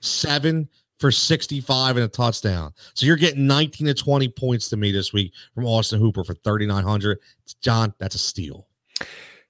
[0.00, 2.72] seven for 65 and a touchdown.
[2.94, 6.34] So you're getting 19 to 20 points to me this week from Austin Hooper for
[6.34, 7.18] 3,900.
[7.62, 8.68] John, that's a steal.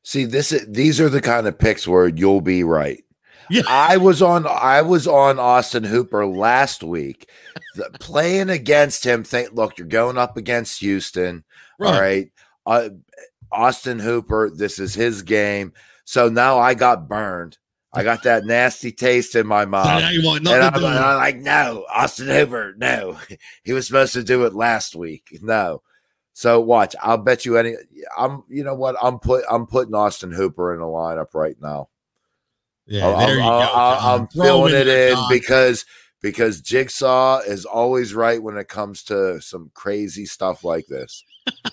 [0.02, 3.04] See, this is, these are the kind of picks where you'll be right.
[3.50, 3.62] Yeah.
[3.68, 7.28] I was on I was on Austin Hooper last week,
[7.74, 9.24] the, playing against him.
[9.24, 11.44] Think, look, you're going up against Houston.
[11.78, 11.92] Right.
[11.94, 12.32] All right.
[12.66, 12.88] Uh,
[13.52, 15.72] Austin Hooper, this is his game.
[16.04, 17.58] So now I got burned.
[17.92, 20.00] I got that nasty taste in my mouth.
[20.02, 23.18] and I'm, I'm, like, no, Austin Hooper, no.
[23.64, 25.38] He was supposed to do it last week.
[25.42, 25.82] No.
[26.32, 26.94] So watch.
[27.02, 27.74] I'll bet you any.
[28.16, 28.44] I'm.
[28.48, 28.96] You know what?
[29.02, 29.44] I'm put.
[29.50, 31.89] I'm putting Austin Hooper in the lineup right now.
[32.90, 33.48] Yeah, i there you go.
[33.48, 35.84] i am filling it in because
[36.20, 41.24] because Jigsaw is always right when it comes to some crazy stuff like this.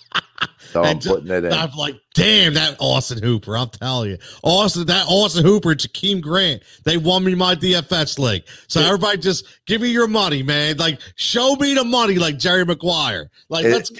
[0.71, 1.53] So I'm putting it in.
[1.53, 3.57] I'm like, damn, that Austin Hooper.
[3.57, 8.43] I'm telling you, Austin, that Austin Hooper, Jakeem Grant, they won me my DFS league.
[8.67, 10.77] So everybody, just give me your money, man.
[10.77, 13.29] Like, show me the money, like Jerry Maguire.
[13.49, 13.97] Like, it, let's go.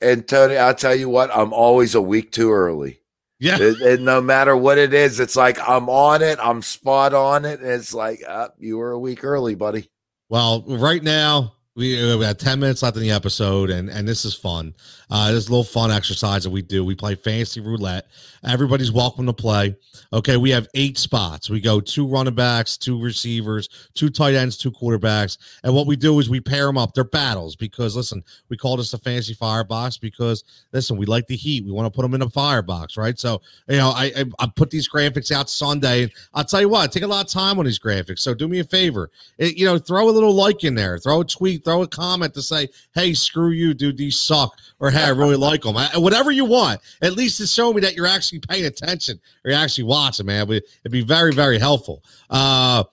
[0.00, 3.01] And Tony, I'll tell you what, I'm always a week too early.
[3.42, 3.58] Yeah.
[3.58, 7.58] And no matter what it is, it's like I'm on it, I'm spot on it.
[7.58, 9.90] And it's like, uh, you were a week early, buddy.
[10.28, 14.26] Well, right now, we, we had 10 minutes left in the episode and and this
[14.26, 14.74] is fun.
[15.10, 16.84] Uh this is a little fun exercise that we do.
[16.84, 18.08] We play fantasy roulette.
[18.46, 19.74] Everybody's welcome to play.
[20.12, 21.48] Okay we have eight spots.
[21.48, 25.38] We go two running backs two receivers two tight ends two quarterbacks.
[25.64, 26.92] And what we do is we pair them up.
[26.92, 31.36] They're battles because listen we call this a fantasy firebox because listen we like the
[31.36, 31.64] heat.
[31.64, 33.18] We want to put them in a firebox right?
[33.18, 36.82] So you know I, I i put these graphics out sunday i'll tell you what
[36.82, 38.18] I take a lot of time on these graphics.
[38.18, 39.10] So do me a favor.
[39.38, 40.98] It, you know throw a little like in there.
[40.98, 43.96] Throw a tweet throw a comment to say, "Hey, screw you, dude.
[43.96, 46.80] These suck," or "Hey, I really like them." I, whatever you want.
[47.02, 50.50] At least to show me that you're actually paying attention or you're actually watching, man.
[50.50, 52.02] It'd be very, very helpful.
[52.30, 52.84] Uh,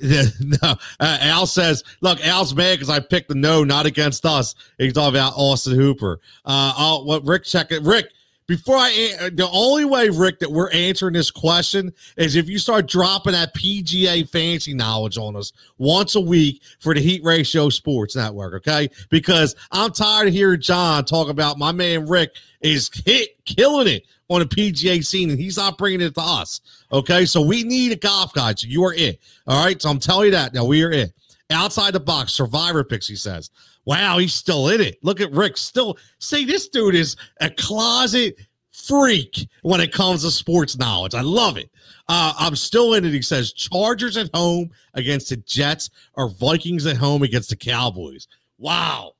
[0.02, 0.76] no, uh,
[1.20, 5.16] Al says, "Look, Al's mad because I picked the no, not against us." He's talking
[5.16, 6.20] about Austin Hooper.
[6.44, 8.06] Uh, oh, what Rick check it, Rick
[8.50, 12.58] before I, uh, the only way, Rick, that we're answering this question is if you
[12.58, 17.68] start dropping that PGA fancy knowledge on us once a week for the Heat Ratio
[17.68, 18.90] Sports Network, okay?
[19.08, 24.04] Because I'm tired of hearing John talk about my man Rick is hit killing it
[24.28, 26.60] on the PGA scene, and he's not bringing it to us,
[26.90, 27.26] okay?
[27.26, 28.58] So we need a golf guide.
[28.58, 29.80] So you are it, all right?
[29.80, 30.64] So I'm telling you that now.
[30.64, 31.12] We are it.
[31.52, 33.50] Outside the box, survivor picks, he says.
[33.84, 34.98] Wow, he's still in it.
[35.02, 35.56] Look at Rick.
[35.56, 38.36] Still, see, this dude is a closet
[38.72, 41.14] freak when it comes to sports knowledge.
[41.14, 41.70] I love it.
[42.08, 43.12] Uh, I'm still in it.
[43.12, 48.26] He says Chargers at home against the Jets or Vikings at home against the Cowboys.
[48.58, 49.12] Wow.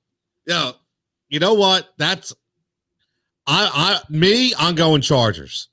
[0.47, 0.73] Yeah.
[1.29, 1.91] You know what?
[1.99, 2.35] That's
[3.47, 5.69] I I me, I'm going Chargers.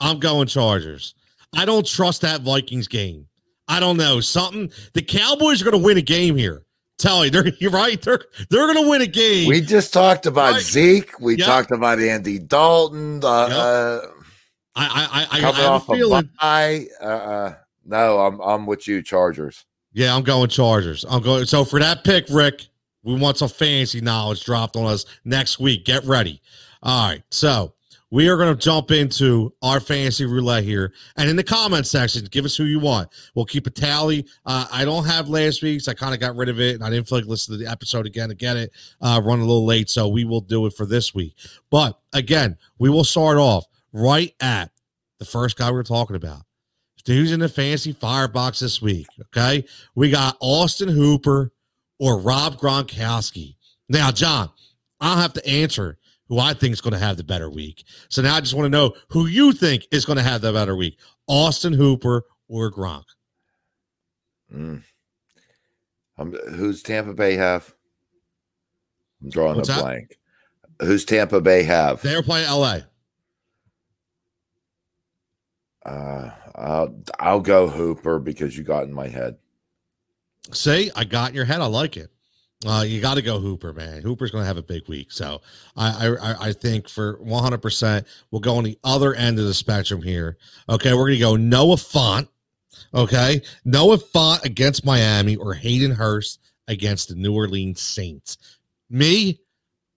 [0.00, 1.14] I'm going Chargers.
[1.54, 3.26] I don't trust that Vikings game.
[3.68, 4.20] I don't know.
[4.20, 6.64] Something the Cowboys are going to win a game here.
[7.02, 8.00] Tell you, they're you're right.
[8.00, 9.48] They're they're going to win a game.
[9.48, 10.62] We just talked about right.
[10.62, 11.18] Zeke.
[11.18, 11.46] We yep.
[11.46, 13.18] talked about Andy Dalton.
[13.18, 13.58] The, yep.
[13.58, 14.00] uh,
[14.76, 16.30] I I I, coming I off a feeling.
[16.40, 16.86] Bye.
[17.00, 17.54] Uh, uh,
[17.84, 19.64] no, I'm I'm with you, Chargers.
[19.92, 21.04] Yeah, I'm going Chargers.
[21.08, 21.44] I'm going.
[21.46, 22.66] So for that pick, Rick,
[23.02, 25.84] we want some fancy knowledge dropped on us next week.
[25.84, 26.40] Get ready.
[26.84, 27.22] All right.
[27.32, 27.74] So
[28.12, 30.92] we are going to jump into our fantasy roulette here.
[31.16, 33.08] And in the comment section, give us who you want.
[33.34, 34.26] We'll keep a tally.
[34.44, 35.88] Uh, I don't have last week's.
[35.88, 37.70] I kind of got rid of it, and I didn't feel like listening to the
[37.70, 38.70] episode again to get it.
[39.00, 41.34] Uh, run a little late, so we will do it for this week.
[41.70, 43.64] But again, we will start off
[43.94, 44.70] right at
[45.18, 46.42] the first guy we are talking about.
[47.06, 49.06] Who's in the fantasy firebox this week?
[49.22, 49.64] Okay,
[49.94, 51.50] we got Austin Hooper
[51.98, 53.56] or Rob Gronkowski.
[53.88, 54.50] Now, John,
[55.00, 55.98] I'll have to answer
[56.32, 57.84] who I think is going to have the better week.
[58.08, 60.50] So now I just want to know who you think is going to have the
[60.50, 63.04] better week Austin Hooper or Gronk.
[64.50, 64.82] Mm.
[66.16, 67.74] Um, who's Tampa Bay have?
[69.22, 69.82] I'm drawing What's a that?
[69.82, 70.18] blank.
[70.80, 72.00] Who's Tampa Bay have?
[72.00, 72.78] They're playing LA.
[75.84, 79.36] Uh, I'll I'll go Hooper because you got in my head.
[80.50, 81.60] See, I got in your head.
[81.60, 82.10] I like it.
[82.64, 84.02] Uh, you got to go Hooper, man.
[84.02, 85.40] Hooper's going to have a big week, so
[85.76, 89.54] I, I I think for 100 percent we'll go on the other end of the
[89.54, 90.38] spectrum here.
[90.68, 92.28] Okay, we're going to go Noah Fant.
[92.94, 98.38] Okay, Noah Fant against Miami or Hayden Hurst against the New Orleans Saints.
[98.90, 99.40] Me,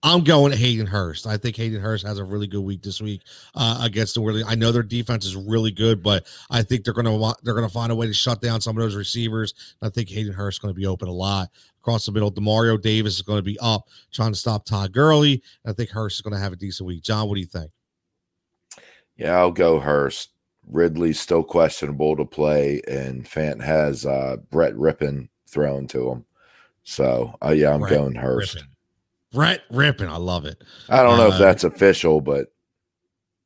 [0.06, 1.26] I'm going Hayden Hurst.
[1.26, 3.22] I think Hayden Hurst has a really good week this week
[3.56, 4.46] uh, against the Orleans.
[4.48, 7.54] I know their defense is really good, but I think they're going to want they're
[7.54, 9.52] going to find a way to shut down some of those receivers.
[9.82, 11.48] I think Hayden Hurst is going to be open a lot
[11.80, 12.30] across the middle.
[12.30, 15.42] Demario Davis is going to be up trying to stop Todd Gurley.
[15.66, 17.02] I think Hurst is going to have a decent week.
[17.02, 17.72] John, what do you think?
[19.16, 20.30] Yeah, I'll go Hurst.
[20.68, 26.24] Ridley's still questionable to play, and Fant has uh, Brett Rypien thrown to him.
[26.84, 28.58] So, uh, yeah, I'm Brett going Hurst.
[28.58, 28.75] Rypien.
[29.36, 30.64] Brett Rypien, I love it.
[30.88, 32.46] I don't know uh, if that's official, but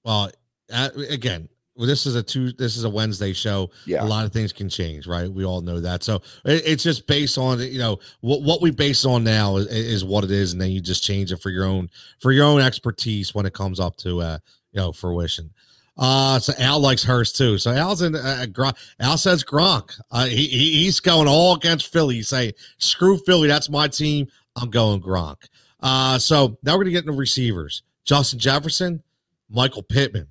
[0.05, 0.31] well,
[0.73, 2.53] uh, again, this is a two.
[2.53, 3.73] This is a Wednesday show.
[3.87, 5.29] Yeah, a lot of things can change, right?
[5.29, 6.05] We all know that.
[6.05, 9.67] So it, it's just based on you know what what we base on now is,
[9.67, 11.91] is, what it is, and then you just change it for your own
[12.21, 14.39] for your own expertise when it comes up to uh
[14.71, 15.51] you know fruition.
[15.99, 17.59] Uh, so Al likes hers too.
[17.59, 18.15] So Al's in.
[18.15, 18.77] Uh, Gronk.
[19.01, 20.01] Al says Gronk.
[20.12, 22.15] Uh, he, he he's going all against Philly.
[22.15, 23.49] He's saying screw Philly.
[23.49, 24.29] That's my team.
[24.55, 25.49] I'm going Gronk.
[25.82, 27.82] Uh, so now we're gonna get into receivers.
[28.05, 29.02] Justin Jefferson,
[29.48, 30.27] Michael Pittman.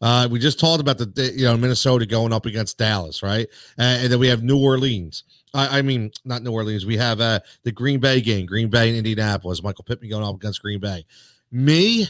[0.00, 3.46] Uh, we just talked about the you know Minnesota going up against Dallas, right?
[3.78, 5.24] Uh, and then we have New Orleans.
[5.54, 6.84] I, I, mean, not New Orleans.
[6.84, 9.62] We have uh, the Green Bay game, Green Bay and Indianapolis.
[9.62, 11.04] Michael Pittman going up against Green Bay.
[11.50, 12.06] Me,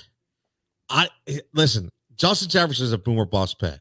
[0.88, 1.08] I
[1.54, 1.90] listen.
[2.16, 3.80] Justin Jefferson is a boomer bust pick.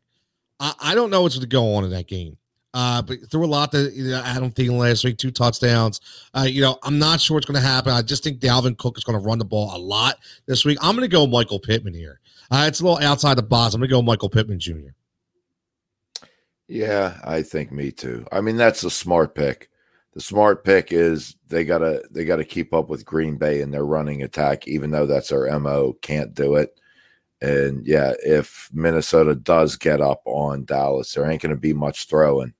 [0.59, 2.38] I, I don't know what's going to go on in that game.
[2.79, 5.99] Uh, but threw a lot to you know, Adam Thielen last week, two touchdowns.
[6.35, 7.91] Uh, you know, I'm not sure what's going to happen.
[7.91, 10.77] I just think Dalvin Cook is going to run the ball a lot this week.
[10.79, 12.19] I'm going to go Michael Pittman here.
[12.51, 13.73] Uh, it's a little outside the box.
[13.73, 14.89] I'm going to go Michael Pittman Jr.
[16.67, 18.27] Yeah, I think me too.
[18.31, 19.71] I mean, that's a smart pick.
[20.13, 23.85] the smart pick is they gotta they gotta keep up with Green Bay in their
[23.85, 25.97] running attack, even though that's their mo.
[26.03, 26.79] Can't do it.
[27.41, 32.07] And yeah, if Minnesota does get up on Dallas, there ain't going to be much
[32.07, 32.53] throwing,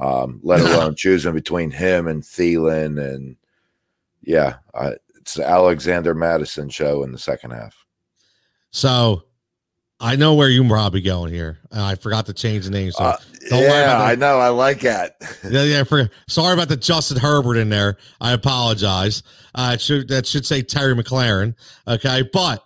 [0.00, 3.02] um, let alone choosing between him and Thielen.
[3.02, 3.36] And
[4.22, 7.84] yeah, uh, it's the Alexander Mattison show in the second half.
[8.70, 9.24] So
[9.98, 11.58] I know where you're probably going here.
[11.72, 12.92] I forgot to change the name.
[12.92, 13.16] So uh,
[13.50, 14.38] yeah, I know.
[14.38, 15.16] I like that.
[15.50, 15.84] yeah, yeah.
[15.84, 17.96] For sorry about the Justin Herbert in there.
[18.20, 19.22] I apologize.
[19.54, 21.54] Uh, it should that should say Terry McLaurin.
[21.88, 22.62] Okay, but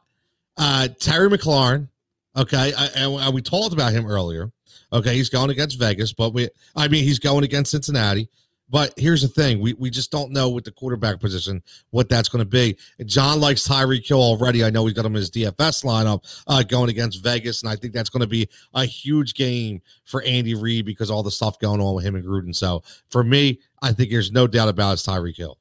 [0.56, 1.88] uh, Terry McLaurin.
[2.36, 4.50] Okay, I, and we talked about him earlier.
[4.92, 8.28] Okay, he's going against Vegas, but we, I mean, he's going against Cincinnati.
[8.70, 11.60] But here's the thing: we we just don't know with the quarterback position
[11.90, 12.76] what that's going to be.
[13.04, 14.64] John likes Tyreek Hill already.
[14.64, 17.74] I know he's got him in his DFS lineup uh, going against Vegas, and I
[17.74, 21.58] think that's going to be a huge game for Andy Reid because all the stuff
[21.58, 22.54] going on with him and Gruden.
[22.54, 25.58] So for me, I think there's no doubt about it's Tyreek Hill.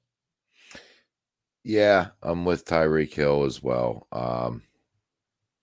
[1.64, 4.08] Yeah, I'm with Tyreek Hill as well.
[4.12, 4.62] Um,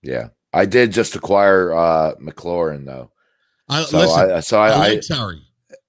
[0.03, 3.13] yeah, I did just acquire uh McLaurin though.
[3.69, 5.43] I, so listen, I so I, I like Terry.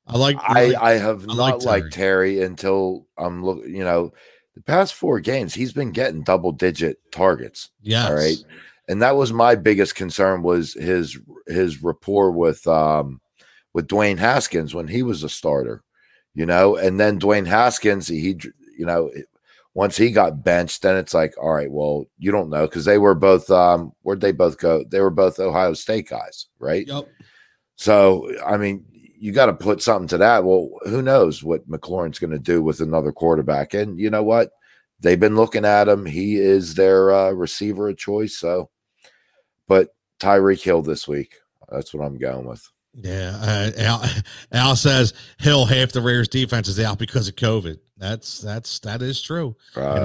[0.08, 0.38] I like.
[0.40, 1.82] I I have I not like Terry.
[1.82, 3.66] liked Terry until I'm look.
[3.66, 4.14] You know,
[4.56, 7.70] the past four games he's been getting double digit targets.
[7.82, 8.08] Yeah.
[8.08, 8.38] All right.
[8.90, 11.18] And that was my biggest concern was his
[11.48, 13.22] his rapport with um
[13.74, 15.84] with Dwayne Haskins when he was a starter,
[16.34, 18.40] you know, and then Dwayne Haskins he
[18.78, 19.12] you know
[19.74, 22.98] once he got benched then it's like all right well you don't know because they
[22.98, 27.08] were both um where'd they both go they were both Ohio State guys right yep
[27.78, 28.84] so I mean
[29.20, 30.44] you got to put something to that.
[30.44, 33.74] Well, who knows what McLaurin's going to do with another quarterback?
[33.74, 34.52] And you know what?
[35.00, 36.06] They've been looking at him.
[36.06, 38.38] He is their uh, receiver of choice.
[38.38, 38.70] So,
[39.68, 41.36] but Tyreek Hill this week.
[41.70, 42.68] That's what I'm going with.
[43.00, 44.04] Yeah, uh, Al,
[44.52, 47.78] Al says Hill half the Raiders defense is out because of COVID.
[47.98, 49.56] That's that's that is true.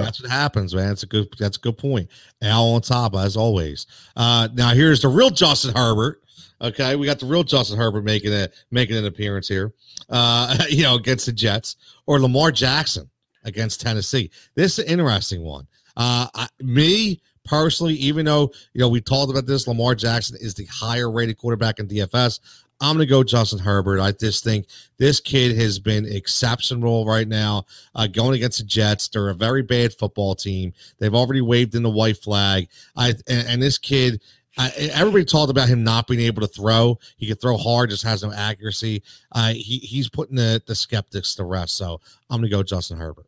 [0.01, 0.89] That's what happens, man.
[0.89, 2.09] That's a good that's a good point.
[2.43, 3.87] Al on top as always.
[4.15, 6.21] Uh, now here's the real Justin Herbert.
[6.61, 9.73] Okay, we got the real Justin Herbert making a making an appearance here.
[10.09, 11.75] Uh, you know, against the Jets
[12.05, 13.09] or Lamar Jackson
[13.43, 14.31] against Tennessee.
[14.55, 15.67] This is an interesting one.
[15.95, 20.53] Uh, I, me personally, even though you know we talked about this, Lamar Jackson is
[20.53, 22.39] the higher rated quarterback in DFS.
[22.81, 24.01] I'm going to go Justin Herbert.
[24.01, 24.67] I just think
[24.97, 27.65] this kid has been exceptional right now.
[27.95, 30.73] Uh, going against the Jets, they're a very bad football team.
[30.99, 32.67] They've already waved in the white flag.
[32.97, 34.21] I and, and this kid
[34.57, 36.99] uh, everybody talked about him not being able to throw.
[37.17, 39.03] He could throw hard, just has no accuracy.
[39.31, 41.77] Uh, he he's putting the the skeptics to rest.
[41.77, 41.99] So
[42.29, 43.27] I'm gonna go Justin Herbert.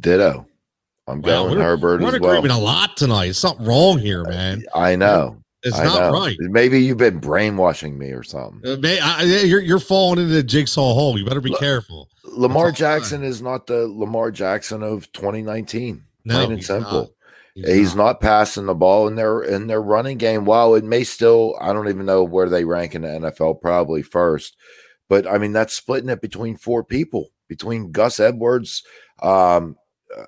[0.00, 0.46] Ditto.
[1.06, 2.46] I'm well, going Herbert we're as well.
[2.46, 3.24] a lot tonight.
[3.24, 4.64] There's something wrong here, man.
[4.74, 5.36] I know.
[5.62, 6.18] It's I not know.
[6.18, 6.36] right.
[6.40, 8.60] Maybe you've been brainwashing me or something.
[8.70, 11.18] Uh, may, I, you're you're falling into the jigsaw hole.
[11.18, 12.08] You better be L- careful.
[12.24, 16.02] Lamar Jackson is not the Lamar Jackson of 2019.
[16.24, 17.00] No, plain and simple.
[17.00, 17.10] Not.
[17.54, 18.04] He's, He's not.
[18.04, 18.20] not.
[18.20, 20.44] passing the ball in their in their running game.
[20.44, 23.60] While it may still, I don't even know where they rank in the NFL.
[23.60, 24.56] Probably first,
[25.08, 28.82] but I mean that's splitting it between four people between Gus Edwards,
[29.22, 29.76] um,
[30.16, 30.24] uh,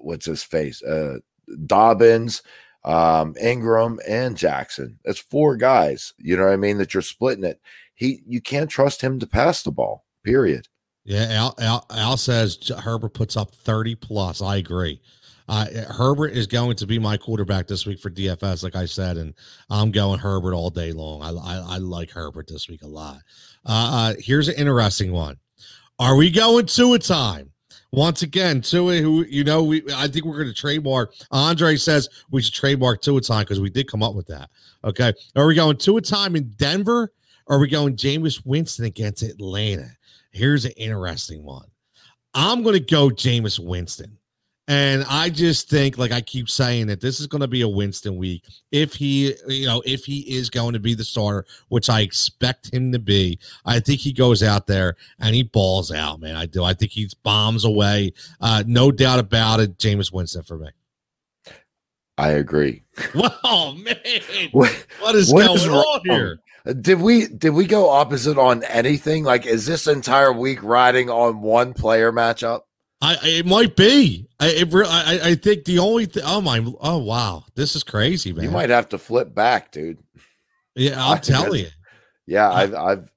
[0.00, 1.18] what's his face, uh,
[1.66, 2.42] Dobbins,
[2.84, 4.98] um, Ingram, and Jackson.
[5.04, 6.12] That's four guys.
[6.18, 6.78] You know what I mean?
[6.78, 7.60] That you're splitting it.
[7.94, 10.04] He, you can't trust him to pass the ball.
[10.24, 10.68] Period.
[11.04, 14.42] Yeah, Al, Al, Al says Herbert puts up 30 plus.
[14.42, 15.00] I agree.
[15.50, 19.16] Uh, Herbert is going to be my quarterback this week for DFS, like I said,
[19.16, 19.34] and
[19.68, 21.22] I'm going Herbert all day long.
[21.22, 23.18] I, I, I like Herbert this week a lot.
[23.66, 25.36] Uh, uh, here's an interesting one.
[25.98, 27.50] Are we going to a time?
[27.90, 31.14] Once again, Tua, who you know, we I think we're going to trademark.
[31.32, 34.48] Andre says we should trademark Tua time because we did come up with that.
[34.84, 37.12] Okay, are we going to a time in Denver?
[37.46, 39.88] Or are we going Jameis Winston against Atlanta?
[40.30, 41.66] Here's an interesting one.
[42.34, 44.16] I'm going to go Jameis Winston.
[44.70, 47.68] And I just think, like I keep saying, that this is going to be a
[47.68, 48.44] Winston week.
[48.70, 52.72] If he, you know, if he is going to be the starter, which I expect
[52.72, 56.36] him to be, I think he goes out there and he balls out, man.
[56.36, 56.62] I do.
[56.62, 58.12] I think he bombs away.
[58.40, 59.76] Uh, no doubt about it.
[59.76, 60.68] Jameis Winston for me.
[62.16, 62.84] I agree.
[63.16, 63.96] Wow, man.
[64.52, 66.38] what, what is what going is on here?
[66.80, 69.24] Did we did we go opposite on anything?
[69.24, 72.60] Like, is this entire week riding on one player matchup?
[73.02, 74.26] I it might be.
[74.38, 76.22] I it, I, I think the only thing.
[76.26, 76.64] Oh my!
[76.80, 77.44] Oh wow!
[77.54, 78.44] This is crazy, man.
[78.44, 79.98] You might have to flip back, dude.
[80.74, 81.68] Yeah, I'll tell you.
[82.26, 83.10] Yeah, I've I've.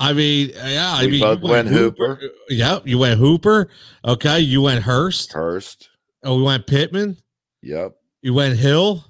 [0.00, 2.14] I mean, yeah, I mean, both went, went Hooper.
[2.14, 2.24] Hooper.
[2.24, 3.68] Uh, yeah, you went Hooper.
[4.04, 5.32] Okay, you went Hurst.
[5.32, 5.88] Hurst.
[6.22, 7.16] Oh, we went Pittman.
[7.62, 7.96] Yep.
[8.22, 9.04] You went Hill.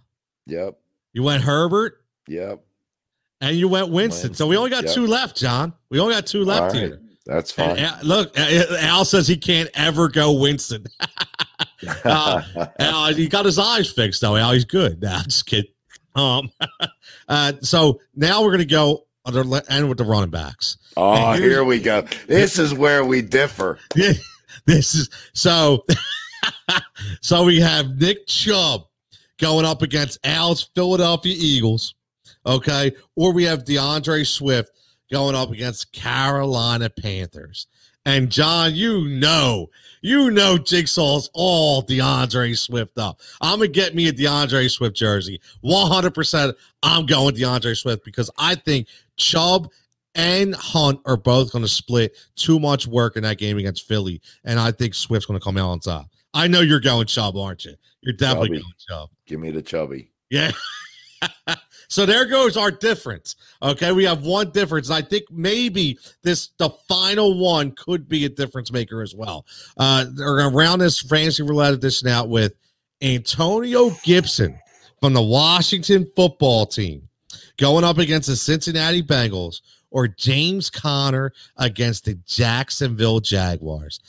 [0.46, 0.78] Yep.
[1.12, 2.02] You went Herbert.
[2.26, 2.64] Yep.
[3.40, 4.30] And you went Winston.
[4.30, 4.34] Winston.
[4.34, 4.94] So we only got yep.
[4.94, 5.74] two left, John.
[5.90, 6.82] We only got two left right.
[6.84, 7.00] here.
[7.28, 7.76] That's fine.
[7.76, 10.86] And, look, Al says he can't ever go Winston.
[12.04, 12.42] uh,
[12.78, 14.34] Al, he got his eyes fixed though.
[14.34, 15.02] Al, he's good.
[15.02, 15.70] Nah, just kidding.
[16.14, 16.50] Um,
[17.28, 20.78] uh, so now we're gonna go end with the running backs.
[20.96, 22.06] Oh, here we go.
[22.26, 23.78] This is where we differ.
[23.94, 25.84] this is so.
[27.20, 28.86] so we have Nick Chubb
[29.38, 31.94] going up against Al's Philadelphia Eagles.
[32.46, 34.70] Okay, or we have D'Andre Swift
[35.10, 37.66] going up against Carolina Panthers.
[38.04, 39.68] And John, you know,
[40.00, 43.20] you know, Jigsaw's all D'Andre Swift up.
[43.40, 45.40] I'm gonna get me a D'Andre Swift jersey.
[45.60, 46.14] 100.
[46.14, 49.70] percent I'm going D'Andre Swift because I think Chubb
[50.14, 54.20] and Hunt are both going to split too much work in that game against Philly,
[54.44, 56.08] and I think Swift's going to come out on top.
[56.34, 57.74] I know you're going Chubb, aren't you?
[58.00, 58.60] You're definitely chubby.
[58.60, 59.10] going Chubb.
[59.26, 60.10] Give me the chubby.
[60.30, 60.52] Yeah.
[61.88, 63.36] so there goes our difference.
[63.62, 64.90] Okay, we have one difference.
[64.90, 69.46] I think maybe this the final one could be a difference maker as well.
[69.76, 72.54] Uh, we're gonna round this fantasy roulette edition out with
[73.02, 74.58] Antonio Gibson
[75.00, 77.08] from the Washington football team
[77.56, 79.60] going up against the Cincinnati Bengals
[79.90, 84.00] or James Conner against the Jacksonville Jaguars.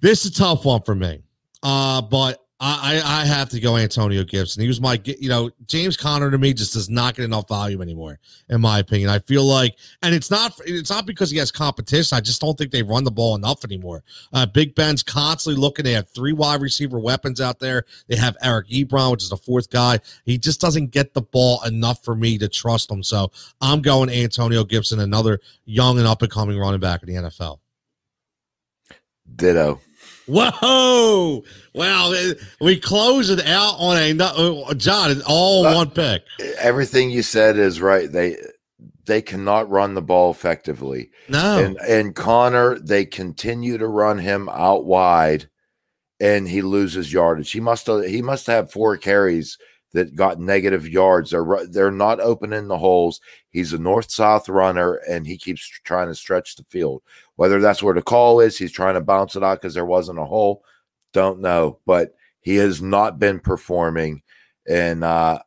[0.00, 1.22] This is a tough one for me.
[1.62, 4.62] Uh, but I, I have to go Antonio Gibson.
[4.62, 7.82] He was my, you know, James Conner to me just does not get enough volume
[7.82, 9.10] anymore, in my opinion.
[9.10, 12.16] I feel like, and it's not, it's not because he has competition.
[12.16, 14.04] I just don't think they run the ball enough anymore.
[14.32, 15.84] Uh, Big Ben's constantly looking.
[15.84, 17.84] They have three wide receiver weapons out there.
[18.06, 19.98] They have Eric Ebron, which is the fourth guy.
[20.24, 23.02] He just doesn't get the ball enough for me to trust him.
[23.02, 27.28] So I'm going Antonio Gibson, another young and up and coming running back in the
[27.28, 27.58] NFL.
[29.34, 29.80] Ditto.
[30.26, 31.42] Whoa!
[31.74, 32.14] Wow,
[32.60, 35.10] we close it out on a uh, John.
[35.10, 36.22] It's all uh, one pick.
[36.58, 38.10] Everything you said is right.
[38.10, 38.36] They
[39.06, 41.10] they cannot run the ball effectively.
[41.28, 45.48] No, and and Conner, they continue to run him out wide,
[46.20, 47.50] and he loses yardage.
[47.50, 49.58] He must he must have four carries
[49.92, 51.30] that got negative yards.
[51.30, 53.20] They're they're not opening the holes.
[53.50, 57.02] He's a north south runner, and he keeps trying to stretch the field.
[57.36, 60.18] Whether that's where the call is, he's trying to bounce it out because there wasn't
[60.18, 60.62] a hole.
[61.12, 64.22] Don't know, but he has not been performing,
[64.68, 65.40] and uh,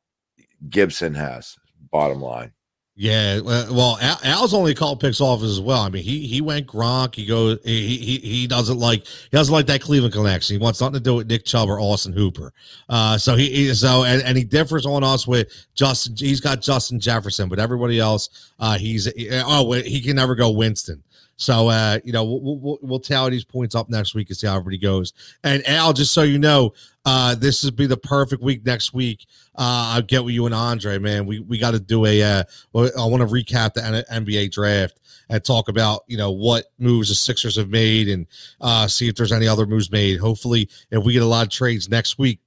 [0.70, 1.56] Gibson has.
[1.92, 2.52] Bottom line.
[2.98, 5.82] Yeah, well, Al's only called picks off as well.
[5.82, 7.14] I mean, he he went Gronk.
[7.14, 7.60] He goes.
[7.66, 10.54] He he he doesn't like he doesn't like that Cleveland connection.
[10.54, 12.54] He wants nothing to do with Nick Chubb or Austin Hooper.
[12.88, 16.16] Uh, so he, he so and, and he differs on us with Justin.
[16.18, 19.12] He's got Justin Jefferson, but everybody else, uh, he's
[19.46, 21.04] oh he can never go Winston.
[21.38, 24.48] So uh, you know, we'll, we'll, we'll tally these points up next week and see
[24.48, 25.14] how everybody goes.
[25.44, 26.74] And Al, just so you know,
[27.06, 29.26] uh, this would be the perfect week next week.
[29.56, 31.26] Uh, I'll get with you and Andre, man.
[31.26, 32.22] We we got to do a.
[32.22, 32.44] Uh,
[32.74, 33.82] I want to recap the
[34.12, 35.00] NBA draft
[35.30, 38.28] and talk about you know what moves the Sixers have made and
[38.62, 40.20] uh, see if there's any other moves made.
[40.20, 42.40] Hopefully, if we get a lot of trades next week,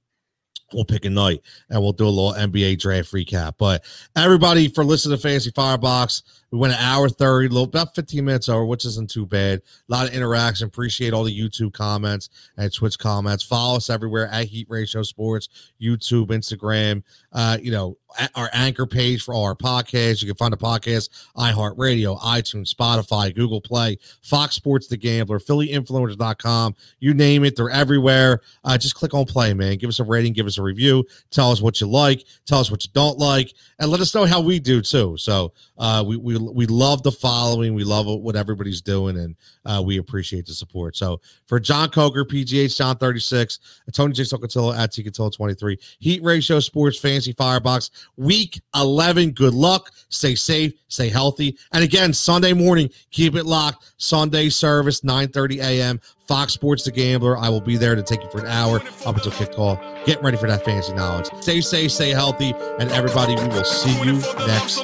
[0.73, 3.53] we'll pick a night and we'll do a little NBA draft recap.
[3.57, 3.83] But
[4.15, 6.23] everybody for listening to Fantasy Firebox.
[6.51, 9.59] We went an hour 30, little about 15 minutes over, which isn't too bad.
[9.59, 10.65] A lot of interaction.
[10.65, 13.43] Appreciate all the YouTube comments and Twitch comments.
[13.43, 17.03] Follow us everywhere at Heat Ratio Sports, YouTube, Instagram.
[17.31, 17.98] Uh, you know,
[18.35, 20.21] our anchor page for all our podcasts.
[20.21, 26.75] You can find the podcast, iHeartRadio, iTunes, Spotify, Google Play, Fox Sports The Gambler, PhillyInfluencers.com.
[26.99, 28.41] You name it, they're everywhere.
[28.63, 29.77] Uh, just click on play, man.
[29.77, 31.05] Give us a rating, give us a review.
[31.31, 34.25] Tell us what you like, tell us what you don't like, and let us know
[34.25, 35.15] how we do too.
[35.17, 37.73] So uh, we, we we love the following.
[37.73, 39.35] We love what everybody's doing, and
[39.65, 40.97] uh, we appreciate the support.
[40.97, 43.59] So for John Coker, PGH John 36,
[43.93, 44.23] Tony J.
[44.23, 49.31] Socotillo at T 23, Heat Ratio Sports Fantasy Firebox, Week 11.
[49.31, 49.91] Good luck.
[50.09, 50.73] Stay safe.
[50.89, 51.57] Stay healthy.
[51.71, 53.93] And again, Sunday morning, keep it locked.
[53.97, 55.99] Sunday service, 9 30 a.m.
[56.29, 57.35] Fox Sports The Gambler.
[57.35, 60.05] I will be there to take you for an hour up until kickoff.
[60.05, 61.27] Get ready for that fantasy knowledge.
[61.41, 64.79] Stay safe, stay healthy, and everybody, we will see you next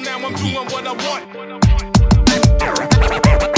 [3.38, 3.55] week.